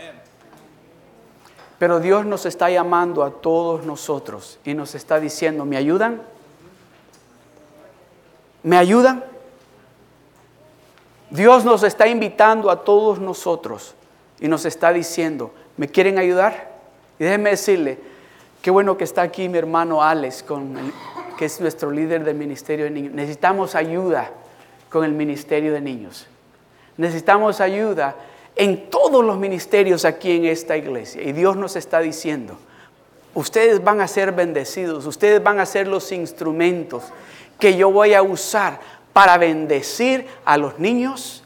Pero 1.78 2.00
Dios 2.00 2.26
nos 2.26 2.46
está 2.46 2.70
llamando 2.70 3.24
a 3.24 3.30
todos 3.30 3.86
nosotros 3.86 4.60
y 4.64 4.74
nos 4.74 4.96
está 4.96 5.20
diciendo, 5.20 5.66
¿me 5.66 5.78
ayudan? 5.78 6.22
¿Me 8.64 8.78
ayudan? 8.78 9.24
Dios 11.30 11.66
nos 11.66 11.84
está 11.84 12.08
invitando 12.08 12.70
a 12.72 12.84
todos 12.84 13.20
nosotros 13.20 13.96
y 14.40 14.48
nos 14.48 14.66
está 14.66 14.94
diciendo, 14.94 15.52
¿me 15.78 15.88
quieren 15.88 16.18
ayudar? 16.18 16.72
Y 17.20 17.24
déjenme 17.24 17.52
decirle, 17.52 18.00
qué 18.62 18.72
bueno 18.72 18.96
que 18.96 19.04
está 19.04 19.24
aquí 19.24 19.50
mi 19.50 19.58
hermano 19.58 20.02
Alex, 20.02 20.44
con 20.44 20.78
que 21.38 21.46
es 21.46 21.60
nuestro 21.62 21.92
líder 21.92 22.24
del 22.24 22.36
ministerio 22.36 22.86
de 22.86 22.92
niños. 22.92 23.14
Necesitamos 23.14 23.76
ayuda 23.76 24.32
con 24.90 25.04
el 25.04 25.12
ministerio 25.12 25.74
de 25.74 25.82
niños. 25.82 26.28
Necesitamos 26.98 27.60
ayuda 27.60 28.16
en 28.56 28.90
todos 28.90 29.24
los 29.24 29.38
ministerios 29.38 30.06
aquí 30.06 30.32
en 30.32 30.46
esta 30.46 30.78
iglesia. 30.78 31.22
Y 31.24 31.32
Dios 31.32 31.58
nos 31.58 31.76
está 31.76 32.00
diciendo, 32.00 32.58
ustedes 33.34 33.84
van 33.84 34.02
a 34.02 34.08
ser 34.08 34.32
bendecidos, 34.32 35.06
ustedes 35.06 35.42
van 35.42 35.60
a 35.60 35.66
ser 35.66 35.88
los 35.88 36.12
instrumentos 36.12 37.04
que 37.60 37.76
yo 37.76 37.92
voy 37.92 38.14
a 38.14 38.22
usar 38.22 38.80
para 39.14 39.38
bendecir 39.38 40.28
a 40.46 40.58
los 40.58 40.80
niños, 40.80 41.44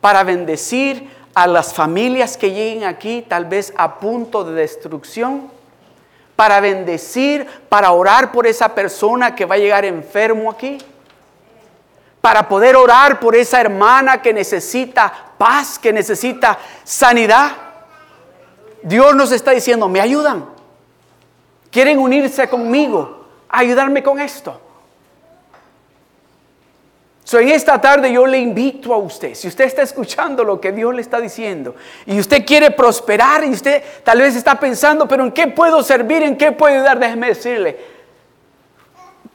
para 0.00 0.24
bendecir 0.24 1.08
a 1.34 1.46
las 1.46 1.74
familias 1.74 2.36
que 2.36 2.52
lleguen 2.52 2.84
aquí 2.84 3.24
tal 3.26 3.46
vez 3.46 3.72
a 3.76 3.98
punto 3.98 4.44
de 4.44 4.54
destrucción, 4.54 5.50
para 6.36 6.60
bendecir, 6.60 7.46
para 7.68 7.92
orar 7.92 8.32
por 8.32 8.46
esa 8.46 8.74
persona 8.74 9.34
que 9.34 9.44
va 9.44 9.54
a 9.54 9.58
llegar 9.58 9.84
enfermo 9.84 10.50
aquí 10.50 10.78
para 12.24 12.48
poder 12.48 12.74
orar 12.74 13.20
por 13.20 13.36
esa 13.36 13.60
hermana 13.60 14.22
que 14.22 14.32
necesita 14.32 15.12
paz, 15.36 15.78
que 15.78 15.92
necesita 15.92 16.58
sanidad. 16.82 17.52
Dios 18.82 19.14
nos 19.14 19.30
está 19.30 19.50
diciendo, 19.50 19.90
me 19.90 20.00
ayudan. 20.00 20.46
Quieren 21.70 21.98
unirse 21.98 22.48
conmigo, 22.48 23.26
ayudarme 23.46 24.02
con 24.02 24.20
esto. 24.20 24.58
So, 27.24 27.38
en 27.38 27.48
esta 27.48 27.80
tarde 27.80 28.12
yo 28.12 28.26
le 28.26 28.38
invito 28.38 28.92
a 28.92 28.98
usted, 28.98 29.34
si 29.34 29.48
usted 29.48 29.64
está 29.64 29.80
escuchando 29.80 30.44
lo 30.44 30.60
que 30.60 30.72
Dios 30.72 30.94
le 30.94 31.00
está 31.00 31.20
diciendo 31.22 31.74
y 32.04 32.20
usted 32.20 32.44
quiere 32.44 32.70
prosperar 32.70 33.42
y 33.44 33.50
usted 33.50 33.82
tal 34.04 34.18
vez 34.20 34.36
está 34.36 34.60
pensando, 34.60 35.08
pero 35.08 35.24
¿en 35.24 35.32
qué 35.32 35.48
puedo 35.48 35.82
servir? 35.82 36.22
¿En 36.22 36.36
qué 36.36 36.52
puedo 36.52 36.74
ayudar? 36.74 36.98
Déjeme 36.98 37.28
decirle, 37.28 37.78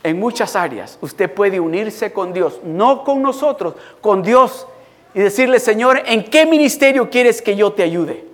en 0.03 0.19
muchas 0.19 0.55
áreas. 0.55 0.97
Usted 1.01 1.33
puede 1.33 1.59
unirse 1.59 2.13
con 2.13 2.31
Dios, 2.31 2.59
no 2.63 3.03
con 3.03 3.23
nosotros, 3.23 3.73
con 4.01 4.21
Dios 4.21 4.67
y 5.13 5.19
decirle, 5.19 5.59
Señor, 5.59 6.03
¿en 6.05 6.23
qué 6.23 6.45
ministerio 6.45 7.09
quieres 7.09 7.41
que 7.41 7.55
yo 7.55 7.73
te 7.73 7.83
ayude? 7.83 8.25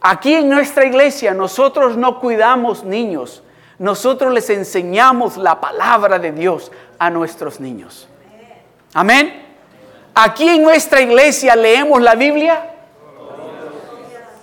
Aquí 0.00 0.34
en 0.34 0.48
nuestra 0.48 0.86
iglesia 0.86 1.34
nosotros 1.34 1.96
no 1.96 2.20
cuidamos 2.20 2.84
niños, 2.84 3.42
nosotros 3.78 4.32
les 4.32 4.48
enseñamos 4.50 5.36
la 5.36 5.60
palabra 5.60 6.18
de 6.18 6.32
Dios 6.32 6.72
a 6.98 7.10
nuestros 7.10 7.60
niños. 7.60 8.08
Amén. 8.94 9.44
Aquí 10.14 10.48
en 10.48 10.62
nuestra 10.62 11.02
iglesia 11.02 11.54
leemos 11.54 12.00
la 12.00 12.14
Biblia 12.14 12.75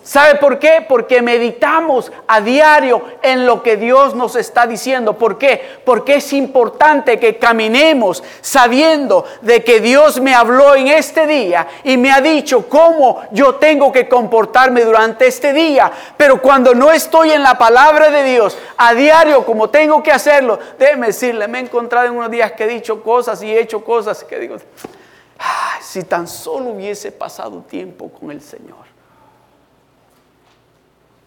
¿Sabe 0.04 0.36
por 0.36 0.60
qué? 0.60 0.86
Porque 0.86 1.22
meditamos 1.22 2.12
a 2.28 2.42
diario 2.42 3.04
en 3.22 3.46
lo 3.46 3.64
que 3.64 3.78
Dios 3.78 4.14
nos 4.14 4.36
está 4.36 4.68
diciendo. 4.68 5.18
¿Por 5.18 5.38
qué? 5.38 5.80
Porque 5.86 6.16
es 6.16 6.34
importante 6.34 7.18
que 7.18 7.38
caminemos 7.38 8.22
sabiendo 8.42 9.24
de 9.42 9.64
que 9.64 9.80
Dios 9.80 10.20
me 10.20 10.36
habló 10.36 10.76
en 10.76 10.90
este 10.90 11.26
día 11.26 11.68
y 11.86 11.96
me 11.96 12.12
ha 12.12 12.20
dicho 12.20 12.68
cómo 12.68 13.22
yo 13.32 13.56
tengo 13.56 13.94
que 13.94 14.10
comportarme 14.10 14.84
durante 14.84 15.26
este 15.26 15.54
día. 15.54 15.90
Pero 16.18 16.42
cuando 16.42 16.76
no 16.76 16.92
estoy 16.92 17.32
en 17.32 17.42
la 17.42 17.58
palabra 17.58 18.10
de 18.10 18.24
Dios 18.24 18.58
a 18.76 18.94
diario 18.94 19.46
como 19.46 19.70
tengo 19.70 20.04
que 20.04 20.12
hacerlo, 20.12 20.60
déjeme 20.78 21.08
decirle, 21.08 21.48
me 21.48 21.60
he 21.60 21.62
encontrado 21.62 22.08
en 22.08 22.18
unos 22.18 22.30
días 22.30 22.52
que 22.52 22.66
he 22.66 22.68
dicho 22.68 23.02
cosas 23.02 23.42
y 23.42 23.52
he 23.52 23.62
hecho 23.62 23.82
cosas 23.86 24.22
que 24.26 24.38
digo, 24.38 24.58
si 25.80 26.04
tan 26.04 26.28
solo 26.28 26.72
hubiese 26.72 27.10
pasado 27.14 27.62
tiempo 27.62 28.10
con 28.10 28.32
el 28.32 28.42
Señor. 28.42 28.93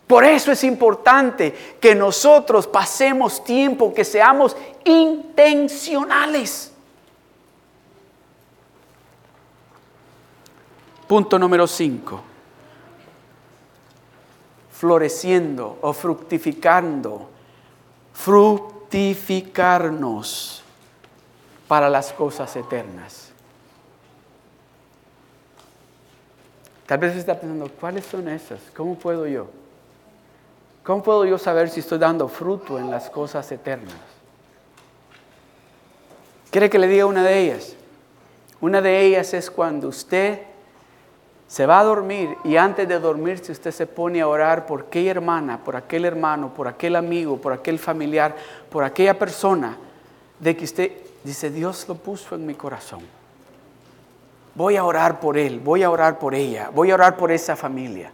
Por 0.07 0.25
eso 0.25 0.53
es 0.53 0.63
importante 0.63 1.53
que 1.81 1.95
nosotros 1.95 2.67
pasemos 2.67 3.43
tiempo, 3.43 3.93
que 3.93 4.05
seamos 4.05 4.55
intencionales. 4.85 6.73
Punto 11.09 11.39
número 11.39 11.67
5. 11.67 12.21
Floreciendo 14.73 15.79
o 15.83 15.93
fructificando. 15.93 17.29
Fructificarnos 18.13 20.63
para 21.67 21.91
las 21.91 22.13
cosas 22.13 22.55
eternas. 22.55 23.33
Tal 26.87 26.99
vez 26.99 27.17
está 27.17 27.35
pensando, 27.35 27.69
¿cuáles 27.81 28.07
son 28.07 28.29
esas? 28.29 28.61
¿Cómo 28.77 28.95
puedo 28.95 29.27
yo? 29.27 29.49
¿Cómo 30.87 31.03
puedo 31.03 31.25
yo 31.25 31.37
saber 31.37 31.69
si 31.69 31.81
estoy 31.81 31.99
dando 31.99 32.29
fruto 32.29 32.79
en 32.79 32.93
las 32.93 33.11
cosas 33.11 33.51
eternas? 33.51 33.97
¿Quiere 36.49 36.71
que 36.71 36.79
le 36.79 36.87
diga 36.87 37.07
una 37.07 37.25
de 37.25 37.41
ellas? 37.41 37.75
Una 38.61 38.81
de 38.81 39.01
ellas 39.05 39.35
es 39.35 39.51
cuando 39.51 39.89
usted 39.89 40.43
se 41.49 41.67
va 41.67 41.81
a 41.81 41.85
dormir 41.85 42.37
y 42.45 42.57
antes 42.57 42.87
de 42.89 43.01
dormirse 43.01 43.51
usted 43.51 43.73
se 43.73 43.89
pone 43.89 44.21
a 44.21 44.29
orar 44.29 44.65
por 44.65 44.83
aquella 44.83 45.11
hermana, 45.11 45.59
por 45.65 45.75
aquel 45.75 46.05
hermano, 46.05 46.55
por 46.55 46.69
aquel 46.69 46.95
amigo, 46.95 47.37
por 47.37 47.53
aquel 47.53 47.81
familiar, 47.81 48.37
por 48.71 48.85
aquella 48.85 49.19
persona, 49.19 49.77
de 50.39 50.57
que 50.57 50.65
usted 50.67 50.93
dice, 51.25 51.51
Dios 51.51 51.85
lo 51.89 51.97
puso 51.97 52.37
en 52.37 52.47
mi 52.47 52.55
corazón. 52.55 53.01
Voy 54.55 54.77
a 54.77 54.85
orar 54.85 55.19
por 55.19 55.37
él, 55.37 55.59
voy 55.59 55.83
a 55.83 55.91
orar 55.91 56.21
por 56.21 56.33
ella, 56.33 56.71
voy 56.73 56.93
a 56.93 56.95
orar 56.95 57.17
por 57.17 57.33
esa 57.33 57.57
familia. 57.57 58.13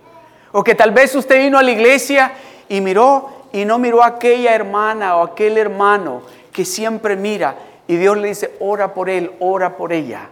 O 0.52 0.64
que 0.64 0.74
tal 0.74 0.90
vez 0.90 1.14
usted 1.14 1.38
vino 1.38 1.58
a 1.58 1.62
la 1.62 1.70
iglesia 1.70 2.32
y 2.72 2.80
miró 2.80 3.28
y 3.52 3.66
no 3.66 3.78
miró 3.78 4.02
a 4.02 4.06
aquella 4.06 4.54
hermana 4.54 5.16
o 5.16 5.24
aquel 5.24 5.58
hermano 5.58 6.22
que 6.50 6.64
siempre 6.64 7.16
mira 7.16 7.54
y 7.86 7.96
Dios 7.96 8.16
le 8.16 8.28
dice, 8.28 8.56
ora 8.60 8.94
por 8.94 9.10
él, 9.10 9.30
ora 9.40 9.76
por 9.76 9.92
ella. 9.92 10.30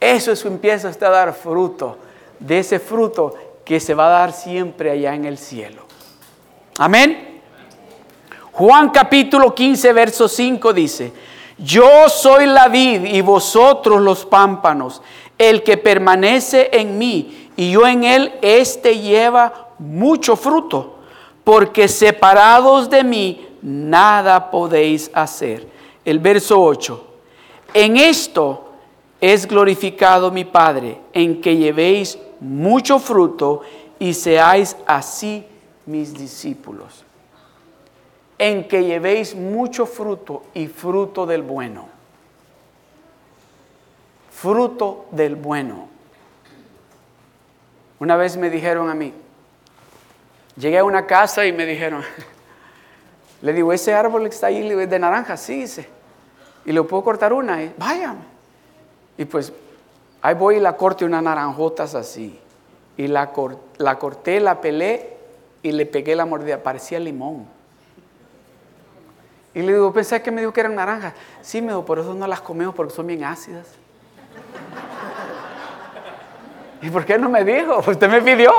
Eso 0.00 0.32
es 0.32 0.42
empieza 0.46 0.88
a 0.88 1.10
dar 1.10 1.34
fruto, 1.34 1.98
de 2.38 2.60
ese 2.60 2.78
fruto 2.78 3.34
que 3.62 3.78
se 3.78 3.92
va 3.92 4.06
a 4.06 4.20
dar 4.20 4.32
siempre 4.32 4.90
allá 4.90 5.14
en 5.14 5.26
el 5.26 5.36
cielo. 5.36 5.82
Amén. 6.78 7.42
Juan 8.52 8.88
capítulo 8.88 9.54
15, 9.54 9.92
verso 9.92 10.28
5 10.28 10.72
dice, 10.72 11.12
yo 11.58 12.08
soy 12.08 12.46
la 12.46 12.68
vid 12.68 13.04
y 13.04 13.20
vosotros 13.20 14.00
los 14.00 14.24
pámpanos, 14.24 15.02
el 15.36 15.62
que 15.62 15.76
permanece 15.76 16.70
en 16.72 16.96
mí 16.96 17.50
y 17.54 17.72
yo 17.72 17.86
en 17.86 18.04
él, 18.04 18.32
éste 18.40 18.98
lleva 18.98 19.67
mucho 19.78 20.36
fruto, 20.36 20.96
porque 21.44 21.88
separados 21.88 22.88
de 22.90 23.04
mí 23.04 23.48
nada 23.62 24.50
podéis 24.50 25.10
hacer. 25.14 25.66
El 26.04 26.18
verso 26.18 26.60
8. 26.60 27.04
En 27.74 27.96
esto 27.96 28.72
es 29.20 29.46
glorificado 29.46 30.30
mi 30.30 30.44
Padre, 30.44 31.00
en 31.12 31.40
que 31.40 31.56
llevéis 31.56 32.18
mucho 32.40 32.98
fruto 32.98 33.62
y 33.98 34.14
seáis 34.14 34.76
así 34.86 35.44
mis 35.86 36.14
discípulos. 36.14 37.04
en 38.38 38.68
que 38.68 38.84
llevéis 38.84 39.34
mucho 39.34 39.84
fruto 39.84 40.44
y 40.54 40.68
fruto 40.68 41.26
del 41.26 41.42
bueno. 41.42 41.88
Fruto 44.30 45.06
del 45.10 45.34
bueno. 45.34 45.88
Una 47.98 48.16
vez 48.16 48.36
me 48.36 48.48
dijeron 48.48 48.88
a 48.88 48.94
mí, 48.94 49.12
llegué 50.58 50.78
a 50.78 50.84
una 50.84 51.06
casa 51.06 51.46
y 51.46 51.52
me 51.52 51.64
dijeron, 51.64 52.02
le 53.42 53.52
digo, 53.52 53.72
ese 53.72 53.94
árbol 53.94 54.24
que 54.24 54.34
está 54.34 54.48
ahí 54.48 54.68
es 54.68 54.90
de 54.90 54.98
naranja, 54.98 55.36
sí, 55.36 55.60
dice, 55.60 55.88
y 56.64 56.72
le 56.72 56.82
puedo 56.82 57.04
cortar 57.04 57.32
una, 57.32 57.62
y 57.62 57.72
váyame. 57.76 58.22
Y 59.16 59.24
pues 59.24 59.52
ahí 60.20 60.34
voy 60.34 60.56
y 60.56 60.60
la 60.60 60.76
corté 60.76 61.04
unas 61.04 61.22
naranjotas 61.22 61.94
así, 61.94 62.38
y 62.96 63.06
la, 63.06 63.30
la 63.78 63.98
corté, 63.98 64.40
la 64.40 64.60
pelé 64.60 65.16
y 65.62 65.72
le 65.72 65.86
pegué 65.86 66.16
la 66.16 66.26
mordida, 66.26 66.62
parecía 66.62 66.98
limón. 66.98 67.46
Y 69.54 69.62
le 69.62 69.72
digo, 69.72 69.92
pensé 69.92 70.22
que 70.22 70.30
me 70.30 70.40
dijo 70.40 70.52
que 70.52 70.60
eran 70.60 70.74
naranjas. 70.74 71.14
Sí, 71.42 71.60
me 71.60 71.68
dijo, 71.68 71.84
por 71.84 71.98
eso 71.98 72.14
no 72.14 72.26
las 72.26 72.40
comemos 72.40 72.74
porque 72.74 72.94
son 72.94 73.06
bien 73.06 73.24
ácidas. 73.24 73.66
¿Y 76.82 76.90
por 76.90 77.04
qué 77.04 77.18
no 77.18 77.28
me 77.28 77.44
dijo? 77.44 77.78
Usted 77.78 78.08
me 78.08 78.20
pidió. 78.20 78.52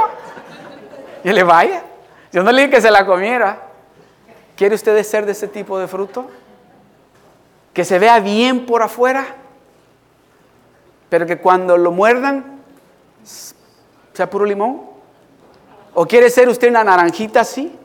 Y 1.23 1.31
le 1.31 1.43
vaya. 1.43 1.83
Yo 2.32 2.43
no 2.43 2.51
le 2.51 2.61
dije 2.61 2.75
que 2.75 2.82
se 2.82 2.91
la 2.91 3.05
comiera. 3.05 3.63
¿Quiere 4.55 4.75
usted 4.75 5.01
ser 5.03 5.25
de 5.25 5.32
ese 5.32 5.47
tipo 5.47 5.80
de 5.80 5.88
fruto? 5.88 6.27
Que 7.73 7.86
se 7.86 7.97
vea 7.97 8.19
bien 8.19 8.65
por 8.65 8.82
afuera, 8.82 9.25
pero 11.09 11.25
que 11.25 11.38
cuando 11.38 11.77
lo 11.77 11.91
muerdan 11.91 12.59
sea 14.13 14.30
puro 14.30 14.45
limón. 14.45 14.82
¿O 15.93 16.05
quiere 16.05 16.30
ser 16.30 16.49
usted 16.49 16.69
una 16.69 16.84
naranjita 16.84 17.41
así? 17.41 17.75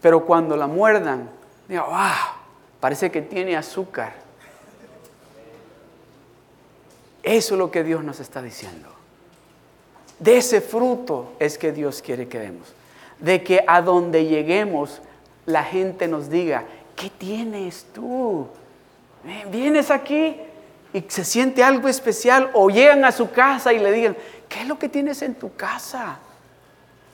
Pero 0.00 0.24
cuando 0.24 0.56
la 0.56 0.66
muerdan, 0.66 1.30
diga, 1.68 1.84
wow, 1.84 2.36
parece 2.80 3.10
que 3.10 3.22
tiene 3.22 3.56
azúcar. 3.56 4.14
Eso 7.22 7.54
es 7.54 7.58
lo 7.58 7.70
que 7.70 7.84
Dios 7.84 8.02
nos 8.02 8.18
está 8.18 8.42
diciendo. 8.42 8.88
De 10.18 10.38
ese 10.38 10.60
fruto 10.60 11.34
es 11.38 11.56
que 11.58 11.70
Dios 11.70 12.02
quiere 12.02 12.28
que 12.28 12.38
demos. 12.38 12.74
De 13.22 13.42
que 13.42 13.64
a 13.66 13.80
donde 13.80 14.26
lleguemos 14.26 15.00
la 15.46 15.64
gente 15.64 16.06
nos 16.08 16.28
diga, 16.28 16.64
¿qué 16.94 17.10
tienes 17.10 17.86
tú? 17.94 18.46
Vienes 19.50 19.90
aquí 19.90 20.36
y 20.92 21.04
se 21.08 21.24
siente 21.24 21.62
algo 21.64 21.88
especial 21.88 22.50
o 22.54 22.68
llegan 22.68 23.04
a 23.04 23.12
su 23.12 23.30
casa 23.30 23.72
y 23.72 23.78
le 23.78 23.92
digan, 23.92 24.16
¿qué 24.48 24.60
es 24.60 24.68
lo 24.68 24.78
que 24.78 24.88
tienes 24.88 25.22
en 25.22 25.34
tu 25.34 25.54
casa? 25.54 26.18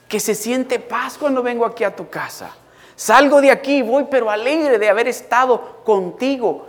Que 0.07 0.19
se 0.19 0.35
siente 0.35 0.79
paz 0.79 1.17
cuando 1.17 1.41
vengo 1.41 1.65
aquí 1.65 1.83
a 1.83 1.95
tu 1.95 2.09
casa. 2.09 2.51
Salgo 2.95 3.39
de 3.39 3.51
aquí, 3.51 3.81
voy 3.81 4.07
pero 4.09 4.29
alegre 4.29 4.77
de 4.77 4.89
haber 4.89 5.07
estado 5.07 5.81
contigo. 5.85 6.67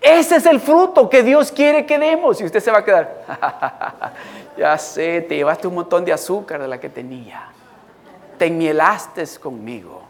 Ese 0.00 0.36
es 0.36 0.46
el 0.46 0.60
fruto 0.60 1.08
que 1.08 1.22
Dios 1.22 1.52
quiere 1.52 1.86
que 1.86 1.98
demos. 1.98 2.40
Y 2.40 2.44
usted 2.44 2.60
se 2.60 2.70
va 2.70 2.78
a 2.78 2.84
quedar, 2.84 4.12
ya 4.56 4.76
sé, 4.78 5.20
te 5.22 5.36
llevaste 5.36 5.68
un 5.68 5.74
montón 5.74 6.04
de 6.04 6.12
azúcar 6.12 6.60
de 6.60 6.68
la 6.68 6.80
que 6.80 6.88
tenía. 6.88 7.52
Te 8.38 8.46
enmielaste 8.46 9.24
conmigo. 9.40 10.02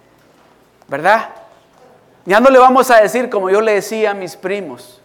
¿Verdad? 0.87 1.31
Ya 2.25 2.41
no 2.41 2.51
le 2.51 2.59
vamos 2.59 2.91
a 2.91 3.01
decir 3.01 3.31
como 3.31 3.51
yo 3.51 3.61
le 3.61 3.75
decía 3.75 4.11
a 4.11 4.15
mis 4.15 4.37
primos. 4.37 5.01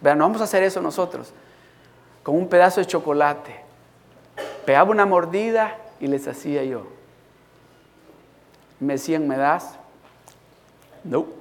Vean, 0.00 0.18
no 0.18 0.24
vamos 0.24 0.40
a 0.40 0.44
hacer 0.44 0.62
eso 0.62 0.80
nosotros. 0.80 1.32
Con 2.22 2.36
un 2.36 2.48
pedazo 2.48 2.80
de 2.80 2.86
chocolate. 2.86 3.64
Pegaba 4.64 4.90
una 4.90 5.06
mordida 5.06 5.76
y 6.00 6.06
les 6.06 6.28
hacía 6.28 6.62
yo. 6.64 6.86
Me 8.78 8.94
decían, 8.94 9.26
¿me 9.26 9.36
das? 9.36 9.76
No 11.02 11.36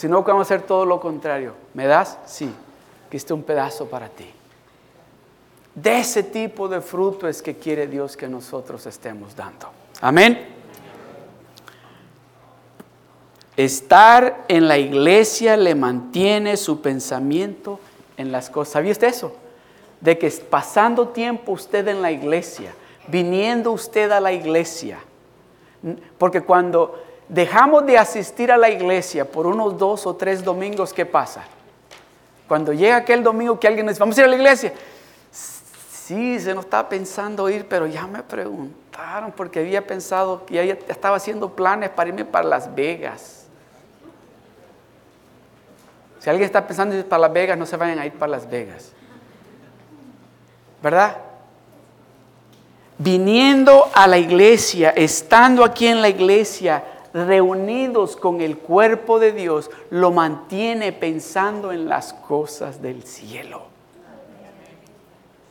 sino 0.00 0.24
que 0.24 0.30
vamos 0.30 0.50
a 0.50 0.54
hacer 0.54 0.66
todo 0.66 0.86
lo 0.86 0.98
contrario. 0.98 1.52
¿Me 1.74 1.86
das? 1.86 2.16
Sí. 2.24 2.50
Que 3.10 3.18
esté 3.18 3.34
un 3.34 3.42
pedazo 3.42 3.84
para 3.84 4.08
ti. 4.08 4.32
De 5.80 5.98
ese 5.98 6.22
tipo 6.22 6.68
de 6.68 6.82
fruto 6.82 7.26
es 7.26 7.40
que 7.40 7.56
quiere 7.56 7.86
Dios 7.86 8.14
que 8.14 8.28
nosotros 8.28 8.84
estemos 8.84 9.34
dando. 9.34 9.70
Amén. 10.02 10.46
Estar 13.56 14.44
en 14.48 14.68
la 14.68 14.76
iglesia 14.76 15.56
le 15.56 15.74
mantiene 15.74 16.58
su 16.58 16.82
pensamiento 16.82 17.80
en 18.18 18.30
las 18.30 18.50
cosas. 18.50 18.74
¿Sabía 18.74 18.92
usted 18.92 19.08
eso? 19.08 19.34
De 20.02 20.18
que 20.18 20.28
pasando 20.30 21.08
tiempo 21.08 21.52
usted 21.52 21.88
en 21.88 22.02
la 22.02 22.12
iglesia, 22.12 22.74
viniendo 23.06 23.72
usted 23.72 24.10
a 24.10 24.20
la 24.20 24.32
iglesia, 24.32 24.98
porque 26.18 26.42
cuando 26.42 27.02
dejamos 27.26 27.86
de 27.86 27.96
asistir 27.96 28.52
a 28.52 28.58
la 28.58 28.68
iglesia 28.68 29.24
por 29.24 29.46
unos 29.46 29.78
dos 29.78 30.06
o 30.06 30.14
tres 30.14 30.44
domingos, 30.44 30.92
¿qué 30.92 31.06
pasa? 31.06 31.44
Cuando 32.46 32.74
llega 32.74 32.96
aquel 32.96 33.22
domingo 33.22 33.58
que 33.58 33.66
alguien 33.66 33.86
dice, 33.86 33.98
vamos 33.98 34.18
a 34.18 34.20
ir 34.20 34.26
a 34.26 34.30
la 34.30 34.36
iglesia. 34.36 34.74
Sí, 36.10 36.40
se 36.40 36.56
nos 36.56 36.64
estaba 36.64 36.88
pensando 36.88 37.48
ir, 37.48 37.66
pero 37.68 37.86
ya 37.86 38.04
me 38.04 38.20
preguntaron 38.24 39.30
porque 39.30 39.60
había 39.60 39.86
pensado 39.86 40.44
que 40.44 40.54
ya 40.54 40.76
estaba 40.88 41.16
haciendo 41.16 41.54
planes 41.54 41.90
para 41.90 42.08
irme 42.08 42.24
para 42.24 42.48
Las 42.48 42.74
Vegas. 42.74 43.46
Si 46.18 46.28
alguien 46.28 46.46
está 46.46 46.66
pensando 46.66 46.96
ir 46.96 47.06
para 47.06 47.20
Las 47.20 47.32
Vegas, 47.32 47.56
no 47.56 47.64
se 47.64 47.76
vayan 47.76 48.00
a 48.00 48.06
ir 48.06 48.12
para 48.14 48.32
Las 48.32 48.50
Vegas. 48.50 48.90
¿Verdad? 50.82 51.16
Viniendo 52.98 53.88
a 53.94 54.08
la 54.08 54.18
iglesia, 54.18 54.90
estando 54.90 55.62
aquí 55.62 55.86
en 55.86 56.02
la 56.02 56.08
iglesia, 56.08 56.82
reunidos 57.14 58.16
con 58.16 58.40
el 58.40 58.58
cuerpo 58.58 59.20
de 59.20 59.30
Dios, 59.30 59.70
lo 59.90 60.10
mantiene 60.10 60.90
pensando 60.90 61.70
en 61.70 61.88
las 61.88 62.12
cosas 62.12 62.82
del 62.82 63.04
cielo. 63.04 63.69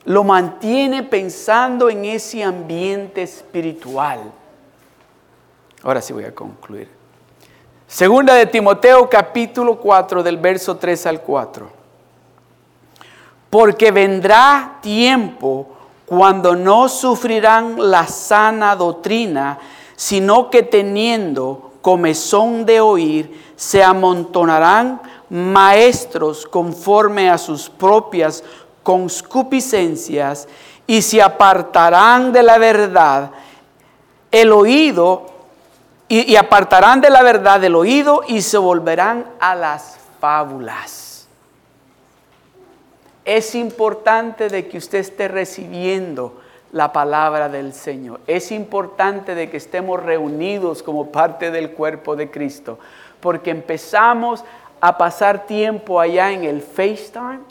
Lo 0.10 0.24
mantiene 0.24 1.04
pensando 1.04 1.88
en 1.88 2.04
ese 2.04 2.44
ambiente 2.44 3.22
espiritual. 3.22 4.20
Ahora 5.84 6.02
sí 6.02 6.14
voy 6.14 6.24
a 6.24 6.34
concluir. 6.34 6.90
Segunda 7.86 8.34
de 8.34 8.48
Timoteo 8.48 9.08
capítulo 9.08 9.80
4 9.80 10.24
del 10.24 10.38
verso 10.38 10.78
3 10.78 11.06
al 11.06 11.22
4. 11.22 11.70
Porque 13.52 13.92
vendrá 13.92 14.80
tiempo 14.82 15.68
cuando 16.08 16.56
no 16.56 16.90
sufrirán 16.90 17.76
la 17.78 18.08
sana 18.08 18.76
doctrina, 18.76 19.60
sino 19.96 20.50
que 20.50 20.64
teniendo 20.64 21.74
comezón 21.84 22.66
de 22.66 22.82
oír, 22.82 23.52
se 23.56 23.84
amontonarán 23.84 25.04
maestros 25.30 26.48
conforme 26.48 27.30
a 27.30 27.38
sus 27.38 27.70
propias 27.70 28.44
conscupiscencias 28.90 30.48
y 30.88 31.04
se 31.04 31.22
apartarán 31.22 32.34
de 32.34 32.42
la 32.42 32.58
verdad 32.58 33.30
el 34.32 34.52
oído 34.52 35.28
y, 36.08 36.32
y, 36.32 36.36
apartarán 36.36 37.00
de 37.00 37.12
la 37.12 37.22
verdad 37.22 37.64
el 37.64 37.76
oído 37.76 38.24
y 38.28 38.42
se 38.42 38.58
volverán 38.58 39.28
a 39.40 39.54
las 39.54 40.00
fábulas. 40.20 41.28
Es 43.24 43.54
importante 43.54 44.50
de 44.50 44.68
que 44.68 44.80
usted 44.80 44.98
esté 44.98 45.28
recibiendo 45.28 46.42
la 46.72 46.92
palabra 46.92 47.48
del 47.48 47.74
Señor. 47.74 48.22
Es 48.26 48.52
importante 48.52 49.36
de 49.36 49.52
que 49.52 49.58
estemos 49.58 50.02
reunidos 50.02 50.82
como 50.82 51.12
parte 51.12 51.52
del 51.52 51.74
cuerpo 51.74 52.16
de 52.16 52.32
Cristo, 52.32 52.80
porque 53.20 53.52
empezamos 53.52 54.44
a 54.82 54.98
pasar 54.98 55.46
tiempo 55.46 56.00
allá 56.00 56.32
en 56.32 56.44
el 56.44 56.64
FaceTime, 56.64 57.42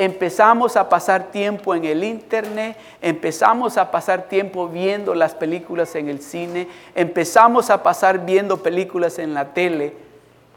empezamos 0.00 0.78
a 0.78 0.88
pasar 0.88 1.24
tiempo 1.24 1.74
en 1.74 1.84
el 1.84 2.02
Internet, 2.02 2.74
empezamos 3.02 3.76
a 3.76 3.90
pasar 3.90 4.30
tiempo 4.30 4.66
viendo 4.66 5.14
las 5.14 5.34
películas 5.34 5.94
en 5.94 6.08
el 6.08 6.22
cine, 6.22 6.68
empezamos 6.94 7.68
a 7.68 7.82
pasar 7.82 8.24
viendo 8.24 8.62
películas 8.62 9.18
en 9.18 9.34
la 9.34 9.52
tele 9.52 9.92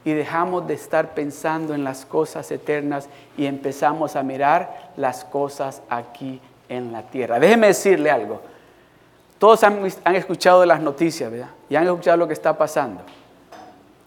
y 0.05 0.13
dejamos 0.13 0.65
de 0.65 0.75
estar 0.75 1.13
pensando 1.13 1.73
en 1.73 1.83
las 1.83 2.05
cosas 2.05 2.49
eternas 2.51 3.09
y 3.35 3.45
empezamos 3.45 4.15
a 4.15 4.23
mirar 4.23 4.93
las 4.95 5.25
cosas 5.25 5.81
aquí 5.89 6.39
en 6.69 6.93
la 6.93 7.01
tierra. 7.01 7.37
Déjeme 7.37 7.67
decirle 7.67 8.11
algo. 8.11 8.39
Todos 9.39 9.61
han, 9.65 9.85
escuchado 10.15 10.65
las 10.65 10.79
noticias, 10.79 11.29
¿verdad? 11.29 11.49
Y 11.69 11.75
han 11.75 11.83
escuchado 11.83 12.15
lo 12.15 12.27
que 12.27 12.33
está 12.33 12.57
pasando. 12.57 13.01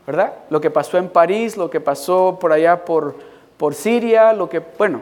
¿Verdad? 0.06 0.32
Lo 0.48 0.62
que 0.62 0.70
pasó 0.70 0.96
en 0.96 1.10
París, 1.10 1.58
lo 1.58 1.68
que 1.68 1.80
pasó 1.80 2.38
por 2.40 2.52
allá 2.52 2.86
por, 2.86 3.16
por 3.58 3.74
Siria, 3.74 4.32
lo 4.32 4.48
que, 4.48 4.62
bueno, 4.78 5.00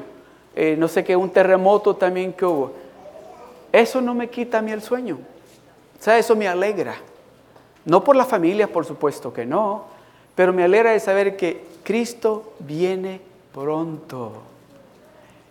eh, 0.57 0.76
no 0.78 0.88
sé 0.88 1.05
qué, 1.05 1.16
un 1.16 1.30
terremoto 1.30 1.96
también 1.96 2.32
que 2.32 2.44
hubo. 2.44 2.72
Eso 3.72 4.00
no 4.00 4.14
me 4.14 4.30
quita 4.30 4.59
a 4.59 4.62
mí 4.62 4.70
el 4.70 4.82
sueño. 4.82 5.18
O 5.98 6.02
sea, 6.02 6.18
eso 6.18 6.36
me 6.36 6.46
alegra. 6.46 6.94
No 7.84 8.05
por 8.05 8.16
la 8.16 8.24
familia, 8.24 8.68
por 8.68 8.84
supuesto 8.84 9.32
que 9.32 9.44
no, 9.44 9.86
pero 10.34 10.52
me 10.52 10.64
alegra 10.64 10.92
de 10.92 11.00
saber 11.00 11.36
que 11.36 11.64
Cristo 11.82 12.52
viene 12.61 13.20
pronto. 13.52 14.32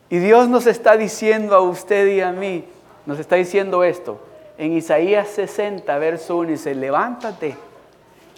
Y 0.10 0.20
Dios 0.20 0.47
nos 0.47 0.68
está 0.68 0.95
diciendo 0.97 1.56
a 1.56 1.62
usted 1.62 2.08
y 2.08 2.22
a 2.22 2.32
mí, 2.32 2.66
nos 3.06 3.20
está 3.20 3.36
diciendo 3.36 3.84
esto. 3.84 4.20
En 4.58 4.74
Isaías 4.74 5.28
60, 5.30 5.97
verso 5.97 6.38
1, 6.38 6.49
dice, 6.51 6.76
levántate 6.76 7.56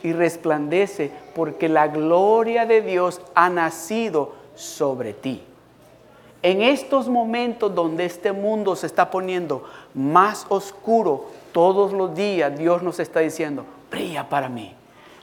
y 0.04 0.14
resplandece 0.14 1.12
porque 1.34 1.68
la 1.68 1.88
gloria 1.88 2.66
de 2.66 2.82
Dios 2.82 3.22
ha 3.34 3.50
nacido 3.50 4.34
sobre 4.56 5.14
ti. 5.14 5.44
En 6.42 6.62
estos 6.62 7.08
momentos 7.08 7.74
donde 7.74 8.06
este 8.06 8.32
mundo 8.32 8.76
se 8.76 8.88
está 8.88 9.10
poniendo 9.10 9.64
más 9.94 10.46
oscuro, 10.50 11.26
todos 11.52 11.94
los 11.94 12.16
días 12.16 12.58
Dios 12.58 12.84
nos 12.84 13.00
está 13.00 13.22
diciendo, 13.22 13.66
brilla 13.90 14.30
para 14.30 14.50
mí, 14.50 14.74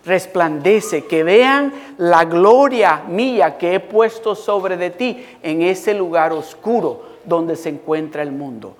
resplandece, 0.04 1.04
que 1.04 1.22
vean 1.22 1.72
la 1.98 2.24
gloria 2.24 3.02
mía 3.08 3.56
que 3.58 3.74
he 3.74 3.80
puesto 3.80 4.34
sobre 4.34 4.76
de 4.76 4.90
ti 4.90 5.24
en 5.42 5.62
ese 5.62 5.94
lugar 5.94 6.32
oscuro 6.32 7.02
donde 7.24 7.56
se 7.56 7.68
encuentra 7.68 8.22
el 8.22 8.32
mundo. 8.32 8.74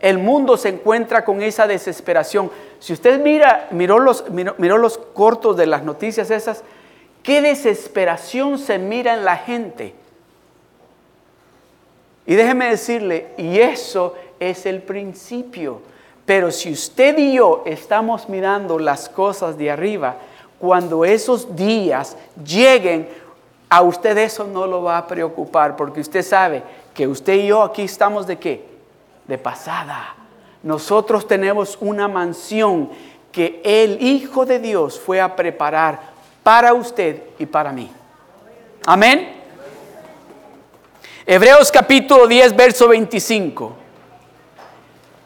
El 0.00 0.18
mundo 0.18 0.56
se 0.56 0.70
encuentra 0.70 1.24
con 1.24 1.42
esa 1.42 1.66
desesperación. 1.66 2.50
Si 2.78 2.92
usted 2.92 3.20
mira, 3.22 3.68
miró 3.70 3.98
los, 3.98 4.24
miró, 4.30 4.78
los 4.78 4.96
cortos 4.96 5.56
de 5.56 5.66
las 5.66 5.82
noticias 5.82 6.30
esas, 6.30 6.62
qué 7.22 7.42
desesperación 7.42 8.58
se 8.58 8.78
mira 8.78 9.12
en 9.12 9.24
la 9.24 9.36
gente. 9.36 9.94
Y 12.26 12.34
déjeme 12.34 12.70
decirle, 12.70 13.28
y 13.36 13.58
eso 13.58 14.14
es 14.38 14.66
el 14.66 14.82
principio. 14.82 15.82
Pero 16.24 16.50
si 16.52 16.72
usted 16.72 17.18
y 17.18 17.34
yo 17.34 17.62
estamos 17.66 18.28
mirando 18.28 18.78
las 18.78 19.08
cosas 19.08 19.58
de 19.58 19.70
arriba, 19.70 20.16
cuando 20.58 21.04
esos 21.04 21.56
días 21.56 22.16
lleguen, 22.44 23.08
a 23.68 23.82
usted 23.82 24.16
eso 24.18 24.44
no 24.44 24.66
lo 24.66 24.82
va 24.82 24.98
a 24.98 25.06
preocupar, 25.06 25.76
porque 25.76 26.00
usted 26.00 26.22
sabe 26.22 26.62
que 26.94 27.06
usted 27.08 27.34
y 27.34 27.46
yo 27.46 27.62
aquí 27.62 27.82
estamos 27.82 28.26
de 28.26 28.38
qué? 28.38 28.64
De 29.26 29.38
pasada. 29.38 30.14
Nosotros 30.62 31.26
tenemos 31.26 31.78
una 31.80 32.08
mansión 32.08 32.90
que 33.32 33.60
el 33.64 34.02
Hijo 34.02 34.44
de 34.44 34.58
Dios 34.58 35.00
fue 35.00 35.20
a 35.20 35.34
preparar 35.34 36.00
para 36.42 36.74
usted 36.74 37.22
y 37.38 37.46
para 37.46 37.72
mí. 37.72 37.90
Amén. 38.86 39.39
Hebreos 41.26 41.70
capítulo 41.70 42.26
10, 42.26 42.56
verso 42.56 42.88
25. 42.88 43.76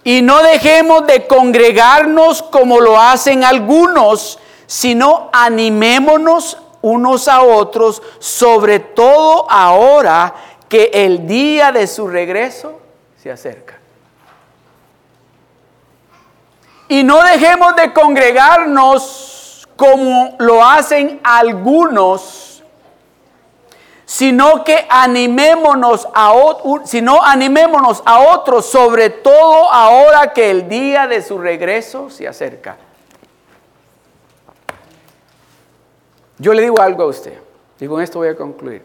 Y 0.02 0.20
no 0.22 0.42
dejemos 0.42 1.06
de 1.06 1.26
congregarnos 1.26 2.42
como 2.42 2.80
lo 2.80 2.98
hacen 2.98 3.44
algunos, 3.44 4.38
sino 4.66 5.30
animémonos 5.32 6.58
unos 6.82 7.28
a 7.28 7.42
otros, 7.42 8.02
sobre 8.18 8.78
todo 8.78 9.50
ahora 9.50 10.34
que 10.68 10.90
el 10.92 11.26
día 11.26 11.72
de 11.72 11.86
su 11.86 12.06
regreso 12.06 12.80
se 13.22 13.30
acerca. 13.30 13.78
Y 16.88 17.02
no 17.02 17.22
dejemos 17.22 17.74
de 17.76 17.92
congregarnos 17.94 19.66
como 19.76 20.36
lo 20.38 20.64
hacen 20.64 21.20
algunos, 21.24 22.53
sino 24.06 24.64
que 24.64 24.86
animémonos 24.88 26.06
a, 26.14 26.32
sino 26.84 27.22
animémonos 27.22 28.02
a 28.04 28.20
otros, 28.20 28.66
sobre 28.66 29.10
todo 29.10 29.72
ahora 29.72 30.32
que 30.32 30.50
el 30.50 30.68
día 30.68 31.06
de 31.06 31.22
su 31.22 31.38
regreso 31.38 32.10
se 32.10 32.28
acerca. 32.28 32.76
Yo 36.38 36.52
le 36.52 36.62
digo 36.62 36.80
algo 36.80 37.04
a 37.04 37.06
usted, 37.06 37.38
y 37.80 37.86
con 37.86 38.02
esto 38.02 38.18
voy 38.18 38.28
a 38.28 38.36
concluir, 38.36 38.82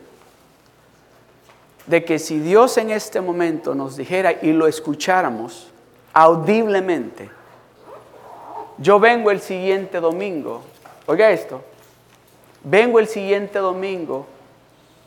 de 1.88 2.06
que 2.06 2.20
si 2.20 2.40
Dios 2.40 2.78
en 2.78 2.92
este 2.92 3.20
momento 3.20 3.74
nos 3.74 3.98
dijera 3.98 4.32
y 4.32 4.54
lo 4.54 4.68
escucháramos 4.68 5.68
audiblemente, 6.14 7.30
yo 8.78 9.00
vengo 9.00 9.32
el 9.32 9.42
siguiente 9.42 10.00
domingo, 10.00 10.62
oiga 11.08 11.32
esto, 11.32 11.62
vengo 12.64 13.00
el 13.00 13.08
siguiente 13.08 13.60
domingo 13.60 14.28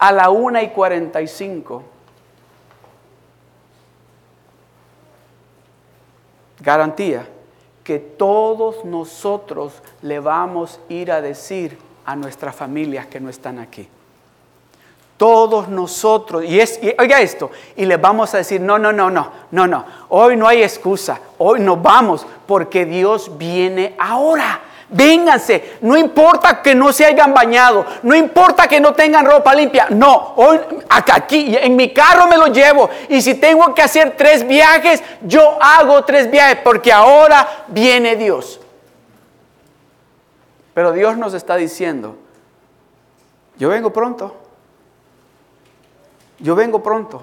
a 0.02 0.10
la 0.10 0.30
una 0.30 0.60
y 0.64 0.70
cuarenta 0.70 1.22
y 1.22 1.28
cinco. 1.28 1.84
Garantía 6.58 7.28
que 7.84 8.00
todos 8.00 8.84
nosotros 8.84 9.80
le 10.02 10.18
vamos 10.18 10.80
a 10.90 10.92
ir 10.92 11.12
a 11.12 11.20
decir 11.20 11.78
a 12.04 12.16
nuestras 12.16 12.56
familias 12.56 13.06
que 13.06 13.20
no 13.20 13.30
están 13.30 13.60
aquí. 13.60 13.88
Todos 15.16 15.68
nosotros, 15.68 16.42
y, 16.46 16.58
es, 16.58 16.80
oiga 16.98 17.20
esto, 17.20 17.52
y 17.76 17.84
les 17.84 18.00
vamos 18.00 18.34
a 18.34 18.38
decir, 18.38 18.60
no, 18.60 18.80
no, 18.80 18.92
no, 18.92 19.08
no, 19.08 19.30
no, 19.52 19.66
no, 19.68 19.84
hoy 20.08 20.36
no 20.36 20.48
hay 20.48 20.64
excusa, 20.64 21.20
hoy 21.38 21.60
nos 21.60 21.80
vamos 21.80 22.26
porque 22.48 22.84
Dios 22.84 23.38
viene 23.38 23.94
ahora. 24.00 24.62
Vénganse, 24.92 25.78
no 25.80 25.96
importa 25.96 26.60
que 26.60 26.74
no 26.74 26.92
se 26.92 27.06
hayan 27.06 27.32
bañado, 27.32 27.84
no 28.02 28.14
importa 28.14 28.68
que 28.68 28.78
no 28.78 28.92
tengan 28.92 29.24
ropa 29.24 29.54
limpia, 29.54 29.86
no, 29.88 30.34
hoy 30.36 30.60
aquí 30.88 31.56
en 31.56 31.74
mi 31.76 31.94
carro 31.94 32.26
me 32.26 32.36
lo 32.36 32.48
llevo 32.48 32.90
y 33.08 33.22
si 33.22 33.34
tengo 33.34 33.74
que 33.74 33.80
hacer 33.80 34.14
tres 34.18 34.46
viajes, 34.46 35.02
yo 35.22 35.56
hago 35.60 36.04
tres 36.04 36.30
viajes 36.30 36.58
porque 36.62 36.92
ahora 36.92 37.64
viene 37.68 38.16
Dios. 38.16 38.60
Pero 40.74 40.92
Dios 40.92 41.16
nos 41.16 41.32
está 41.32 41.56
diciendo, 41.56 42.16
yo 43.56 43.70
vengo 43.70 43.92
pronto. 43.92 44.36
Yo 46.38 46.54
vengo 46.54 46.82
pronto. 46.82 47.22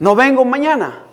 No 0.00 0.16
vengo 0.16 0.44
mañana. 0.44 1.04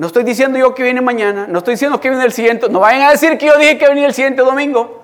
No 0.00 0.06
estoy 0.06 0.24
diciendo 0.24 0.58
yo 0.58 0.74
que 0.74 0.82
viene 0.82 1.02
mañana. 1.02 1.46
No 1.46 1.58
estoy 1.58 1.74
diciendo 1.74 2.00
que 2.00 2.08
viene 2.08 2.24
el 2.24 2.32
siguiente. 2.32 2.70
No 2.70 2.80
vayan 2.80 3.02
a 3.02 3.10
decir 3.10 3.36
que 3.36 3.44
yo 3.44 3.58
dije 3.58 3.76
que 3.76 3.86
venía 3.86 4.06
el 4.06 4.14
siguiente 4.14 4.40
domingo. 4.40 5.02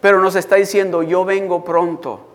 Pero 0.00 0.18
nos 0.22 0.34
está 0.34 0.56
diciendo, 0.56 1.02
yo 1.02 1.26
vengo 1.26 1.62
pronto. 1.62 2.26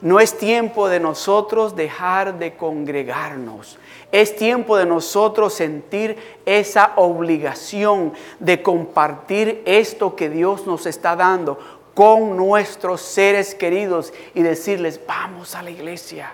No 0.00 0.20
es 0.20 0.38
tiempo 0.38 0.88
de 0.88 1.00
nosotros 1.00 1.74
dejar 1.74 2.38
de 2.38 2.54
congregarnos. 2.54 3.76
Es 4.12 4.36
tiempo 4.36 4.76
de 4.76 4.86
nosotros 4.86 5.52
sentir 5.52 6.16
esa 6.46 6.92
obligación 6.94 8.12
de 8.38 8.62
compartir 8.62 9.64
esto 9.66 10.14
que 10.14 10.30
Dios 10.30 10.64
nos 10.64 10.86
está 10.86 11.16
dando 11.16 11.58
con 11.92 12.36
nuestros 12.36 13.00
seres 13.00 13.56
queridos 13.56 14.14
y 14.32 14.42
decirles, 14.42 15.00
vamos 15.04 15.56
a 15.56 15.62
la 15.64 15.70
iglesia. 15.70 16.32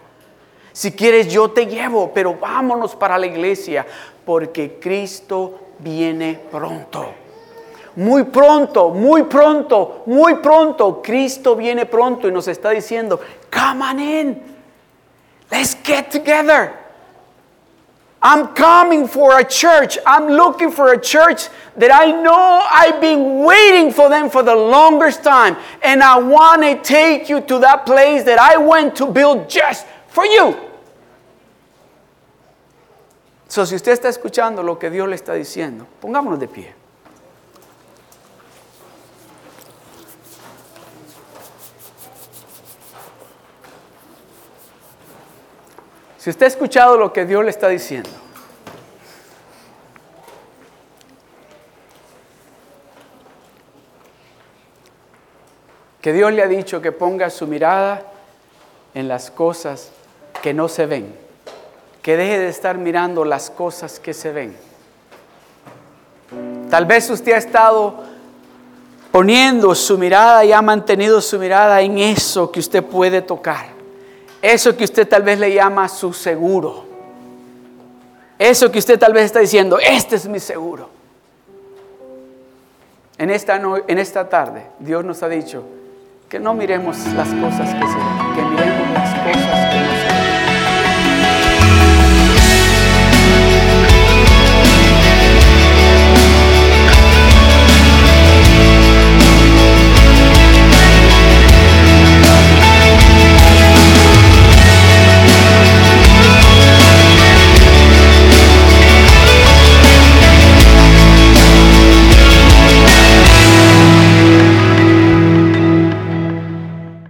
Si 0.72 0.92
quieres 0.92 1.30
yo 1.30 1.50
te 1.50 1.66
llevo, 1.66 2.12
pero 2.14 2.34
vámonos 2.34 2.96
para 2.96 3.18
la 3.18 3.26
iglesia, 3.26 3.86
porque 4.24 4.78
Cristo 4.80 5.58
viene 5.78 6.38
pronto. 6.50 7.14
Muy 7.96 8.24
pronto, 8.24 8.90
muy 8.90 9.24
pronto, 9.24 10.02
muy 10.06 10.36
pronto. 10.36 11.02
Cristo 11.02 11.54
viene 11.54 11.84
pronto 11.84 12.26
y 12.28 12.32
nos 12.32 12.48
está 12.48 12.70
diciendo, 12.70 13.20
come 13.50 13.84
on 13.84 14.00
in. 14.00 14.42
Let's 15.50 15.76
get 15.84 16.10
together. 16.10 16.72
I'm 18.22 18.54
coming 18.54 19.08
for 19.08 19.38
a 19.40 19.44
church. 19.44 19.98
I'm 20.06 20.28
looking 20.28 20.70
for 20.70 20.92
a 20.92 21.00
church 21.00 21.48
that 21.76 21.90
I 21.92 22.12
know 22.12 22.64
I've 22.70 23.00
been 23.00 23.44
waiting 23.44 23.90
for 23.92 24.08
them 24.08 24.30
for 24.30 24.44
the 24.44 24.54
longest 24.54 25.24
time. 25.24 25.56
And 25.82 26.02
I 26.02 26.18
want 26.18 26.62
to 26.62 26.80
take 26.80 27.28
you 27.28 27.40
to 27.40 27.58
that 27.58 27.84
place 27.84 28.22
that 28.22 28.38
I 28.38 28.56
went 28.56 28.94
to 28.96 29.06
build 29.06 29.50
just 29.50 29.86
for 30.06 30.24
you. 30.24 30.56
So, 33.52 33.66
si 33.66 33.74
usted 33.74 33.92
está 33.92 34.08
escuchando 34.08 34.62
lo 34.62 34.78
que 34.78 34.88
Dios 34.88 35.06
le 35.06 35.14
está 35.14 35.34
diciendo, 35.34 35.86
pongámonos 36.00 36.40
de 36.40 36.48
pie. 36.48 36.74
Si 46.16 46.30
usted 46.30 46.46
ha 46.46 46.48
escuchado 46.48 46.96
lo 46.96 47.12
que 47.12 47.26
Dios 47.26 47.44
le 47.44 47.50
está 47.50 47.68
diciendo, 47.68 48.08
que 56.00 56.14
Dios 56.14 56.32
le 56.32 56.42
ha 56.42 56.48
dicho 56.48 56.80
que 56.80 56.90
ponga 56.90 57.28
su 57.28 57.46
mirada 57.46 58.02
en 58.94 59.08
las 59.08 59.30
cosas 59.30 59.90
que 60.40 60.54
no 60.54 60.68
se 60.68 60.86
ven, 60.86 61.21
que 62.02 62.16
deje 62.16 62.38
de 62.38 62.48
estar 62.48 62.76
mirando 62.76 63.24
las 63.24 63.48
cosas 63.48 64.00
que 64.00 64.12
se 64.12 64.32
ven. 64.32 64.56
Tal 66.68 66.84
vez 66.84 67.08
usted 67.08 67.32
ha 67.32 67.38
estado 67.38 68.02
poniendo 69.12 69.74
su 69.74 69.96
mirada 69.98 70.44
y 70.44 70.52
ha 70.52 70.62
mantenido 70.62 71.20
su 71.20 71.38
mirada 71.38 71.80
en 71.80 71.98
eso 71.98 72.50
que 72.50 72.60
usted 72.60 72.82
puede 72.82 73.22
tocar. 73.22 73.66
Eso 74.40 74.76
que 74.76 74.84
usted 74.84 75.06
tal 75.06 75.22
vez 75.22 75.38
le 75.38 75.54
llama 75.54 75.88
su 75.88 76.12
seguro. 76.12 76.86
Eso 78.38 78.72
que 78.72 78.80
usted 78.80 78.98
tal 78.98 79.12
vez 79.12 79.26
está 79.26 79.38
diciendo, 79.38 79.78
este 79.78 80.16
es 80.16 80.26
mi 80.26 80.40
seguro. 80.40 80.88
En 83.18 83.30
esta, 83.30 83.60
en 83.86 83.98
esta 83.98 84.28
tarde 84.28 84.66
Dios 84.80 85.04
nos 85.04 85.22
ha 85.22 85.28
dicho 85.28 85.62
que 86.28 86.40
no 86.40 86.54
miremos 86.54 86.96
las 87.14 87.28
cosas 87.28 87.72
que 87.72 87.86
se 87.86 87.94
ven, 87.94 88.34
que 88.34 88.42
miremos 88.42 88.90
las 88.94 89.14
cosas 89.14 89.70
que 89.70 89.78
no 89.78 89.92
se 89.92 90.06
ven. 90.06 90.11